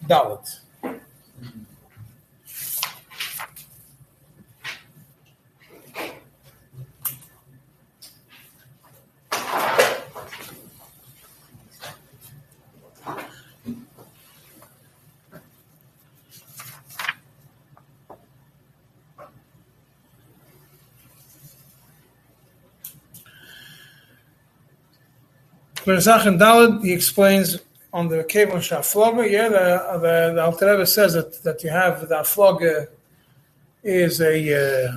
Dalet. 0.00 0.62
Kuntres 25.84 26.10
Acharon 26.10 26.38
Dalet, 26.38 26.82
he 26.82 26.94
explains 26.94 27.58
on 27.92 28.08
the 28.08 28.24
Kevon 28.24 28.56
Shafloga, 28.56 29.30
yeah, 29.30 29.50
the, 29.50 29.98
the, 30.00 30.32
the 30.34 30.42
Alter 30.42 30.70
Rebbe 30.70 30.86
says 30.86 31.12
that, 31.12 31.42
that 31.42 31.62
you 31.62 31.68
have 31.68 32.08
the 32.08 32.14
Afloga 32.14 32.88
is 33.82 34.22
a, 34.22 34.86
uh, 34.88 34.96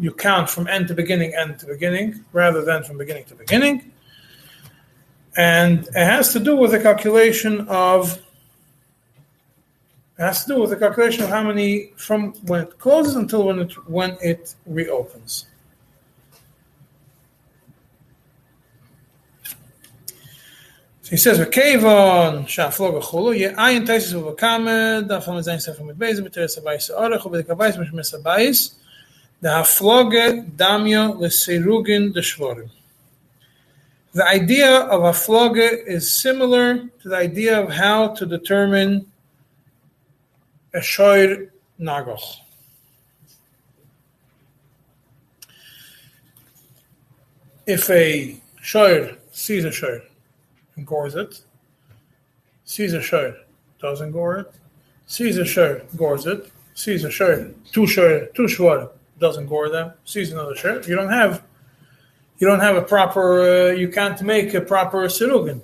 you 0.00 0.12
count 0.12 0.48
from 0.48 0.68
end 0.68 0.86
to 0.86 0.94
beginning, 0.94 1.34
end 1.34 1.58
to 1.58 1.66
beginning, 1.66 2.24
rather 2.32 2.64
than 2.64 2.84
from 2.84 2.96
beginning 2.96 3.24
to 3.24 3.34
beginning. 3.34 3.90
And 5.36 5.80
it 5.88 5.94
has 5.94 6.32
to 6.32 6.38
do 6.38 6.54
with 6.54 6.70
the 6.70 6.80
calculation 6.80 7.66
of, 7.66 8.16
it 10.16 10.22
has 10.22 10.44
to 10.44 10.54
do 10.54 10.60
with 10.60 10.70
the 10.70 10.76
calculation 10.76 11.24
of 11.24 11.30
how 11.30 11.42
many 11.42 11.90
from 11.96 12.34
when 12.46 12.62
it 12.62 12.78
closes 12.78 13.16
until 13.16 13.42
when 13.46 13.58
it, 13.58 13.72
when 13.88 14.16
it 14.22 14.54
reopens. 14.64 15.46
So 21.04 21.10
he 21.10 21.16
says, 21.18 21.38
"V'kevon 21.38 22.46
zayin 25.42 25.60
sefer 25.60 25.82
mitbeis 25.82 26.18
b'teres 26.18 26.58
abayis 26.58 26.90
orech 26.90 27.76
mishmes 27.76 28.14
abayis 28.18 28.72
the 29.42 29.48
hafloge 29.50 30.50
damyo 30.56 31.20
l'seirugin 31.20 32.14
deshvorim." 32.14 32.70
The 34.14 34.26
idea 34.26 34.78
of 34.78 35.02
hafloge 35.02 35.86
is 35.86 36.10
similar 36.10 36.88
to 37.02 37.08
the 37.10 37.16
idea 37.16 37.60
of 37.62 37.70
how 37.70 38.14
to 38.14 38.24
determine 38.24 39.12
a 40.72 40.80
shoir 40.80 41.50
nagoch. 41.78 42.38
If 47.66 47.90
a 47.90 48.40
shoir 48.62 49.18
sees 49.32 49.66
a 49.66 49.70
shoir 49.70 50.00
gores 50.82 51.14
it. 51.14 51.42
Sees 52.64 52.92
a 52.94 53.00
shirt, 53.00 53.36
doesn't 53.80 54.12
gore 54.12 54.38
it. 54.38 54.52
Sees 55.06 55.36
a 55.36 55.44
shirt, 55.44 55.94
gores 55.96 56.26
it. 56.26 56.50
Sees 56.74 57.04
a 57.04 57.10
shirt, 57.10 57.54
two 57.72 57.86
shirt, 57.86 58.34
two 58.34 58.44
shvar, 58.44 58.90
doesn't 59.20 59.46
gore 59.46 59.68
them. 59.68 59.92
Sees 60.04 60.32
another 60.32 60.56
shirt. 60.56 60.88
You 60.88 60.96
don't 60.96 61.10
have, 61.10 61.42
you 62.38 62.48
don't 62.48 62.60
have 62.60 62.76
a 62.76 62.82
proper. 62.82 63.68
Uh, 63.68 63.72
you 63.72 63.88
can't 63.88 64.20
make 64.22 64.54
a 64.54 64.60
proper 64.60 65.06
sirugin. 65.06 65.60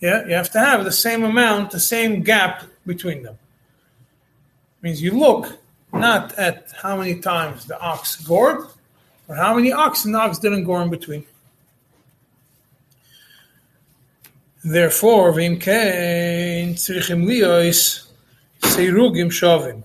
Yeah, 0.00 0.26
you 0.26 0.34
have 0.34 0.50
to 0.52 0.60
have 0.60 0.84
the 0.84 0.92
same 0.92 1.24
amount, 1.24 1.70
the 1.70 1.80
same 1.80 2.22
gap 2.22 2.64
between 2.86 3.22
them. 3.22 3.38
Means 4.80 5.02
you 5.02 5.12
look 5.12 5.58
not 5.92 6.34
at 6.38 6.72
how 6.82 6.96
many 6.96 7.20
times 7.20 7.66
the 7.66 7.78
ox 7.80 8.16
gored, 8.16 8.66
but 9.26 9.36
how 9.36 9.54
many 9.54 9.72
oxen 9.72 10.12
the 10.12 10.18
ox 10.18 10.38
didn't 10.38 10.64
gore 10.64 10.82
in 10.82 10.90
between. 10.90 11.24
Therefore, 14.64 15.30
v'im 15.32 15.60
kein 15.60 16.74
tzrichim 16.74 17.26
liyos 17.26 18.06
seirugim 18.62 19.28
shavim. 19.28 19.84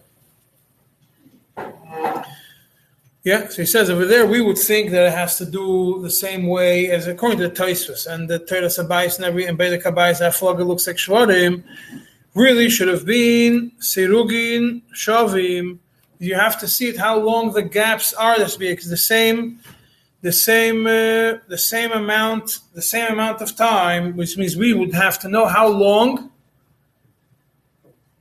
Yeah, 3.26 3.50
so 3.50 3.58
he 3.58 3.66
says 3.66 3.90
over 3.90 4.06
there 4.06 4.26
we 4.26 4.40
would 4.40 4.58
think 4.58 4.92
that 4.92 5.08
it 5.08 5.14
has 5.14 5.38
to 5.40 5.46
do 5.46 6.00
the 6.02 6.10
same 6.10 6.48
way 6.48 6.90
as 6.90 7.08
according 7.08 7.40
to 7.40 7.50
the 7.50 7.54
Taisvus 7.54 8.08
and 8.08 8.30
the 8.30 8.40
Torah 8.40 8.68
Sabais 8.68 9.18
and 9.18 9.26
every 9.26 9.46
and 9.46 9.58
Beta 9.58 9.78
Kabais 9.78 10.22
Aflaga 10.26 10.66
looks 10.66 10.88
like 10.88 10.96
Shvarim 10.96 11.62
really 12.34 12.70
should 12.70 12.88
have 12.88 13.06
been 13.06 13.74
Sirugin 13.82 14.82
Shavim. 14.96 15.80
You 16.20 16.36
have 16.36 16.58
to 16.62 16.68
see 16.70 16.88
it 16.88 16.98
how 16.98 17.20
long 17.20 17.52
the 17.52 17.64
gaps 17.64 18.14
are. 18.14 18.38
This 18.38 18.56
because 18.56 18.90
the 18.90 18.96
same 18.96 19.60
the 20.22 20.32
same 20.32 20.86
uh, 20.86 21.40
the 21.48 21.58
same 21.58 21.92
amount 21.92 22.60
the 22.74 22.82
same 22.82 23.14
amount 23.14 23.42
of 23.42 23.56
time, 23.56 24.16
which 24.18 24.38
means 24.38 24.56
we 24.56 24.74
would 24.74 24.94
have 24.94 25.20
to 25.20 25.30
know 25.30 25.46
how 25.46 25.68
long 25.68 26.32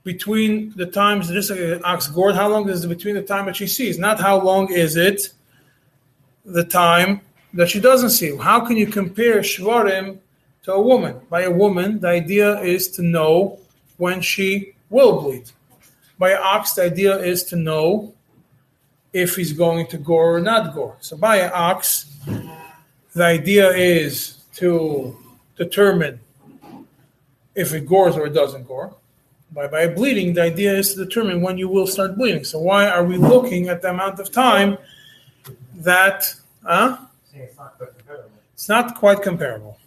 between 0.05 0.73
the 0.77 0.87
times 0.87 1.29
this 1.29 1.51
uh, 1.51 1.81
ox 1.85 2.07
gourd, 2.07 2.35
how 2.35 2.49
long 2.49 2.69
is 2.69 2.85
it 2.85 2.89
between 2.89 3.15
the 3.15 3.23
time 3.23 3.47
that 3.47 3.57
she 3.57 3.67
sees, 3.67 3.99
not 3.99 4.21
how 4.21 4.41
long 4.41 4.73
is 4.73 4.97
it 4.97 5.29
the 6.45 6.65
time 6.65 7.21
that 7.55 7.69
she 7.69 7.81
doesn't 7.81 8.11
see. 8.11 8.37
How 8.37 8.61
can 8.61 8.77
you 8.77 8.87
compare 8.87 9.41
shvarim 9.41 10.19
to 10.65 10.73
a 10.73 10.81
woman? 10.81 11.21
By 11.29 11.43
a 11.43 11.51
woman, 11.51 12.01
the 12.01 12.09
idea 12.09 12.61
is 12.61 12.89
to 12.93 13.03
know 13.03 13.59
when 13.97 14.21
she 14.21 14.75
will 14.91 15.21
bleed. 15.21 15.51
By 16.19 16.35
ox, 16.35 16.73
the 16.73 16.85
idea 16.85 17.19
is 17.19 17.45
to 17.45 17.57
know 17.57 18.15
if 19.13 19.37
he's 19.37 19.53
going 19.53 19.87
to 19.89 19.99
gore 19.99 20.37
or 20.37 20.41
not 20.41 20.75
gore. 20.75 20.97
So 21.01 21.17
by 21.17 21.37
an 21.37 21.51
ox, 21.55 22.15
the 23.15 23.25
idea 23.25 23.71
is 23.71 24.45
to 24.57 25.17
determine 25.57 26.21
if 27.55 27.73
it 27.73 27.87
gores 27.87 28.17
or 28.17 28.27
it 28.27 28.35
doesn't 28.35 28.67
gore. 28.67 28.95
By, 29.53 29.67
by 29.67 29.89
bleeding, 29.89 30.35
the 30.35 30.43
idea 30.43 30.75
is 30.75 30.95
to 30.95 31.05
determine 31.05 31.41
when 31.41 31.57
you 31.57 31.69
will 31.69 31.87
start 31.87 32.17
bleeding. 32.17 32.45
So 32.45 32.59
why 32.59 32.89
are 32.89 33.05
we 33.05 33.17
looking 33.17 33.69
at 33.69 33.81
the 33.83 33.91
amount 33.91 34.21
of 34.21 34.31
time 34.31 34.77
that 35.77 36.35
huh? 36.65 36.99
It's 37.35 37.57
not 37.57 37.81
it's 38.55 38.69
not 38.69 38.95
quite 38.97 39.23
comparable. 39.23 39.79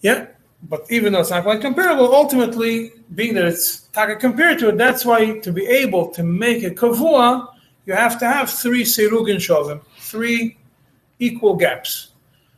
Yeah, 0.00 0.26
but 0.68 0.86
even 0.90 1.12
though 1.12 1.20
it's 1.20 1.30
not 1.30 1.42
quite 1.42 1.60
comparable, 1.60 2.14
ultimately, 2.14 2.92
being 3.14 3.34
that 3.34 3.44
it's 3.46 3.80
taka 3.88 4.16
compared 4.16 4.58
to 4.60 4.68
it, 4.68 4.78
that's 4.78 5.04
why 5.04 5.38
to 5.40 5.52
be 5.52 5.66
able 5.66 6.08
to 6.10 6.22
make 6.22 6.62
a 6.62 6.70
kavua, 6.70 7.48
you 7.84 7.94
have 7.94 8.18
to 8.20 8.26
have 8.26 8.48
three 8.48 8.84
serugin 8.84 9.36
shovim, 9.36 9.80
three 9.98 10.56
equal 11.18 11.56
gaps. 11.56 12.08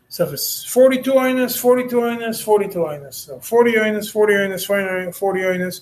So 0.09 0.24
if 0.24 0.32
it's 0.34 0.64
42 0.64 1.12
oinus, 1.12 1.59
42 1.59 1.96
oinus, 1.96 2.42
42 2.42 2.78
oinus. 2.78 3.14
So 3.14 3.40
40 3.40 3.72
oinus, 3.72 4.12
40 4.12 4.32
oinus, 4.34 4.66
40 4.66 5.12
40 5.12 5.40
oinus. 5.40 5.80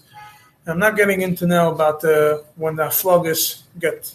I'm 0.66 0.78
not 0.78 0.96
getting 0.96 1.22
into 1.22 1.46
now 1.46 1.72
about 1.72 2.04
uh, 2.04 2.38
when 2.54 2.76
the 2.76 2.84
flugus 2.84 3.62
get 3.78 4.14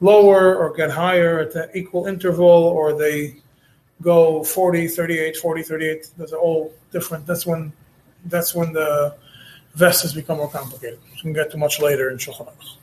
lower 0.00 0.56
or 0.56 0.72
get 0.72 0.90
higher 0.90 1.40
at 1.40 1.52
the 1.52 1.76
equal 1.76 2.06
interval 2.06 2.46
or 2.46 2.98
they 2.98 3.36
go 4.01 4.43
40, 4.43 4.87
38, 4.87 5.37
40, 5.37 5.63
38. 5.63 6.09
Those 6.17 6.33
are 6.33 6.37
all 6.37 6.73
different. 6.91 7.25
That's 7.25 7.45
when 7.45 7.71
that's 8.25 8.53
when 8.55 8.73
the 8.73 9.15
vestas 9.75 10.13
become 10.13 10.37
more 10.37 10.49
complicated. 10.49 10.99
We 11.11 11.19
can 11.21 11.33
get 11.33 11.51
to 11.51 11.57
much 11.57 11.79
later 11.81 12.09
in 12.11 12.17
Shulchan 12.17 12.47
Aruch. 12.47 12.77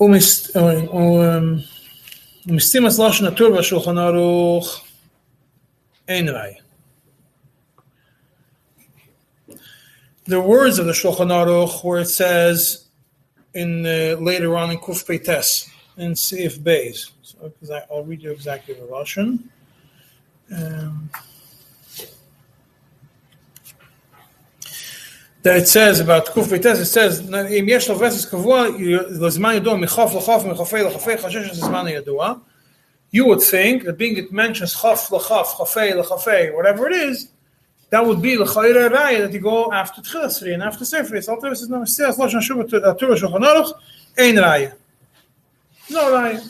ומס- 0.00 0.50
um, 0.56 1.60
ומסתימס 2.46 2.98
לשון 2.98 3.26
הטור 3.26 3.58
בשולחן 3.58 3.98
ערוך 3.98 4.84
אין 6.08 6.28
ראי. 6.28 6.54
The 10.26 10.40
words 10.40 10.78
of 10.78 10.86
the 10.86 10.92
Shulchan 10.92 11.30
Aruch 11.30 11.84
where 11.84 12.00
it 12.00 12.06
says 12.08 12.86
in 13.54 13.84
uh, 13.86 14.16
later 14.20 14.56
on 14.56 14.70
in 14.70 14.78
Kuf 14.78 15.04
Peites 15.06 15.68
in 15.98 16.12
Seif 16.12 16.58
Beis. 16.58 17.10
So 17.22 17.52
exa- 17.62 17.86
I'll 17.90 18.04
read 18.04 18.22
you 18.22 18.30
exactly 18.30 18.74
the 18.74 18.82
Lashon. 18.82 19.44
Um, 20.52 21.10
that 25.42 25.56
it 25.58 25.68
says 25.68 26.00
about 26.00 26.26
Kuf 26.26 26.48
Peites, 26.48 26.80
it 26.80 26.86
says, 26.86 27.20
אם 27.20 27.66
יש 27.68 27.90
לו 27.90 28.00
וסס 28.00 28.24
קבוע, 28.24 28.66
לזמן 29.08 29.54
ידוע 29.54 29.76
מחוף 29.76 30.14
לחוף, 30.14 30.44
מחופי 30.44 30.82
לחופי, 30.82 31.16
חשש 31.16 31.50
לזמן 31.50 31.88
ידוע. 31.88 32.34
You 33.12 33.26
would 33.26 33.42
think 33.42 33.84
that 33.84 33.96
being 33.96 34.16
it 34.16 34.32
mentions 34.32 34.74
chaf 34.74 35.08
lachaf, 35.08 35.46
chafei 35.46 35.92
lachafei, 35.92 36.52
whatever 36.54 36.88
it 36.88 36.96
is, 36.96 37.28
that 37.90 38.04
would 38.04 38.20
be 38.20 38.36
l'chayre 38.36 38.90
raya 38.90 39.20
that 39.20 39.32
you 39.32 39.38
go 39.38 39.70
after 39.70 40.02
tchilas 40.02 40.42
and 40.52 40.62
after 40.62 40.84
sefer. 40.84 41.20
So 41.20 41.34
Alter 41.34 41.54
says, 41.54 41.68
no, 41.68 41.84
still, 41.84 42.12
lashon 42.12 42.40
shuvah 42.40 42.68
to 42.70 42.80
Torah 42.98 43.14
shulchan 43.14 43.42
aruch, 43.42 43.72
ein 44.18 44.34
raya. 44.34 44.72
No 45.89 46.11
raya. 46.11 46.47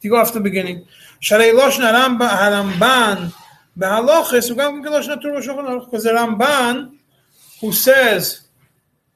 You 0.00 0.10
go 0.10 0.16
off 0.16 0.32
the 0.32 0.40
beginning. 0.40 0.86
Sharei 1.20 1.52
Loshna 1.52 1.92
Haramban 1.92 3.32
Behalochis 3.78 4.50
Ugam 4.52 4.84
Keloshna 4.84 5.20
Turu 5.20 5.40
Shulchan 5.42 5.66
Aruch 5.66 5.86
because 5.86 6.04
the 6.04 6.10
Ramban 6.10 6.96
who 7.60 7.72
says 7.72 8.48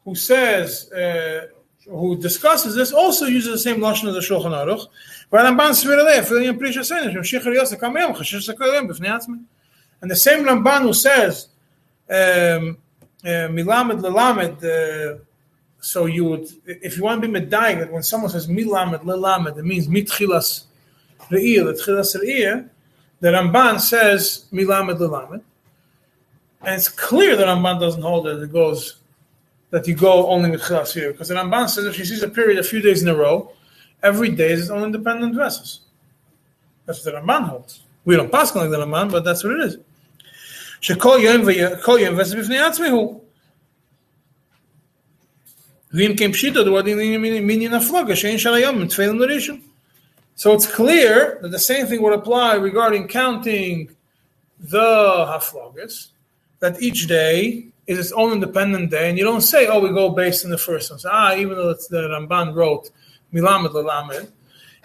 who 0.05 0.15
says 0.15 0.91
uh, 0.93 1.47
who 1.89 2.17
discusses 2.17 2.75
this 2.75 2.93
also 2.93 3.27
uses 3.27 3.53
the 3.53 3.59
same 3.59 3.81
lashon 3.81 4.09
as 4.09 4.15
the 4.15 4.21
Shulchan 4.21 4.53
Aruch. 4.53 4.87
But 5.31 5.45
Ramban 5.45 5.71
Sviralei 5.71 6.25
for 6.25 6.35
the 6.35 6.41
Yamprish 6.41 6.77
Hasenish 6.77 7.13
from 9.25 9.47
And 10.01 10.11
the 10.11 10.17
same 10.17 10.45
Ramban 10.45 10.83
who 10.83 10.93
says 10.93 11.49
um, 12.11 12.79
uh, 13.25 13.49
Milamed 13.49 14.01
Lelamed. 14.01 14.65
Uh, 14.65 15.19
so 15.82 16.06
you 16.06 16.26
would, 16.26 16.48
if 16.66 16.98
you 16.98 17.04
want 17.04 17.22
to 17.22 17.28
be 17.28 17.40
medayik, 17.40 17.80
that 17.80 17.92
when 17.92 18.04
someone 18.04 18.30
says 18.30 18.48
milamed 18.48 19.00
lelamed, 19.02 19.58
it 19.58 19.66
means 19.66 19.88
mitchilas 19.88 20.66
re'ir, 21.30 21.66
the 21.66 21.74
tchilas 21.74 22.16
re'ir, 22.16 22.70
the 23.20 23.30
Ramban 23.30 23.80
says 23.80 24.46
milamed 24.52 24.98
lelamed. 24.98 25.42
And 26.62 26.76
it's 26.76 26.90
clear 26.90 27.36
that 27.36 27.48
Ramban 27.48 27.80
doesn't 27.80 28.02
hold 28.02 28.26
that 28.26 28.42
it 28.42 28.52
goes, 28.52 28.98
that 29.70 29.88
you 29.88 29.96
go 29.96 30.28
only 30.28 30.50
with 30.50 30.62
chilas 30.62 30.96
re'ir, 30.96 31.12
because 31.12 31.30
the 31.30 31.36
Ramban 31.36 31.70
says 31.70 31.86
if 31.86 31.96
she 31.96 32.06
sees 32.06 32.24
a 32.24 32.30
period 32.30 32.60
a 32.60 32.64
few 32.64 32.82
days 32.82 33.04
in 33.04 33.08
a 33.08 33.16
row, 33.16 33.52
every 34.04 34.30
day 34.30 34.52
is 34.52 34.62
its 34.62 34.70
own 34.70 34.84
independent 34.84 35.36
vessels. 35.36 35.82
That's 36.86 37.06
what 37.06 37.14
the 37.14 37.20
Ramban 37.20 37.50
holds. 37.50 37.84
We 38.06 38.16
don't 38.16 38.32
pass 38.32 38.56
like 38.56 38.70
the 38.70 38.78
Ramban, 38.78 39.12
but 39.12 39.24
that's 39.24 39.44
what 39.44 39.54
it 39.54 39.62
is. 39.62 39.78
שכל 40.82 41.18
יום 41.22 41.42
וכל 41.48 41.98
יום 42.02 42.16
וסת 42.18 42.38
בפני 42.38 42.60
עצמי 42.60 42.90
הוא. 42.90 43.24
So 50.35 50.55
it's 50.55 50.67
clear 50.67 51.39
that 51.43 51.51
the 51.51 51.59
same 51.59 51.87
thing 51.87 52.01
would 52.03 52.15
apply 52.15 52.55
regarding 52.55 53.09
counting 53.09 53.91
the 54.59 54.79
haflogas. 54.79 56.09
That 56.61 56.81
each 56.81 57.09
day 57.09 57.67
is 57.87 57.99
its 57.99 58.13
own 58.13 58.33
independent 58.33 58.91
day, 58.91 59.11
and 59.11 59.19
you 59.19 59.25
don't 59.25 59.43
say, 59.43 59.67
"Oh, 59.67 59.81
we 59.81 59.91
go 59.91 60.09
based 60.11 60.45
on 60.45 60.51
the 60.51 60.59
first 60.59 60.91
one." 60.91 61.01
So, 61.01 61.11
ah, 61.13 61.35
even 61.35 61.57
though 61.57 61.71
it's 61.71 61.89
the 61.89 62.09
Ramban 62.09 62.55
wrote 62.55 62.91
milamid 63.35 63.73
lalamed, 63.73 64.29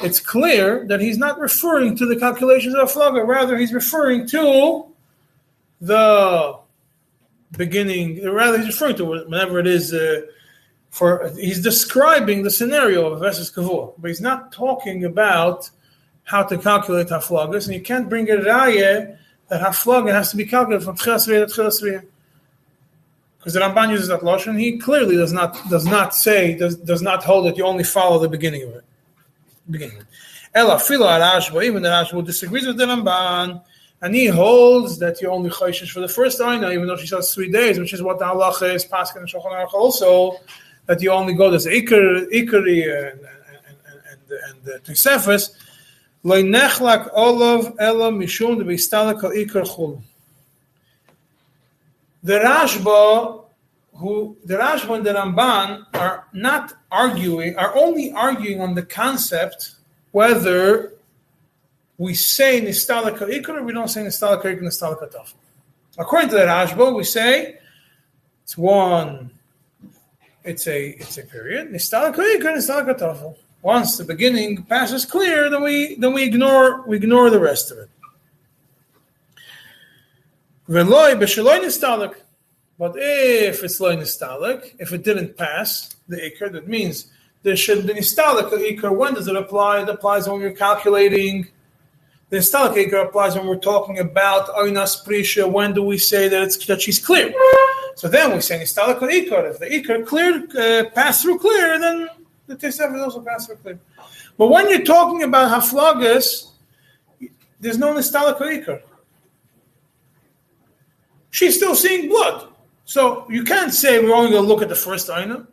it's 0.02 0.20
clear 0.20 0.86
that 0.88 1.00
he's 1.00 1.18
not 1.18 1.40
referring 1.40 1.96
to 1.98 2.06
the 2.06 2.16
calculations 2.16 2.76
of 2.76 2.90
haflaga. 2.90 3.26
Rather, 3.26 3.58
he's 3.58 3.72
referring 3.72 4.28
to 4.28 4.88
the 5.80 6.58
beginning. 7.56 8.28
Rather, 8.28 8.58
he's 8.58 8.68
referring 8.68 8.96
to 8.98 9.06
whenever 9.06 9.60
it 9.60 9.68
is. 9.68 9.94
Uh, 9.94 10.22
for 10.98 11.32
he's 11.36 11.62
describing 11.62 12.42
the 12.42 12.50
scenario 12.50 13.06
of 13.12 13.20
Veses 13.20 13.54
Kavur, 13.54 13.94
but 14.00 14.08
he's 14.08 14.20
not 14.20 14.52
talking 14.52 15.06
about 15.06 15.70
how 16.24 16.42
to 16.42 16.58
calculate 16.58 17.08
haflagas, 17.08 17.66
and 17.68 17.76
you 17.76 17.82
can't 17.82 18.10
bring 18.10 18.28
a 18.32 18.38
raya 18.38 19.16
that 19.50 19.62
haflaga 19.62 20.12
has 20.12 20.32
to 20.32 20.38
be 20.38 20.46
calculated 20.46 20.84
from 20.84 20.98
tchilas 20.98 21.28
riyah 21.28 21.48
to 21.48 21.62
tchilas 21.62 21.84
riyah. 21.84 22.04
Because 23.38 23.54
the 23.54 23.60
Ramban 23.60 23.92
uses 23.92 24.08
that 24.08 24.22
lashon, 24.22 24.60
he 24.60 24.80
clearly 24.80 25.16
does 25.16 25.32
not 25.32 25.56
does 25.70 25.86
not 25.86 26.16
say 26.16 26.56
does, 26.56 26.76
does 26.78 27.04
not 27.04 27.24
hold 27.24 27.46
that 27.46 27.58
you 27.58 27.66
only 27.66 27.84
follow 27.84 28.18
the 28.18 28.28
beginning 28.28 28.64
of 28.64 28.70
it. 28.70 28.86
Beginning. 29.70 30.02
Ella 30.56 30.80
filo 30.80 31.06
Rashba, 31.06 31.64
even 31.64 31.84
the 31.84 31.90
Rashba 31.90 32.26
disagrees 32.26 32.66
with 32.66 32.78
the 32.78 32.86
Ramban. 32.86 33.62
And 34.02 34.14
he 34.14 34.28
holds 34.28 35.00
that 35.00 35.22
you 35.22 35.30
only 35.30 35.50
chayshish 35.50 35.90
for 35.90 36.02
the 36.02 36.08
first 36.08 36.40
aina, 36.40 36.70
even 36.70 36.86
though 36.86 36.98
she 36.98 37.08
says 37.08 37.34
three 37.34 37.52
days, 37.52 37.80
which 37.80 37.94
is 37.94 38.04
what 38.04 38.20
the 38.20 38.26
halacha 38.26 38.76
is, 38.76 38.86
Paskin 38.86 39.22
and 39.22 39.28
Aruch 39.28 39.74
also, 39.74 40.40
that 40.88 41.02
you 41.02 41.12
only 41.12 41.34
go 41.34 41.52
to 41.52 41.58
Ikari 41.58 43.12
and 43.12 43.20
and 43.20 44.68
and. 44.68 45.28
Uh, 45.28 45.38
lo 46.24 46.42
nechlak 46.42 47.10
olav 47.14 47.76
ela 47.80 48.12
mishum 48.12 48.58
de 48.58 48.64
beistalek 48.64 49.24
al 49.24 49.32
Ikar 49.32 49.66
chul. 49.66 50.02
The 52.24 52.40
Rashba, 52.40 53.46
who 53.94 54.38
the 54.44 54.56
Rashba 54.56 54.98
and 54.98 55.06
the 55.06 55.14
Ramban 55.14 55.86
are 55.94 56.26
not 56.34 56.74
arguing, 56.92 57.56
are 57.56 57.76
only 57.76 58.12
arguing 58.12 58.60
on 58.60 58.76
the 58.76 58.82
concept 58.84 59.76
whether 60.12 60.94
we 61.98 62.14
say 62.14 62.62
nistalaka 62.62 63.30
ikar 63.30 63.50
or 63.60 63.64
we 63.64 63.72
don't 63.72 63.88
say 63.88 64.04
nistalaka 64.04 64.44
ikar 64.44 64.62
nistalaka 64.62 65.12
tafel. 65.12 65.36
According 65.98 66.30
to 66.30 66.36
the 66.36 66.42
Rashba, 66.42 66.96
we 66.96 67.04
say 67.04 67.58
it's 68.44 68.58
one 68.58 69.32
it's 70.48 70.66
a 70.68 70.90
it's 71.02 71.18
a 71.18 71.24
period. 71.24 71.68
Oh, 71.68 72.12
Ha'tafel. 72.12 73.36
Once 73.62 73.98
the 73.98 74.06
beginning 74.06 74.64
passes 74.64 75.06
clear, 75.06 75.50
then 75.50 75.62
we 75.62 75.96
then 75.96 76.14
we 76.14 76.24
ignore 76.24 76.88
we 76.88 76.96
ignore 76.96 77.30
the 77.30 77.40
rest 77.40 77.72
of 77.72 77.80
it. 77.80 77.90
But 82.80 82.94
if 82.96 83.64
it's 83.64 83.80
loy 83.80 83.96
nistalik, 83.96 84.76
if 84.80 84.94
it 84.94 85.04
didn't 85.04 85.38
pass 85.38 85.96
the 86.08 86.18
ikar, 86.18 86.52
that 86.54 86.68
means 86.68 87.08
there 87.44 87.56
should 87.56 87.86
be 87.88 87.94
nistalik 87.94 88.50
ikar. 88.52 88.96
When 88.96 89.14
does 89.16 89.28
it 89.28 89.36
apply? 89.36 89.82
It 89.82 89.90
applies 89.90 90.30
when 90.30 90.40
we're 90.40 90.52
calculating. 90.52 91.48
The 92.30 92.38
nistalik 92.38 92.76
ikar 92.86 93.06
applies 93.08 93.36
when 93.36 93.48
we're 93.48 93.58
talking 93.58 94.00
about 94.00 94.48
oinas 94.50 95.04
prisha. 95.06 95.52
When 95.52 95.74
do 95.74 95.84
we 95.84 95.98
say 95.98 96.30
that 96.30 96.42
it's 96.44 96.66
that 96.68 96.82
she's 96.82 97.00
clear? 97.00 97.34
So 97.98 98.08
then 98.08 98.36
we 98.36 98.42
say 98.42 98.60
nistalik 98.60 99.00
ikar. 99.00 99.50
If 99.50 99.58
the 99.58 99.66
ikar 99.66 100.06
cleared, 100.06 100.56
uh, 100.56 100.92
passed 100.92 101.24
through 101.24 101.40
clear, 101.40 101.80
then 101.80 102.08
the 102.46 102.56
tesef 102.56 102.96
is 102.96 103.02
also 103.02 103.22
passed 103.22 103.48
through 103.48 103.56
clear. 103.56 103.80
But 104.38 104.50
when 104.50 104.70
you're 104.70 104.86
talking 104.86 105.24
about 105.24 105.50
haflagas, 105.50 106.52
there's 107.60 107.80
no 107.80 107.96
nistalik 107.96 108.38
ikar. 108.38 108.84
She's 111.32 111.58
still 111.58 111.74
seeing 111.74 112.08
blood. 112.08 112.50
So 112.86 113.26
you 113.32 113.44
can't 113.44 113.74
say 113.74 113.98
we're 113.98 114.14
only 114.14 114.30
going 114.30 114.44
to 114.44 114.48
look 114.48 114.62
at 114.62 114.70
the 114.70 114.76
first 114.76 115.10
aina. 115.10 115.48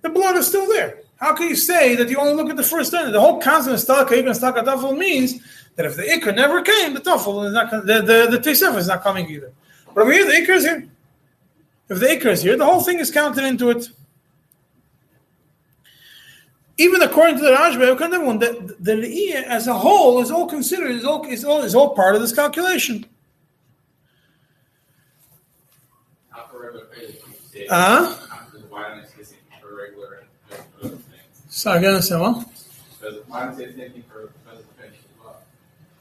The 0.00 0.08
blood 0.08 0.36
is 0.38 0.46
still 0.46 0.66
there. 0.66 1.00
How 1.16 1.34
can 1.34 1.48
you 1.48 1.54
say 1.54 1.96
that 1.96 2.08
you 2.08 2.16
only 2.16 2.32
look 2.32 2.48
at 2.48 2.56
the 2.56 2.62
first 2.62 2.94
aina? 2.94 3.10
The 3.10 3.20
whole 3.20 3.42
concept 3.42 3.74
of 3.74 3.80
stalak 3.80 4.08
ikar 4.08 4.88
and 4.88 4.98
means 4.98 5.38
that 5.76 5.84
if 5.84 5.96
the 5.96 6.04
ikar 6.04 6.34
never 6.34 6.62
came, 6.62 6.94
the 6.94 7.00
tafel 7.00 7.46
is 7.46 7.52
not 7.52 7.70
the 7.70 8.00
the, 8.00 8.38
the 8.38 8.50
is 8.50 8.88
not 8.88 9.02
coming 9.02 9.28
either. 9.28 9.52
But 9.94 10.00
over 10.00 10.12
here, 10.12 10.24
the 10.24 10.32
ikar 10.32 10.56
is 10.56 10.64
here. 10.64 10.88
If 11.92 12.00
the 12.00 12.06
ikar 12.06 12.30
is 12.30 12.42
here, 12.42 12.56
the 12.56 12.64
whole 12.64 12.80
thing 12.80 13.00
is 13.00 13.10
counted 13.10 13.44
into 13.44 13.68
it. 13.68 13.86
Even 16.78 17.02
according 17.02 17.36
to 17.36 17.42
the 17.42 17.50
Rashba, 17.50 18.40
the, 18.40 18.74
the, 18.80 18.96
the 18.96 19.34
as 19.46 19.66
a 19.66 19.74
whole 19.74 20.22
is 20.22 20.30
all 20.30 20.46
considered 20.46 20.90
is 20.90 21.04
all 21.04 21.22
is 21.26 21.44
all 21.44 21.62
is 21.62 21.74
all 21.74 21.94
part 21.94 22.14
of 22.14 22.22
this 22.22 22.32
calculation. 22.32 23.04
Not 26.30 26.50
for 26.50 26.62
regular 26.62 26.86
pay, 26.86 27.08
you 27.08 27.14
say. 27.52 27.66
Uh-huh. 27.66 28.16
I 28.74 29.00
say 29.02 29.22
same 29.22 29.24
thing 29.24 29.36
for 29.60 29.76
regular 29.76 30.24
and 30.50 30.60
and 30.60 30.64
other 30.82 30.88
things? 30.96 31.02
So 31.50 31.72
again, 31.72 32.00
so 32.00 32.22
what? 32.22 32.48
Because 32.98 33.18
why 33.26 33.40
don't 33.40 33.52
I 33.52 33.56
say 33.58 33.66
the 33.66 33.72
same 33.74 33.90
thing 33.92 34.04
for 34.10 34.32
physical 34.48 34.72
pension 34.80 35.04
as 35.12 35.22
well? 35.22 35.42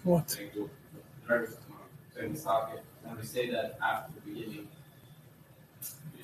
What? 0.05 0.31
Saying 0.31 0.51
do 0.53 0.69
the 0.93 1.33
nervous 1.33 1.49
system, 1.49 1.75
saying 2.15 2.33
the 2.33 2.39
socket, 2.39 2.81
when 3.03 3.17
we 3.17 3.23
say 3.23 3.49
that 3.49 3.77
after 3.83 4.13
the 4.13 4.31
beginning, 4.31 4.67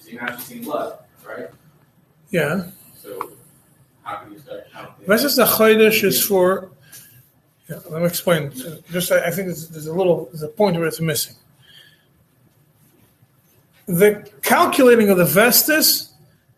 you're 0.08 0.20
seeing 0.20 0.30
after 0.30 0.44
seeing 0.44 0.64
blood, 0.64 1.00
right? 1.28 1.48
Yeah. 2.30 2.68
So 2.96 3.32
how 4.04 4.18
can 4.18 4.34
you 4.34 4.40
start 4.40 4.68
counting? 4.72 5.06
This 5.08 5.24
is 5.24 5.36
the 5.36 5.46
Chodesh 5.46 6.04
is 6.04 6.24
for. 6.24 6.72
Yeah, 7.70 7.80
let 7.90 8.02
me 8.02 8.08
explain. 8.08 8.54
So 8.54 8.80
Just, 8.92 9.12
I 9.12 9.26
I 9.26 9.32
think 9.32 9.48
there's, 9.48 9.68
there's 9.70 9.88
a 9.88 9.94
little, 9.94 10.26
there's 10.32 10.44
a 10.44 10.48
point 10.48 10.78
where 10.78 10.88
it's 10.88 11.02
missing. 11.02 11.36
The 13.88 14.30
calculating 14.42 15.10
of 15.10 15.18
the 15.18 15.26
vestis 15.26 16.12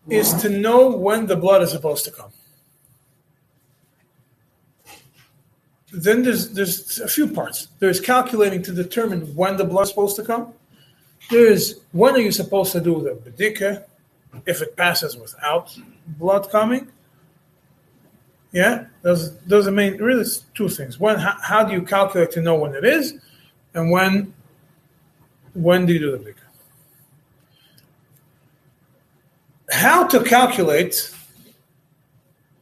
is 0.10 0.34
to 0.42 0.50
know 0.50 0.90
when 0.90 1.28
the 1.28 1.36
blood 1.36 1.62
is 1.62 1.72
supposed 1.72 2.06
to 2.06 2.12
come. 2.12 2.32
Then 5.92 6.22
there's 6.24 6.52
there's 6.52 7.00
a 7.00 7.08
few 7.08 7.28
parts. 7.28 7.70
There's 7.80 8.00
calculating 8.00 8.62
to 8.64 8.72
determine 8.72 9.22
when 9.36 9.58
the 9.58 9.66
blood 9.66 9.84
is 9.84 9.90
supposed 9.90 10.16
to 10.18 10.24
come. 10.24 10.54
There's 11.30 11.76
when 11.92 12.16
are 12.16 12.20
you 12.20 12.32
supposed 12.32 12.72
to 12.72 12.82
do 12.82 13.02
the 13.02 13.30
bedika 13.30 13.84
if 14.46 14.62
it 14.62 14.76
passes 14.76 15.18
without 15.18 15.78
blood 16.08 16.50
coming. 16.50 16.88
Yeah, 18.52 18.86
those 19.04 19.38
those 19.42 19.70
main 19.70 19.98
really 19.98 20.26
two 20.56 20.70
things. 20.70 21.00
When 21.00 21.18
how, 21.18 21.38
how 21.42 21.64
do 21.64 21.74
you 21.74 21.84
calculate 21.84 22.32
to 22.32 22.42
know 22.42 22.56
when 22.56 22.74
it 22.74 22.84
is, 22.84 23.14
and 23.76 23.92
when 23.92 24.34
when 25.54 25.86
do 25.86 25.94
you 25.94 26.00
do 26.00 26.12
the 26.12 26.18
big? 26.18 26.36
How 29.72 30.08
to 30.08 30.24
calculate? 30.24 31.14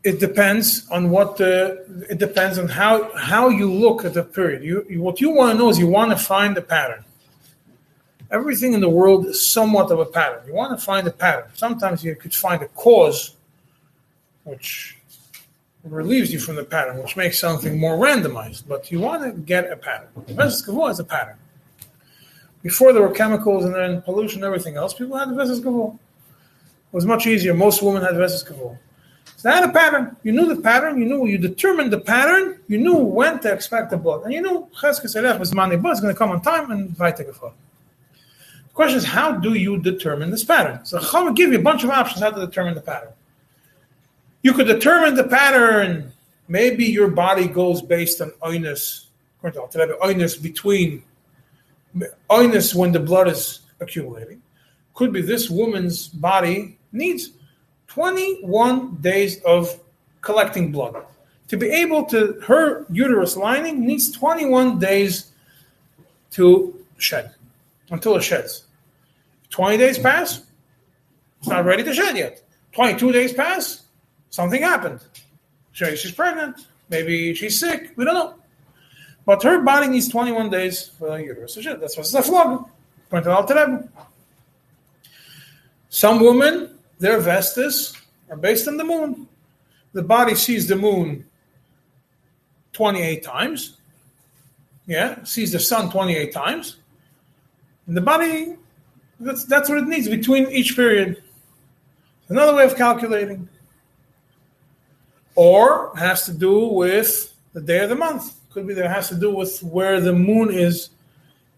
It 0.04 0.20
depends 0.20 0.88
on 0.90 1.10
what 1.10 1.38
the. 1.38 2.06
It 2.10 2.18
depends 2.18 2.58
on 2.58 2.68
how 2.68 3.16
how 3.16 3.48
you 3.50 3.72
look 3.72 4.04
at 4.04 4.14
the 4.14 4.24
period. 4.24 4.64
You, 4.64 4.86
you 4.90 5.02
what 5.02 5.22
you 5.22 5.30
want 5.30 5.54
to 5.54 5.58
know 5.58 5.70
is 5.70 5.80
you 5.80 5.88
want 5.88 6.12
to 6.12 6.18
find 6.18 6.56
the 6.56 6.62
pattern. 6.62 7.04
Everything 8.30 8.74
in 8.74 8.82
the 8.82 8.90
world 8.90 9.26
is 9.26 9.46
somewhat 9.46 9.90
of 9.92 10.00
a 10.00 10.06
pattern. 10.06 10.42
You 10.46 10.54
want 10.54 10.78
to 10.78 10.86
find 10.86 11.08
a 11.08 11.12
pattern. 11.12 11.50
Sometimes 11.54 12.04
you 12.04 12.16
could 12.16 12.34
find 12.34 12.62
a 12.62 12.68
cause, 12.70 13.36
which 14.44 14.98
relieves 15.84 16.34
you 16.34 16.40
from 16.40 16.56
the 16.56 16.64
pattern, 16.64 17.02
which 17.02 17.16
makes 17.16 17.40
something 17.40 17.80
more 17.80 17.98
randomized. 17.98 18.64
But 18.68 18.92
you 18.92 19.00
want 19.00 19.24
to 19.24 19.32
get 19.32 19.72
a 19.72 19.78
pattern. 19.78 20.10
Vesas 20.28 20.68
Gavua 20.68 20.92
is 20.92 21.00
a 21.00 21.06
pattern. 21.06 21.38
Before 22.64 22.92
there 22.92 23.02
were 23.02 23.14
chemicals 23.14 23.64
and 23.64 23.74
then 23.74 24.02
pollution 24.02 24.40
and 24.40 24.46
everything 24.46 24.76
else, 24.76 24.94
people 24.94 25.18
had 25.18 25.30
Vesas 25.30 25.62
Gavua. 25.62 25.94
It 25.94 26.00
was 26.92 27.06
much 27.06 27.28
easier. 27.28 27.54
Most 27.54 27.82
women 27.82 28.02
had 28.02 28.16
Vesas 28.16 28.44
Gavua. 28.46 28.78
They 29.44 29.52
had 29.52 29.64
a 29.64 29.72
pattern. 29.72 30.18
You 30.24 30.34
knew 30.34 30.54
the 30.54 30.62
pattern. 30.62 31.00
You 31.00 31.06
knew 31.06 31.28
you 31.28 31.38
determined 31.38 31.94
the 31.94 32.00
pattern. 32.00 32.60
You 32.68 32.80
knew 32.80 32.96
when 32.96 33.40
to 33.40 33.54
expect 33.54 33.92
the 33.92 33.98
blood, 33.98 34.24
and 34.24 34.34
you 34.34 34.42
knew 34.42 34.68
Cheskes 34.82 35.16
Elef 35.16 35.40
was 35.40 35.54
money, 35.54 35.78
but 35.78 35.92
it's 35.92 36.02
going 36.02 36.14
to 36.14 36.18
come 36.18 36.32
on 36.32 36.42
time 36.42 36.72
and. 36.72 36.96
The 36.96 37.67
question 38.78 39.00
is, 39.00 39.06
how 39.06 39.32
do 39.32 39.56
you 39.56 39.80
determine 39.80 40.30
this 40.30 40.44
pattern? 40.44 40.86
So 40.86 41.00
Chacham 41.00 41.26
will 41.26 41.34
give 41.34 41.52
you 41.52 41.58
a 41.58 41.62
bunch 41.64 41.84
of 41.84 41.90
options 41.90 42.22
how 42.22 42.30
to 42.30 42.46
determine 42.46 42.76
the 42.76 42.82
pattern. 42.82 43.10
You 44.44 44.54
could 44.54 44.68
determine 44.68 45.16
the 45.16 45.24
pattern. 45.24 46.14
Maybe 46.48 46.86
your 46.86 47.08
body 47.08 47.48
goes 47.48 47.82
based 47.82 48.22
on 48.22 48.30
oinus, 48.44 49.08
oinus 49.44 50.40
between 50.40 51.02
oinus 52.30 52.76
when 52.76 52.92
the 52.92 53.00
blood 53.00 53.28
is 53.28 53.62
accumulating. 53.80 54.44
Could 54.94 55.12
be 55.12 55.22
this 55.22 55.50
woman's 55.50 56.08
body 56.08 56.78
needs 56.92 57.32
21 57.88 58.98
days 59.02 59.42
of 59.42 59.80
collecting 60.22 60.72
blood. 60.72 61.04
To 61.48 61.58
be 61.58 61.70
able 61.72 62.06
to, 62.06 62.40
her 62.46 62.86
uterus 62.92 63.36
lining 63.36 63.88
needs 63.88 64.12
21 64.12 64.78
days 64.78 65.32
to 66.32 66.86
shed, 67.00 67.34
until 67.90 68.16
it 68.16 68.22
sheds. 68.22 68.67
20 69.50 69.78
days 69.78 69.98
pass, 70.00 70.42
it's 71.40 71.48
not 71.48 71.66
ready 71.66 71.84
to 71.84 71.94
shed 71.94 72.18
yet. 72.18 72.42
22 72.74 73.12
days 73.12 73.34
pass, 73.34 73.84
something 74.30 74.62
happened. 74.62 75.00
She's 75.72 76.12
pregnant, 76.12 76.68
maybe 76.90 77.34
she's 77.34 77.60
sick, 77.60 77.92
we 77.96 78.06
don't 78.06 78.14
know. 78.16 78.36
But 79.26 79.44
her 79.44 79.62
body 79.62 79.88
needs 79.88 80.08
21 80.08 80.50
days 80.50 80.88
for 80.98 81.10
the 81.10 81.24
uterus 81.24 81.56
to 81.56 81.62
shed. 81.62 81.82
That's 81.82 81.98
what's 81.98 82.14
a 82.14 82.24
flog. 82.24 82.70
Pointed 83.10 83.30
out 83.30 83.48
to 83.50 83.54
them. 83.54 83.90
Some 85.90 86.20
women, 86.20 86.78
their 87.00 87.20
vestas 87.20 87.96
are 88.30 88.38
based 88.38 88.68
on 88.68 88.78
the 88.78 88.84
moon. 88.84 89.28
The 89.94 90.04
body 90.04 90.36
sees 90.36 90.68
the 90.68 90.76
moon 90.76 91.26
28 92.74 93.24
times. 93.24 93.78
Yeah, 94.86 95.24
sees 95.24 95.52
the 95.52 95.60
sun 95.60 95.90
28 95.90 96.32
times. 96.32 96.78
And 97.88 97.98
the 97.98 98.02
body, 98.02 98.56
that's, 99.20 99.46
that's 99.46 99.70
what 99.70 99.80
it 99.80 99.88
needs 99.88 100.08
between 100.08 100.48
each 100.52 100.76
period. 100.76 101.24
Another 102.30 102.56
way 102.56 102.66
of 102.66 102.76
calculating. 102.76 103.48
Or 105.36 105.96
has 105.96 106.26
to 106.26 106.34
do 106.34 106.68
with 106.68 107.34
the 107.54 107.62
day 107.62 107.84
of 107.84 107.90
the 107.90 107.96
month. 107.96 108.34
Could 108.50 108.68
be 108.68 108.74
that 108.74 108.86
it 108.86 108.92
has 108.92 109.10
to 109.10 109.16
do 109.16 109.34
with 109.34 109.62
where 109.62 110.02
the 110.02 110.14
moon 110.14 110.52
is 110.52 110.90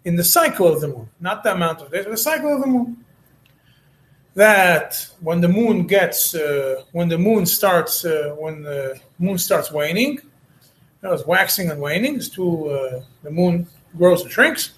in 0.06 0.16
the 0.16 0.24
cycle 0.24 0.68
of 0.68 0.82
the 0.82 0.88
moon, 0.88 1.10
not 1.20 1.44
the 1.44 1.54
amount 1.54 1.82
of 1.82 1.92
days, 1.92 2.06
but 2.06 2.12
the 2.12 2.18
cycle 2.18 2.54
of 2.54 2.62
the 2.62 2.68
moon. 2.68 3.06
That 4.36 5.08
when 5.22 5.42
the 5.42 5.48
moon 5.48 5.88
gets, 5.88 6.36
uh, 6.36 6.84
when 6.92 7.10
the 7.10 7.18
moon 7.18 7.46
starts, 7.46 8.06
uh, 8.06 8.36
when 8.38 8.64
the 8.64 9.00
moon 9.18 9.38
starts 9.38 9.72
waning, 9.72 10.20
that 11.02 11.10
was 11.10 11.26
waxing 11.26 11.72
and 11.72 11.82
waning. 11.82 12.16
It's 12.16 12.30
two, 12.30 12.70
uh, 12.70 13.04
the 13.24 13.32
moon 13.32 13.68
grows 13.98 14.22
and 14.22 14.32
shrinks. 14.32 14.72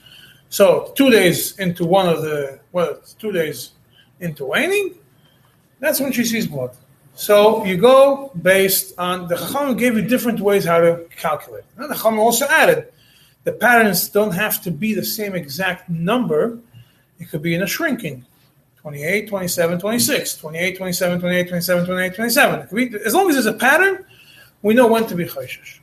So 0.50 0.94
two 0.96 1.10
days 1.10 1.58
into 1.60 1.86
one 1.86 2.08
of 2.08 2.22
the, 2.22 2.61
well, 2.72 2.92
it's 2.92 3.14
two 3.14 3.32
days 3.32 3.72
into 4.20 4.46
waning, 4.46 4.96
that's 5.80 6.00
when 6.00 6.12
she 6.12 6.24
sees 6.24 6.48
blood. 6.48 6.76
So 7.14 7.66
you 7.66 7.78
go 7.78 8.32
based 8.42 8.94
on 8.98 9.28
the 9.28 9.36
Chacham 9.36 9.76
gave 9.76 9.96
you 9.96 10.02
different 10.02 10.40
ways 10.40 10.66
how 10.66 10.80
to 10.80 11.06
calculate. 11.16 11.64
And 11.76 11.90
the 11.90 11.96
Chacham 11.96 12.20
also 12.20 12.46
added 12.48 12.92
the 13.44 13.52
patterns 13.52 14.10
don't 14.10 14.32
have 14.32 14.62
to 14.64 14.72
be 14.72 14.94
the 14.94 15.04
same 15.04 15.36
exact 15.36 15.90
number. 15.90 16.60
It 17.20 17.30
could 17.30 17.42
be 17.42 17.56
in 17.56 17.64
a 17.64 17.68
shrinking 17.68 18.26
28, 18.78 19.28
27, 19.30 19.80
26, 19.80 20.38
28, 20.38 20.78
27, 20.78 21.20
28, 21.20 21.48
27, 21.50 21.86
28, 21.86 22.16
27. 22.16 22.60
It 22.60 22.70
could 22.70 22.76
be, 22.76 23.00
as 23.06 23.14
long 23.14 23.30
as 23.30 23.36
there's 23.36 23.46
a 23.46 23.54
pattern, 23.54 24.06
we 24.62 24.74
know 24.74 24.88
when 24.88 25.06
to 25.08 25.16
be 25.16 25.26
Chayshish. 25.26 25.80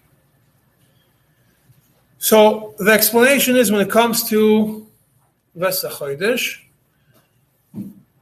So 2.18 2.74
the 2.78 2.90
explanation 2.90 3.56
is 3.56 3.70
when 3.70 3.80
it 3.80 3.90
comes 3.90 4.28
to 4.30 4.86
Vesa 5.56 5.90
Chodesh, 5.90 6.58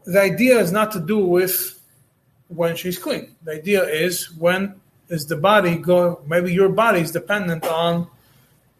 the 0.06 0.20
idea 0.20 0.58
is 0.58 0.72
not 0.72 0.92
to 0.92 1.00
do 1.00 1.18
with 1.18 1.82
when 2.48 2.76
she's 2.76 2.98
clean. 2.98 3.34
The 3.42 3.52
idea 3.52 3.84
is 3.84 4.32
when 4.32 4.80
is 5.08 5.26
the 5.26 5.36
body 5.36 5.76
go? 5.76 6.22
Maybe 6.26 6.52
your 6.52 6.68
body 6.68 7.00
is 7.00 7.10
dependent 7.10 7.66
on 7.66 8.08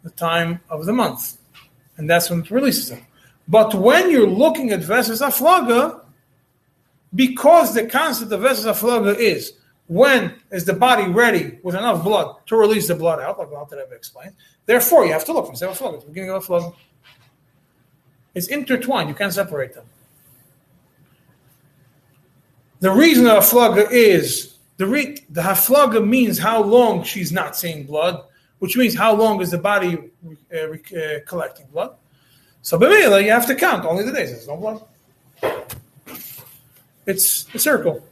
the 0.03 0.09
time 0.11 0.61
of 0.69 0.85
the 0.85 0.93
month, 0.93 1.37
and 1.97 2.09
that's 2.09 2.29
when 2.29 2.39
it 2.39 2.49
releases 2.49 2.89
them. 2.89 3.05
But 3.47 3.75
when 3.75 4.09
you're 4.09 4.29
looking 4.29 4.71
at 4.71 4.79
Vesas 4.79 5.21
Aflaga, 5.21 6.01
because 7.13 7.73
the 7.73 7.87
concept 7.87 8.31
of 8.31 8.41
Vesas 8.41 8.65
Aflaga 8.65 9.15
is 9.15 9.53
when 9.87 10.33
is 10.51 10.65
the 10.65 10.73
body 10.73 11.09
ready 11.11 11.59
with 11.63 11.75
enough 11.75 12.03
blood 12.03 12.35
to 12.47 12.55
release 12.55 12.87
the 12.87 12.95
blood 12.95 13.19
out, 13.19 13.37
like 13.37 13.49
Rebbe 13.49 13.93
explained. 13.93 14.33
Therefore, 14.65 15.05
you 15.05 15.13
have 15.13 15.25
to 15.25 15.33
look 15.33 15.47
from 15.47 15.55
Vesas 15.55 15.77
Aflaga, 15.77 16.01
the 16.01 16.07
beginning 16.07 16.31
of 16.31 16.45
Aflaga. 16.45 16.73
It's 18.33 18.47
intertwined, 18.47 19.09
you 19.09 19.15
can't 19.15 19.33
separate 19.33 19.73
them. 19.73 19.85
The 22.79 22.91
reason 22.91 23.25
of 23.25 23.33
the 23.33 23.39
Haflaga 23.39 23.91
is 23.91 24.57
the 24.77 24.85
re, 24.85 25.17
the 25.29 25.41
Haflaga 25.41 26.05
means 26.05 26.37
how 26.37 26.61
long 26.61 27.03
she's 27.03 27.31
not 27.31 27.55
seeing 27.55 27.83
blood, 27.85 28.23
which 28.59 28.77
means 28.77 28.95
how 28.95 29.15
long 29.15 29.41
is 29.41 29.51
the 29.51 29.57
body 29.57 29.97
uh, 30.53 30.57
uh, 30.57 31.19
collecting 31.25 31.65
blood. 31.67 31.95
So 32.61 32.77
Bemela, 32.77 33.23
you 33.23 33.31
have 33.31 33.47
to 33.47 33.55
count 33.55 33.85
only 33.85 34.03
the 34.03 34.11
days. 34.11 34.31
There's 34.31 34.47
no 34.47 34.57
blood. 34.57 34.83
It's 37.05 37.47
a 37.55 37.59
circle. 37.59 38.05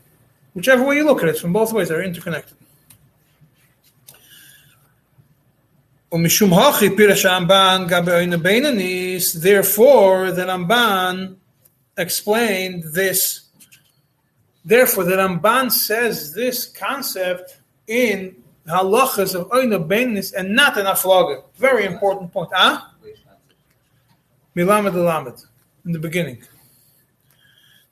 Whichever 0.53 0.84
way 0.86 0.95
you 0.95 1.03
look 1.03 1.22
at 1.22 1.30
it, 1.30 1.38
from 1.38 1.51
both 1.53 1.74
ways, 1.74 1.89
they're 1.89 2.01
interconnected. 2.01 2.55
Therefore, 9.34 10.32
the 10.32 10.45
Ramban 10.45 11.36
explained 11.97 12.84
this. 12.93 13.45
Therefore, 14.66 15.03
the 15.03 15.16
Ramban 15.16 15.72
says 15.72 16.34
this 16.34 16.66
concept 16.66 17.61
in 17.88 18.36
halachas 18.68 19.39
of 19.39 19.47
Oina 19.49 19.88
Beinis 19.88 20.34
and 20.34 20.55
not 20.55 20.76
in 20.80 20.88
Aflaga. 20.88 21.43
Very 21.55 21.86
important 21.86 22.34
point. 22.34 22.49
Ah? 22.53 22.91
Milamed 24.55 24.95
Lamed, 24.95 25.45
in 25.86 25.91
the 25.91 25.99
beginning. 25.99 26.41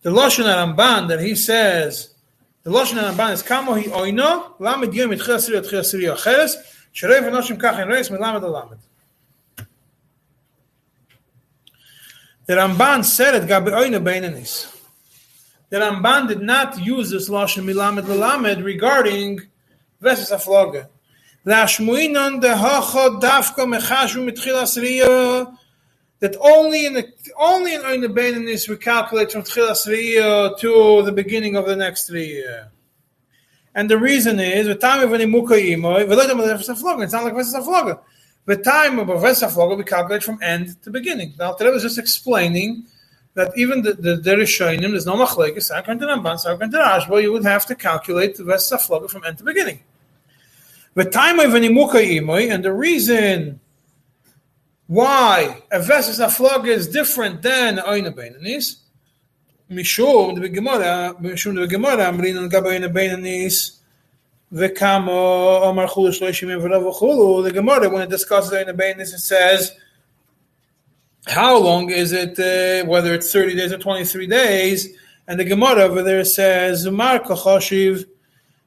The 0.01 0.09
Lashon 0.09 0.45
Ramban 0.45 1.09
that 1.09 1.19
he 1.19 1.35
says, 1.35 2.15
the 2.63 2.71
Lashon 2.71 2.97
Ramban 2.97 3.33
is 3.33 3.43
Kamo 3.43 3.73
hi 3.73 3.83
Oino, 3.83 4.53
Lamed 4.57 4.93
Yom 4.95 5.11
Itchel 5.11 5.39
Siri 5.39 5.59
Itchel 5.59 5.85
Siri 5.85 6.05
Acheres, 6.05 6.55
Sherei 6.91 7.21
V'noshim 7.21 7.57
Kach 7.57 7.77
En 7.77 7.87
Reis 7.87 8.09
Milamed 8.09 8.41
Lamed. 8.41 8.79
The 12.45 12.53
Ramban 12.53 13.05
said 13.05 13.35
it 13.35 13.47
Gabi 13.47 13.69
Oino 13.69 14.01
Beinanis. 14.01 14.72
The 15.73 15.79
Ramban 15.79 16.27
did 16.27 16.41
not 16.43 16.77
use 16.85 17.09
this 17.09 17.29
Lashon 17.29 17.65
Milamed 17.65 18.07
Lamed 18.07 18.63
regarding 18.63 19.39
Veses 19.99 20.29
Afloga. 20.29 20.87
That 21.45 21.79
only 26.39 26.85
in 26.85 26.93
the 26.93 27.11
only 27.39 27.73
in 27.73 27.81
Oina 27.81 28.05
Beinanis 28.05 28.69
we 28.69 28.77
calculate 28.77 29.31
from 29.31 29.41
Tchilas 29.41 29.87
Re'iyah 29.87 30.59
to 30.59 31.01
the 31.01 31.11
beginning 31.11 31.55
of 31.55 31.65
the 31.65 31.75
next 31.75 32.11
Re'iyah. 32.11 32.67
And 33.73 33.89
the 33.89 33.97
reason 33.97 34.39
is 34.39 34.67
the 34.67 34.75
time 34.75 35.01
of 35.01 35.11
an 35.11 35.21
imuka 35.21 35.59
imoy, 35.59 36.03
it's 36.03 37.13
not 37.13 37.23
like 37.23 37.33
Vesas 37.33 37.55
Afloga. 37.55 37.99
The 38.45 38.57
time 38.57 38.99
of 38.99 39.09
a 39.09 39.15
Vesas 39.15 39.49
Afloga 39.49 39.75
we 39.75 39.83
calculate 39.85 40.21
from 40.21 40.37
end 40.43 40.79
to 40.83 40.91
beginning. 40.91 41.33
Now 41.39 41.53
today 41.53 41.71
was 41.71 41.81
just 41.81 41.97
explaining 41.97 42.85
that 43.35 43.51
even 43.57 43.81
the, 43.81 43.93
the 43.93 44.17
Derishonim, 44.17 44.91
there's 44.91 45.05
no 45.05 45.15
machlekes, 45.15 45.71
Sakran 45.71 45.99
to 45.99 46.05
Ramban, 46.05 46.43
Sakran 46.43 46.71
to 46.71 46.77
Rashba, 46.77 47.21
you 47.21 47.31
would 47.31 47.43
have 47.43 47.65
to 47.65 47.75
calculate 47.75 48.35
the 48.35 48.45
rest 48.45 48.71
of 48.71 49.09
from 49.09 49.23
end 49.23 49.37
to 49.39 49.43
beginning. 49.43 49.79
The 50.93 51.05
time 51.05 51.39
of 51.39 51.51
Animuka 51.51 51.95
Imoy, 51.95 52.53
and 52.53 52.63
the 52.63 52.71
reason 52.71 53.59
why 54.85 55.63
a 55.71 55.79
Vesis 55.79 56.23
Aflog 56.23 56.67
is 56.67 56.87
different 56.87 57.41
than 57.41 57.77
Oina 57.77 58.13
Beinanis, 58.13 58.75
Mishum, 59.71 60.39
the 60.39 60.49
Gemara, 60.49 61.15
Mishum, 61.19 61.55
the 61.55 61.65
Gemara, 61.65 62.11
Amrin 62.11 62.37
and 62.37 62.51
Gabayna 62.51 62.93
Beinanis, 62.93 63.79
Vekamo, 64.53 65.63
Omar 65.63 65.87
Chulush, 65.87 66.21
shloishim 66.21 66.53
and 66.53 66.61
Velav 66.61 67.43
the 67.43 67.51
Gemara, 67.51 67.89
when 67.89 68.03
it 68.03 68.09
discusses 68.11 68.51
Oina 68.51 68.77
Beinanis, 68.77 69.15
it 69.15 69.19
says, 69.19 69.71
how 71.27 71.57
long 71.57 71.89
is 71.89 72.11
it, 72.11 72.37
uh, 72.39 72.87
whether 72.87 73.13
it's 73.13 73.31
30 73.31 73.55
days 73.55 73.71
or 73.71 73.77
23 73.77 74.27
days, 74.27 74.89
and 75.27 75.39
the 75.39 75.45
Gemara 75.45 75.83
over 75.83 76.03
there 76.03 76.25
says, 76.25 76.85
Zumar 76.85 77.23
kachoshiv, 77.23 78.05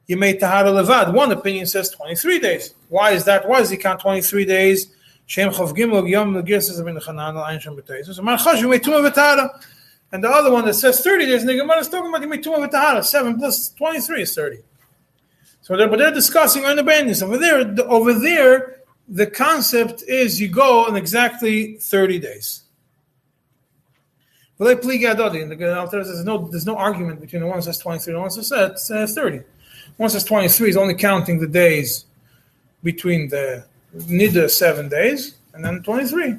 you 0.07 0.17
made 0.17 0.41
tahara 0.41 0.71
levad. 0.71 1.13
One 1.13 1.33
opinion 1.33 1.67
says 1.67 1.91
23 1.91 2.39
days. 2.39 2.75
Why 2.89 3.11
is 3.11 3.25
that? 3.25 3.47
Why 3.49 3.59
does 3.59 3.71
he 3.71 3.77
count 3.77 4.01
23 4.01 4.45
days? 4.45 4.93
Shem 5.27 5.51
chav 5.51 5.77
gimel 5.77 6.09
yom 6.09 6.35
negirsis 6.35 6.81
abin 6.81 7.01
chanan 7.03 7.35
al 7.35 7.59
shem. 7.59 7.77
Zumar 7.77 8.39
choshiv, 8.39 8.61
you 8.61 8.69
made 8.69 8.83
tumah 8.83 9.11
v'tahara. 9.11 9.63
And 10.13 10.23
the 10.23 10.29
other 10.29 10.53
one 10.53 10.65
that 10.65 10.75
says 10.75 11.01
30 11.01 11.27
days, 11.27 11.41
and 11.41 11.49
the 11.49 11.57
Gemara 11.57 11.79
is 11.81 11.89
talking 11.89 12.09
about 12.09 12.23
you 12.23 12.29
make 12.29 12.43
tumah 12.43 12.71
tahara. 12.71 13.03
7 13.03 13.39
plus 13.39 13.71
23 13.71 14.23
is 14.23 14.35
30. 14.35 14.59
So 15.61 15.77
they're, 15.77 15.89
but 15.89 15.99
they're 15.99 16.13
discussing 16.13 16.65
on 16.65 16.77
the 16.77 16.85
bandits. 16.85 17.23
Over 17.23 17.39
there, 17.39 17.65
the, 17.65 17.85
over 17.87 18.15
there, 18.15 18.76
the 19.09 19.27
concept 19.27 20.03
is 20.03 20.41
you 20.41 20.49
go 20.49 20.87
in 20.87 20.97
exactly 20.97 21.75
30 21.75 22.19
days. 22.19 22.63
And 24.59 24.69
the 24.69 25.89
says 25.91 26.25
no, 26.25 26.49
there's 26.49 26.67
no 26.67 26.77
argument 26.77 27.21
between 27.21 27.43
the 27.43 27.49
one 27.49 27.61
says 27.61 27.79
23 27.79 28.15
and 28.15 28.17
the 28.17 28.21
one 28.21 28.31
says 28.31 28.53
uh, 28.91 29.07
30. 29.07 29.41
One 29.99 30.11
says 30.11 30.25
23 30.25 30.71
is 30.71 30.77
only 30.77 30.95
counting 30.95 31.39
the 31.39 31.47
days 31.47 32.07
between 32.83 33.29
the 33.29 33.65
Nida 33.95 34.51
seven 34.51 34.89
days, 34.89 35.37
and 35.55 35.65
then 35.65 35.83
23. 35.83 36.37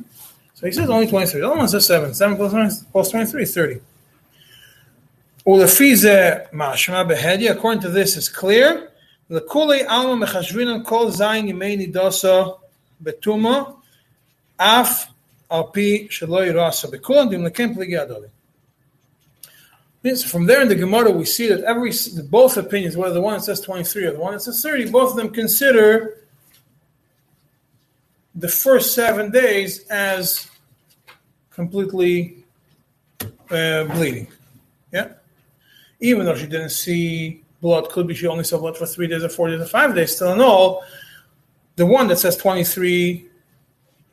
So 0.53 0.65
he 0.65 0.71
says 0.71 0.89
only 0.89 1.07
23. 1.07 1.41
The 1.41 1.47
other 1.47 1.57
one 1.57 1.67
says 1.67 1.85
7. 1.85 2.13
7 2.13 2.37
plus, 2.37 2.51
20 2.51 2.75
plus 2.91 3.11
23 3.11 3.43
is 3.43 3.53
30. 3.53 3.81
Ulefize 5.45 6.51
mashma 6.51 7.07
behedi, 7.09 7.49
according 7.49 7.81
to 7.81 7.89
this, 7.89 8.17
is 8.17 8.29
clear. 8.29 8.91
From 20.25 20.45
there 20.45 20.61
in 20.61 20.69
the 20.69 20.75
Gemara, 20.75 21.11
we 21.11 21.25
see 21.25 21.49
that 21.49 21.63
every 21.63 21.91
both 22.29 22.55
opinions, 22.55 22.95
whether 22.95 23.13
the 23.13 23.21
one 23.21 23.33
that 23.33 23.43
says 23.43 23.59
23 23.59 24.05
or 24.05 24.11
the 24.13 24.19
one 24.19 24.33
that 24.33 24.39
says 24.39 24.61
30, 24.61 24.89
both 24.89 25.11
of 25.11 25.17
them 25.17 25.29
consider 25.29 26.21
the 28.33 28.47
first 28.47 28.93
seven 28.93 29.31
days 29.31 29.85
as 29.87 30.49
completely 31.49 32.45
uh, 33.49 33.83
bleeding. 33.85 34.27
Yeah? 34.93 35.09
Even 35.99 36.25
though 36.25 36.35
she 36.35 36.45
didn't 36.45 36.69
see 36.69 37.43
blood, 37.67 37.89
could 37.89 38.07
be 38.07 38.15
she 38.15 38.27
only 38.27 38.45
saw 38.45 38.57
blood 38.57 38.77
for 38.77 38.85
three 38.85 39.07
days 39.07 39.23
or 39.23 39.29
four 39.29 39.49
days 39.49 39.59
or 39.59 39.65
five 39.65 39.93
days, 39.93 40.15
still 40.15 40.31
in 40.31 40.39
all, 40.39 40.83
the 41.75 41.85
one 41.85 42.07
that 42.07 42.17
says 42.17 42.37
23 42.37 43.27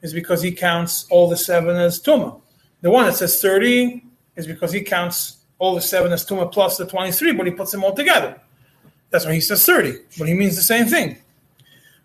is 0.02 0.12
because 0.12 0.42
he 0.42 0.50
counts 0.50 1.06
all 1.08 1.28
the 1.28 1.36
seven 1.36 1.76
as 1.76 2.02
Tuma. 2.02 2.40
The 2.80 2.90
one 2.90 3.06
that 3.06 3.14
says 3.14 3.40
30 3.40 4.04
is 4.34 4.46
because 4.46 4.72
he 4.72 4.82
counts 4.82 5.38
all 5.60 5.74
the 5.76 5.80
seven 5.80 6.12
as 6.12 6.26
Tuma 6.26 6.50
plus 6.50 6.76
the 6.78 6.86
23, 6.86 7.32
but 7.32 7.46
he 7.46 7.52
puts 7.52 7.70
them 7.70 7.84
all 7.84 7.94
together. 7.94 8.40
That's 9.10 9.24
why 9.24 9.34
he 9.34 9.40
says 9.40 9.64
30, 9.64 9.98
but 10.18 10.26
he 10.26 10.34
means 10.34 10.56
the 10.56 10.62
same 10.62 10.86
thing. 10.86 11.18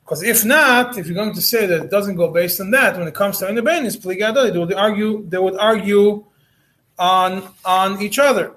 Because 0.04 0.22
if 0.22 0.45
not, 0.45 1.00
if 1.00 1.08
you're 1.08 1.16
going 1.16 1.34
to 1.34 1.41
say 1.41 1.66
that 1.66 1.86
it 1.86 1.89
doesn't 1.89 2.16
go 2.16 2.32
based 2.32 2.62
on 2.62 2.70
that, 2.72 2.95
when 2.95 3.08
it 3.08 3.16
comes 3.16 3.39
to 3.39 3.50
in 3.50 3.56
the 3.56 3.62
Pligadol, 3.64 4.54
they 4.54 4.60
would 4.60 4.74
argue, 4.74 5.28
they 5.28 5.39
would 5.39 5.58
argue 5.58 6.26
on, 7.00 7.50
on 7.66 8.02
each 8.02 8.20
other. 8.20 8.54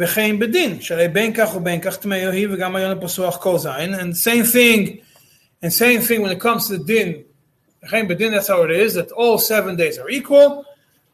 וכן 0.00 0.38
בדין, 0.38 0.80
שהרי 0.80 1.08
בין 1.08 1.32
כך 1.34 1.56
ובין 1.56 1.80
כך 1.80 1.96
טמאו 1.96 2.30
היא 2.30 2.48
וגם 2.50 2.76
היום 2.76 2.98
הפסוח 2.98 3.36
כל 3.36 3.58
זין, 3.58 3.94
and 3.94 4.14
same 4.14 4.44
thing, 4.44 5.00
and 5.62 5.72
same 5.72 6.00
thing 6.00 6.22
when 6.22 6.30
it 6.30 6.40
comes 6.40 6.68
to 6.68 6.76
the 6.76 6.84
din, 6.84 7.22
וכן 7.84 8.08
בדין, 8.08 8.32
that's 8.32 8.48
how 8.48 8.62
it 8.62 8.70
is, 8.70 8.94
that 8.94 9.10
all 9.12 9.38
seven 9.38 9.76
days 9.76 9.98
are 9.98 10.10
equal, 10.10 10.64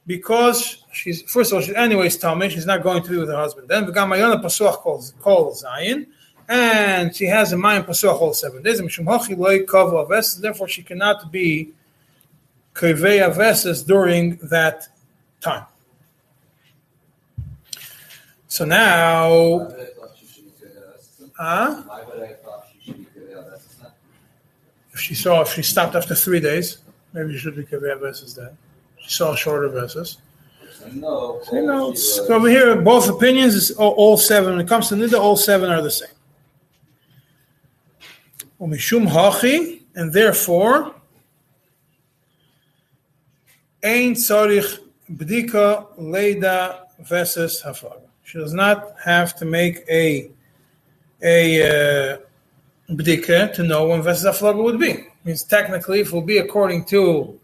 because 0.07 0.85
she's 0.93 1.23
first 1.23 1.53
of 1.53 1.57
all 1.57 1.63
she's 1.63 1.75
anyways 1.75 2.17
tummy 2.17 2.49
she's 2.49 2.67
not 2.67 2.83
going 2.83 3.03
to 3.03 3.11
be 3.11 3.17
with 3.17 3.29
her 3.29 3.37
husband 3.37 3.69
then 3.69 3.87
v'gam 3.87 4.09
mayona 4.09 4.43
pasuach 4.43 4.77
calls 4.79 5.15
calls 5.21 5.61
Zion 5.61 6.07
and 6.49 7.15
she 7.15 7.27
has 7.27 7.53
a 7.53 7.57
mind 7.57 7.87
pasuach 7.87 8.21
all 8.21 8.35
seven 8.35 8.63
days 8.63 8.81
mishum 8.81 9.07
hachi 9.07 9.37
loy 9.37 9.61
kavu 9.61 10.05
aves 10.05 10.41
therefore 10.41 10.69
she 10.69 10.83
cannot 10.83 11.31
be 11.31 11.73
kavei 12.75 13.27
aveses 13.29 13.87
during 13.87 14.37
that 14.43 14.89
time 15.41 15.67
good 18.58 18.68
now, 18.68 19.70
us? 21.40 21.84
if 24.94 25.00
she 25.00 25.14
saw 25.14 25.42
if 25.42 25.54
she 25.54 25.62
stopped 25.62 25.96
after 25.96 26.16
three 26.16 26.40
days 26.40 26.80
maybe 27.14 27.34
she 27.34 27.40
should 27.40 27.56
be 27.56 27.64
kavei 27.64 27.96
aveses 27.96 28.36
then 28.36 28.58
She 29.08 29.14
saw 29.14 29.36
shorter 29.36 29.70
Vesses. 29.70 30.18
No. 30.94 31.40
So, 31.44 31.56
you 31.56 31.66
know, 31.66 31.94
so 31.94 32.34
over 32.34 32.50
here, 32.50 32.76
both 32.82 33.10
opinions 33.10 33.56
is 33.56 33.72
all, 33.72 33.92
all 33.94 34.18
seven. 34.18 34.52
When 34.52 34.66
it 34.66 34.68
comes 34.68 34.90
to 34.90 34.96
Nida, 34.96 35.20
all 35.20 35.38
seven 35.38 35.70
are 35.70 35.82
the 35.82 35.92
same. 35.92 36.10
Umishum 38.60 39.08
hachi, 39.08 39.84
and 39.96 40.12
therefore, 40.12 40.94
ein 43.82 44.14
tzarich 44.14 44.80
bdika 45.10 45.98
leida 45.98 46.82
versus 47.00 47.64
haflaga 47.64 48.07
she 48.28 48.38
does 48.38 48.54
not 48.54 48.94
have 49.06 49.38
to 49.38 49.46
make 49.46 49.86
a 49.90 50.30
a 51.24 52.14
uh, 52.14 52.18
to 52.90 53.64
know 53.64 53.88
when 53.88 54.04
Vesda 54.04 54.64
would 54.64 54.80
be. 54.80 54.92
It 54.92 55.08
means 55.24 55.44
technically, 55.44 56.02
if 56.02 56.08
it 56.08 56.14
will 56.14 56.22
be 56.22 56.40
according 56.40 56.84
to 56.86 57.40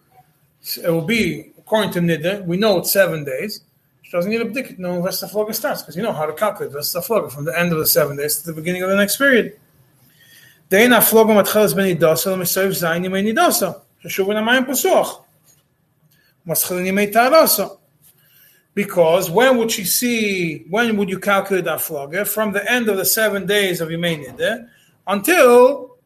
it 0.84 0.89
will 0.89 1.05
be 1.05 1.53
according 1.57 1.91
to 1.91 2.01
Nida, 2.01 2.45
we 2.45 2.57
know 2.57 2.79
it's 2.79 2.91
seven 2.91 3.23
days. 3.23 3.61
She 4.01 4.11
doesn't 4.11 4.29
need 4.29 4.41
a 4.41 4.45
b'dikah 4.45 4.75
to 4.75 4.81
know 4.81 4.99
when 4.99 5.03
Vesda 5.03 5.55
starts 5.55 5.81
because 5.81 5.95
you 5.95 6.03
know 6.03 6.11
how 6.11 6.25
to 6.25 6.34
calculate 6.34 6.73
Vesda 6.73 7.31
from 7.31 7.45
the 7.45 7.57
end 7.57 7.71
of 7.71 7.79
the 7.79 7.88
seven 7.88 8.17
days 8.17 8.41
to 8.41 8.47
the 8.47 8.53
beginning 8.53 8.84
of 8.84 8.89
the 8.89 8.97
next 8.97 9.15
period. 9.15 9.57
Matchelas 10.69 11.73
amayim 14.43 14.65
pasuach. 14.65 15.21
Because 18.76 19.30
when 19.30 19.57
would 19.57 19.71
she 19.71 19.84
see, 19.84 20.65
when 20.69 20.97
would 20.97 21.09
you 21.09 21.19
calculate 21.19 21.65
that 21.65 21.80
floga? 21.80 22.28
From 22.28 22.53
the 22.53 22.69
end 22.71 22.89
of 22.89 22.97
the 22.97 23.05
seven 23.05 23.45
days 23.45 23.82
of 23.82 23.89
Yemei 23.89 24.26
Nideh 24.26 24.67
until 25.07 25.97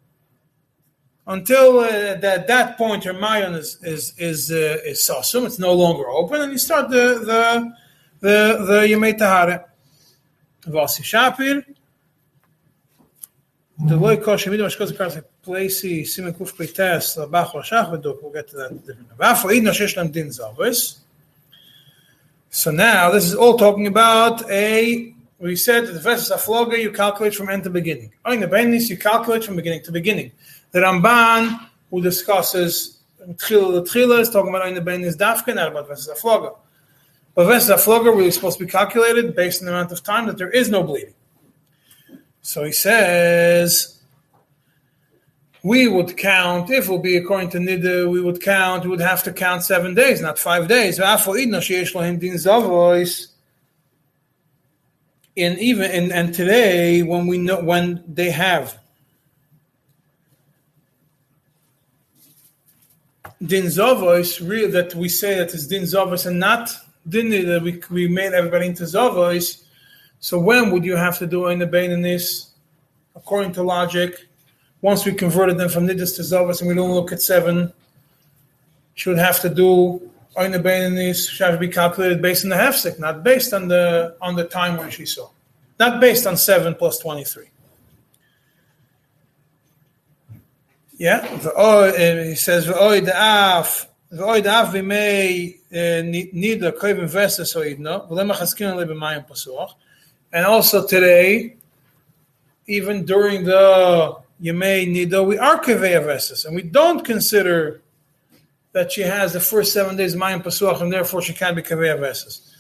until 1.26 1.80
uh, 1.80 2.16
that 2.16 2.48
that 2.48 2.78
point 2.78 3.04
her 3.04 3.14
mayon 3.14 3.56
is 3.56 3.78
is 3.84 4.14
is 4.18 4.52
uh, 4.52 4.78
is 4.86 5.00
sasum, 5.00 5.46
it's 5.46 5.60
no 5.60 5.74
longer 5.74 6.08
open, 6.10 6.42
and 6.42 6.52
you 6.52 6.58
start 6.58 6.90
the 6.90 7.20
the 7.20 7.74
the 8.20 8.66
the 8.66 8.80
Yemei 8.88 9.18
Tahare. 9.18 9.66
Vasi 10.64 11.02
Shapir, 11.02 11.64
the 13.86 13.96
loy 13.96 14.18
kosh 14.18 14.46
midim 14.48 14.66
ashkoz 14.66 14.92
karse 14.92 15.24
placey 15.46 16.02
simen 16.02 16.36
kuf 16.38 16.54
peites 16.58 17.18
labach 17.18 17.52
lashach 17.52 17.92
vedok. 17.92 18.22
We'll 18.22 18.34
get 18.34 18.50
to 18.50 18.58
that 18.58 18.86
different. 18.86 19.18
Vafo 19.18 19.50
idna 19.56 19.72
shesh 19.72 19.96
lam 19.96 20.12
din 20.12 20.28
zavis. 20.28 20.98
So 22.50 22.72
now 22.72 23.12
this 23.12 23.26
is 23.26 23.36
all 23.36 23.58
talking 23.58 23.88
about 23.88 24.50
a. 24.50 25.14
We 25.40 25.56
said 25.56 25.86
the 25.86 26.00
verses 26.00 26.32
are 26.32 26.40
floga 26.40 26.80
you 26.80 26.92
calculate 26.92 27.36
from 27.36 27.50
end 27.50 27.64
to 27.66 27.70
beginning. 27.70 28.12
In 28.26 28.40
the 28.40 28.86
you 28.90 28.98
calculate 28.98 29.44
from 29.44 29.56
beginning 29.56 29.84
to 29.84 29.92
beginning. 29.92 30.32
The 30.72 30.80
Ramban 30.80 31.68
who 31.92 32.02
discusses 32.02 32.98
the 33.20 33.34
Tchila 33.34 34.20
is 34.20 34.30
talking 34.30 34.50
about 34.50 34.68
in 34.68 34.76
the 34.76 34.82
Benis 34.82 35.18
dafka 35.18 35.54
not 35.54 35.68
about 35.70 35.88
verses 35.88 36.08
are 36.08 36.16
floga. 36.16 36.56
But 37.36 37.46
verses 37.46 37.70
are 37.70 37.78
floga 37.78 38.06
really 38.06 38.32
supposed 38.32 38.58
to 38.58 38.66
be 38.66 38.72
calculated 38.72 39.36
based 39.36 39.62
on 39.62 39.68
the 39.68 39.74
amount 39.74 39.92
of 39.92 40.02
time 40.02 40.26
that 40.28 40.38
there 40.38 40.50
is 40.50 40.70
no 40.70 40.82
bleeding. 40.82 41.14
So 42.42 42.64
he 42.64 42.72
says, 42.72 43.97
we 45.64 45.88
would 45.88 46.18
count, 46.18 46.70
if 46.70 46.86
it 46.86 46.90
will 46.90 47.00
be 47.00 47.18
according 47.18 47.50
to 47.52 47.58
Nida, 47.58 48.10
we 48.10 48.22
would 48.22 48.42
count, 48.42 48.84
we 48.84 48.90
would 48.90 49.00
have 49.00 49.24
to 49.24 49.34
count 49.34 49.64
seven 49.64 49.94
days, 49.94 50.22
not 50.22 50.38
five 50.38 50.68
days. 50.68 51.00
In 55.36 55.60
even 55.60 55.92
in, 55.92 56.12
and 56.12 56.34
today, 56.34 57.04
when 57.04 57.28
we 57.28 57.38
know 57.38 57.62
when 57.62 58.04
they 58.08 58.32
have 58.32 58.80
din 63.46 63.66
zavois, 63.66 64.48
real 64.48 64.72
that 64.72 64.96
we 64.96 65.08
say 65.08 65.36
that 65.36 65.54
it's 65.54 65.68
din 65.68 65.84
zavois 65.84 66.26
and 66.26 66.40
not 66.40 66.72
din 67.08 67.30
that 67.30 67.62
we, 67.62 67.82
we 67.92 68.08
made 68.08 68.34
everybody 68.34 68.66
into 68.68 68.84
zavois. 68.84 69.64
So 70.20 70.40
when 70.40 70.72
would 70.72 70.84
you 70.84 70.96
have 70.96 71.20
to 71.20 71.28
do 71.28 71.48
in 71.48 71.60
the 71.60 71.68
Bainis? 71.68 72.50
According 73.16 73.54
to 73.54 73.64
logic, 73.64 74.27
once 74.88 75.06
we 75.06 75.12
converted 75.12 75.58
them 75.58 75.68
from 75.68 75.86
Nidus 75.86 76.16
to 76.16 76.22
Zavas 76.22 76.62
and 76.62 76.70
we 76.70 76.74
don't 76.74 76.94
look 76.94 77.12
at 77.12 77.22
seven, 77.22 77.74
should 78.96 79.18
have 79.18 79.42
to 79.42 79.50
do 79.50 80.02
in 80.38 80.52
the 80.54 81.14
should 81.14 81.46
have 81.46 81.56
to 81.56 81.60
be 81.60 81.68
calculated 81.68 82.22
based 82.22 82.46
on 82.46 82.50
the 82.52 82.56
hefsek, 82.56 82.98
not 82.98 83.22
based 83.22 83.52
on 83.54 83.68
the 83.68 84.16
on 84.22 84.38
the 84.38 84.46
time 84.46 84.78
when 84.78 84.90
she 84.90 85.06
saw. 85.06 85.28
Not 85.78 86.00
based 86.00 86.26
on 86.26 86.38
seven 86.38 86.74
plus 86.74 87.00
twenty-three. 87.00 87.50
Yeah, 90.98 91.18
uh, 91.56 91.92
he 92.24 92.36
says 92.36 92.66
v'oy 92.68 93.02
da'af 93.02 93.88
v'oy 94.14 94.40
da'af 94.42 94.68
v'mei 94.72 96.06
ni- 96.06 96.32
nida 96.32 96.72
koivim 96.72 97.10
vesas 97.18 97.52
oidno 97.62 98.10
v'lema 98.10 98.36
chaskin 98.40 98.72
ale 98.72 98.86
b'mayim 98.86 99.28
pasuach 99.28 99.74
and 100.32 100.46
also 100.46 100.88
today, 100.88 101.58
even 102.68 103.04
during 103.04 103.44
the 103.44 104.16
Yemei 104.42 104.88
Nido, 104.88 105.24
we 105.24 105.38
are 105.38 105.60
Kevei 105.60 106.00
Avesis, 106.00 106.46
and 106.46 106.56
we 106.56 106.62
don't 106.62 107.04
consider 107.04 107.82
that 108.72 108.92
she 108.92 109.02
has 109.02 109.34
the 109.34 109.40
first 109.40 109.74
seven 109.74 109.96
days 109.96 110.16
Mayim 110.16 110.44
Pasuach, 110.44 110.82
and 110.82 110.92
therefore 110.92 111.22
she 111.22 111.34
can't 111.34 111.56
be 111.56 111.62
Kevei 111.62 111.98
Avesis. 111.98 112.52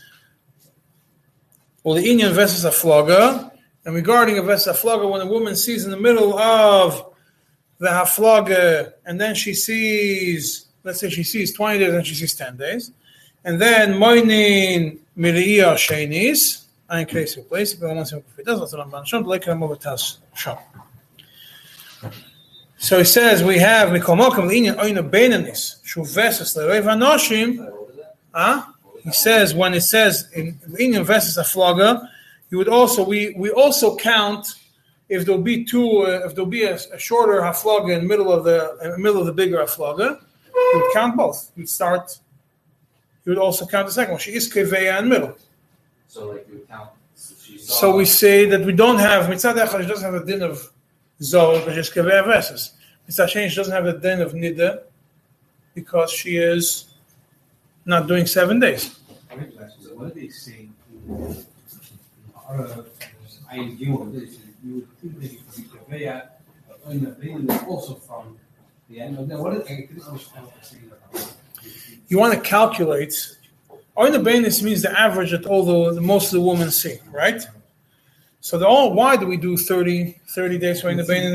Well, 1.84 1.95
the 1.95 2.01
Inyan 2.01 2.34
Vesis 2.34 2.65
Afloga, 2.65 3.51
and 3.86 3.95
regarding 3.95 4.38
a 4.38 4.41
Vesis 4.41 4.73
Afloga, 4.73 5.09
when 5.09 5.21
a 5.21 5.28
woman 5.28 5.55
sees 5.55 5.86
in 5.86 5.91
the 5.91 5.99
middle 5.99 6.38
of 6.38 7.13
the 7.78 7.89
Hafloga, 7.89 8.93
and 9.05 9.21
then 9.21 9.36
she 9.36 9.53
sees, 9.53 10.65
let's 10.84 10.99
say 10.99 11.09
she 11.09 11.23
sees 11.23 11.53
20 11.53 11.80
days 11.80 11.93
and 11.93 12.05
she 12.05 12.15
sees 12.15 12.34
10 12.34 12.57
days, 12.57 12.91
and 13.45 13.61
then 13.61 13.93
Moinin 13.93 14.97
Miriya 15.15 15.75
Shenis, 15.75 16.63
ein 16.89 17.05
kreis 17.05 17.38
im 17.38 17.43
place 17.43 17.73
but 17.73 17.93
once 17.93 18.13
in 18.13 18.23
das 18.45 18.59
was 18.59 18.73
Ramban 18.73 19.05
schon 19.05 19.23
like 19.25 19.47
am 19.47 19.59
overtas 19.59 20.17
shop 20.34 20.61
so 22.78 22.99
he 22.99 23.03
says 23.03 23.43
we 23.43 23.57
have 23.57 23.89
mikomokim 23.89 24.47
linyan 24.49 24.75
oina 24.78 25.07
benanis 25.07 25.84
shu 25.84 26.03
verses 26.05 26.53
the 26.53 26.67
reva 26.67 26.89
noshim 26.89 27.57
What 27.57 27.89
is 27.89 27.95
that? 28.34 28.65
he 29.03 29.11
says 29.11 29.53
when 29.55 29.73
it 29.73 29.82
says 29.82 30.30
in 30.34 30.59
linyan 30.69 31.03
verses 31.03 31.38
a 31.38 31.43
flogger 31.43 32.07
you 32.49 32.57
would 32.57 32.69
also 32.69 33.03
we 33.03 33.34
we 33.38 33.49
also 33.51 33.95
count 33.97 34.55
if 35.09 35.25
there'll 35.25 35.41
be 35.41 35.63
two 35.63 36.01
uh, 36.01 36.25
if 36.25 36.36
there'll 36.36 36.49
be 36.49 36.63
a, 36.63 36.75
a 36.75 36.99
shorter 36.99 37.41
haflaga 37.41 37.95
in 37.95 38.01
the 38.03 38.07
middle 38.07 38.32
of 38.32 38.43
the 38.43 38.78
in 38.84 38.91
the 38.91 38.97
middle 38.97 39.19
of 39.19 39.25
the 39.25 39.34
bigger 39.34 39.57
haflaga 39.57 40.19
you 40.53 40.82
would 40.82 40.93
count 40.93 41.15
both 41.15 41.51
you'd 41.55 41.69
start 41.69 42.19
you 43.25 43.32
would 43.32 43.39
also 43.39 43.65
count 43.65 43.88
the 43.88 43.93
second 43.93 44.13
one 44.13 44.19
she 44.19 44.32
is 44.34 44.51
keveya 44.51 44.99
in 44.99 45.05
the 45.05 45.09
middle 45.09 45.36
So 46.07 46.30
like 46.30 46.47
you 46.49 46.65
count. 46.69 46.89
So, 47.15 47.34
so 47.80 47.95
we 47.95 48.05
say 48.05 48.45
that 48.45 48.61
we 48.65 48.73
don't 48.73 48.99
have 48.99 49.25
mitzad 49.25 49.55
echad. 49.55 49.82
She 49.82 49.88
doesn't 49.88 50.13
have 50.13 50.21
a 50.21 50.25
din 50.25 50.41
of 50.41 50.71
zoh, 51.22 51.63
but 51.65 51.74
just 51.74 51.93
kaveh 51.93 52.26
verses. 52.26 52.72
Mitzad 53.09 53.28
sheni, 53.28 53.49
she 53.49 53.55
doesn't 53.55 53.74
have 53.74 53.86
a 53.86 53.97
din 53.97 54.22
of 54.22 54.34
nida 54.34 54.84
because 55.74 56.11
she 56.11 56.38
is 56.38 56.93
not 57.86 58.07
doing 58.07 58.26
seven 58.26 58.59
days. 58.59 58.99
What 59.93 60.07
are 60.07 60.09
they 60.09 60.30
saying? 60.30 60.74
I 63.49 63.55
agree 63.55 63.89
with 63.89 64.13
this. 64.13 64.38
You 64.63 64.76
would 64.76 64.97
think 64.99 65.20
that 65.22 65.32
it 65.32 65.39
could 65.53 65.89
be 65.89 65.97
Kaveya, 65.97 66.30
but 66.68 66.91
in 66.91 67.03
the 67.03 67.11
Balaam 67.11 67.49
is 67.49 67.63
also 67.63 67.95
from 67.95 68.38
the 68.89 68.99
end 68.99 69.18
of 69.18 69.28
that. 69.28 69.39
What 69.39 69.53
is, 69.53 69.68
I 69.68 69.76
didn't 69.76 70.01
understand 70.03 70.45
what 70.45 70.55
they're 70.55 70.63
saying 70.63 70.91
about. 70.91 71.34
You 72.07 72.20
want 72.20 72.34
to 72.34 72.39
calculate. 72.39 73.36
Oin 73.97 74.11
the 74.11 74.20
Bainis 74.20 74.61
means 74.61 74.82
the 74.82 74.99
average 74.99 75.32
that 75.32 75.45
all 75.45 75.63
the, 75.63 75.93
the 75.95 76.01
most 76.01 76.28
of 76.28 76.39
the 76.39 76.41
women 76.41 76.70
see, 76.72 76.99
right? 77.11 77.45
So 78.41 78.57
the 78.57 78.67
all 78.67 78.93
why 78.93 79.17
do 79.17 79.25
we 79.25 79.38
do 79.38 79.57
30, 79.57 80.19
30 80.27 80.57
days 80.57 80.81
for 80.81 80.88
Oin 80.89 80.97
the 80.97 81.03
even 81.03 81.33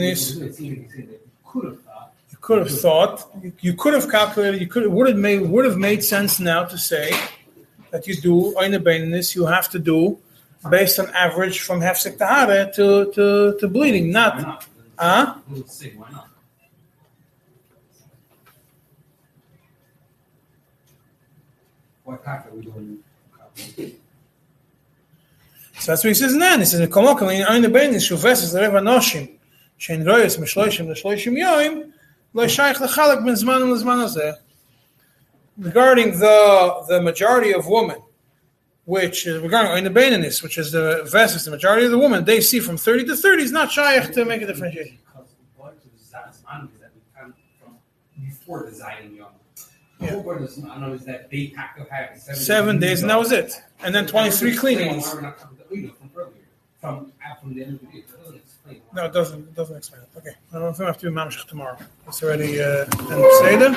you 0.59 1.19
could 1.45 1.65
have 1.65 1.83
thought. 1.83 2.13
You 2.31 2.39
could 2.41 2.59
have 2.59 2.71
thought, 2.71 3.31
you, 3.43 3.53
you 3.61 3.75
could 3.75 3.95
have 3.95 4.11
calculated, 4.11 4.61
you 4.61 4.67
could 4.67 4.87
would 4.87 5.09
have 5.09 5.19
made 5.19 5.41
would 5.43 5.65
have 5.65 5.77
made 5.77 6.03
sense 6.03 6.41
now 6.41 6.65
to 6.65 6.79
say 6.79 7.13
that 7.91 8.07
you 8.07 8.17
do 8.17 8.55
Oin 8.57 8.71
the 8.73 8.79
Bainis, 8.79 9.35
you 9.35 9.47
have 9.47 9.69
to 9.71 9.79
do 9.79 10.19
based 10.71 10.99
on 10.99 11.11
average 11.11 11.61
from 11.61 11.81
hefsek 11.81 12.19
tahara 12.19 12.73
to, 12.75 13.13
to, 13.13 13.57
to 13.59 13.69
bleeding, 13.69 14.07
Why 14.07 14.13
not 14.13 14.39
not? 14.43 14.67
huh? 14.99 15.35
Why 15.97 16.11
not? 16.13 16.29
What 22.05 22.25
kaka 22.25 22.49
are 22.49 22.55
we 22.55 22.63
doing? 22.63 22.99
So 25.83 25.91
that's 25.91 26.05
what 26.05 26.11
he 26.11 26.15
says 26.15 26.39
then. 26.39 26.61
He 26.61 26.65
says, 26.65 26.89
"Komok 26.89 27.23
in 27.23 27.43
ein 27.45 27.73
bein 27.73 27.93
is 27.93 28.09
shuvesas 28.09 28.55
reva 28.55 28.79
noshim, 28.79 29.29
shein 29.81 30.05
royes 30.05 30.39
mishloishim 30.39 30.87
l'shloishim 30.89 31.37
yoim, 31.37 31.93
lo 32.35 32.47
shaykh 32.47 32.77
lechalak 32.77 33.25
ben 33.25 33.35
zman 33.35 33.83
hazeh." 33.83 34.37
Regarding 35.59 36.13
the 36.21 36.85
the 36.87 37.03
majority 37.03 37.53
of 37.53 37.67
women, 37.67 38.01
which 38.85 39.27
is 39.27 39.43
regarding 39.43 39.83
the 39.83 39.91
beinis, 39.91 40.41
which 40.41 40.57
is 40.57 40.71
the 40.71 41.03
versus 41.11 41.45
the 41.47 41.51
majority 41.51 41.85
of 41.85 41.91
the 41.91 41.99
women, 41.99 42.25
they 42.25 42.41
see 42.41 42.61
from 42.61 42.77
thirty 42.77 43.05
to 43.05 43.17
thirty 43.17 43.43
is 43.43 43.51
not 43.51 43.73
shaykh 43.73 44.13
to 44.13 44.25
make 44.25 44.41
a 44.41 44.47
differentiation. 44.47 44.99
Because 45.05 45.31
what 45.57 45.77
is 45.85 46.01
Zman 46.01 46.73
is 46.73 46.81
that 46.81 46.93
we 46.95 47.01
come 47.19 47.35
from 47.61 47.77
before 48.25 48.63
the 48.71 48.73
Zion 48.73 49.19
Yeah. 50.03 50.17
What 50.17 50.43
is, 50.43 50.61
I 50.65 50.79
know 50.79 50.95
is 50.95 51.05
that 51.05 51.31
they 51.31 51.53
have 51.57 51.77
to 51.77 51.85
have 51.93 52.19
seven. 52.19 52.41
Seven 52.41 52.81
days, 52.81 53.03
and 53.03 53.11
that 53.11 53.19
was 53.19 53.31
it. 53.31 53.55
And 53.85 53.95
then 53.95 54.07
23 54.07 54.57
cleanings. 54.57 55.07
Why 55.07 55.15
we're 55.15 55.21
not 55.21 55.39
counting 55.39 55.59
the 55.59 55.65
cleanup 55.65 55.97
From 55.99 56.11
earlier, 56.17 56.33
from, 56.83 57.13
from 57.41 57.55
the 57.55 57.63
end 57.65 57.75
of 57.75 57.81
the 57.81 58.01
that 58.01 58.19
doesn't 58.19 58.37
explain. 58.37 58.81
why. 58.91 59.01
No, 59.01 59.07
it 59.07 59.13
doesn't. 59.13 59.39
It 59.41 59.55
doesn't 59.55 59.77
explain 59.77 60.03
it. 60.03 60.09
Okay, 60.19 60.31
I 60.51 60.53
don't 60.55 60.63
know 60.63 60.69
if 60.71 60.81
I 60.81 60.85
have 60.87 60.99
to 60.99 61.09
do 61.09 61.15
Mamshech 61.15 61.47
tomorrow. 61.47 61.79
It's 62.09 62.23
already 62.23 62.61
uh, 62.61 62.85
in 62.85 63.31
Seder. 63.41 63.73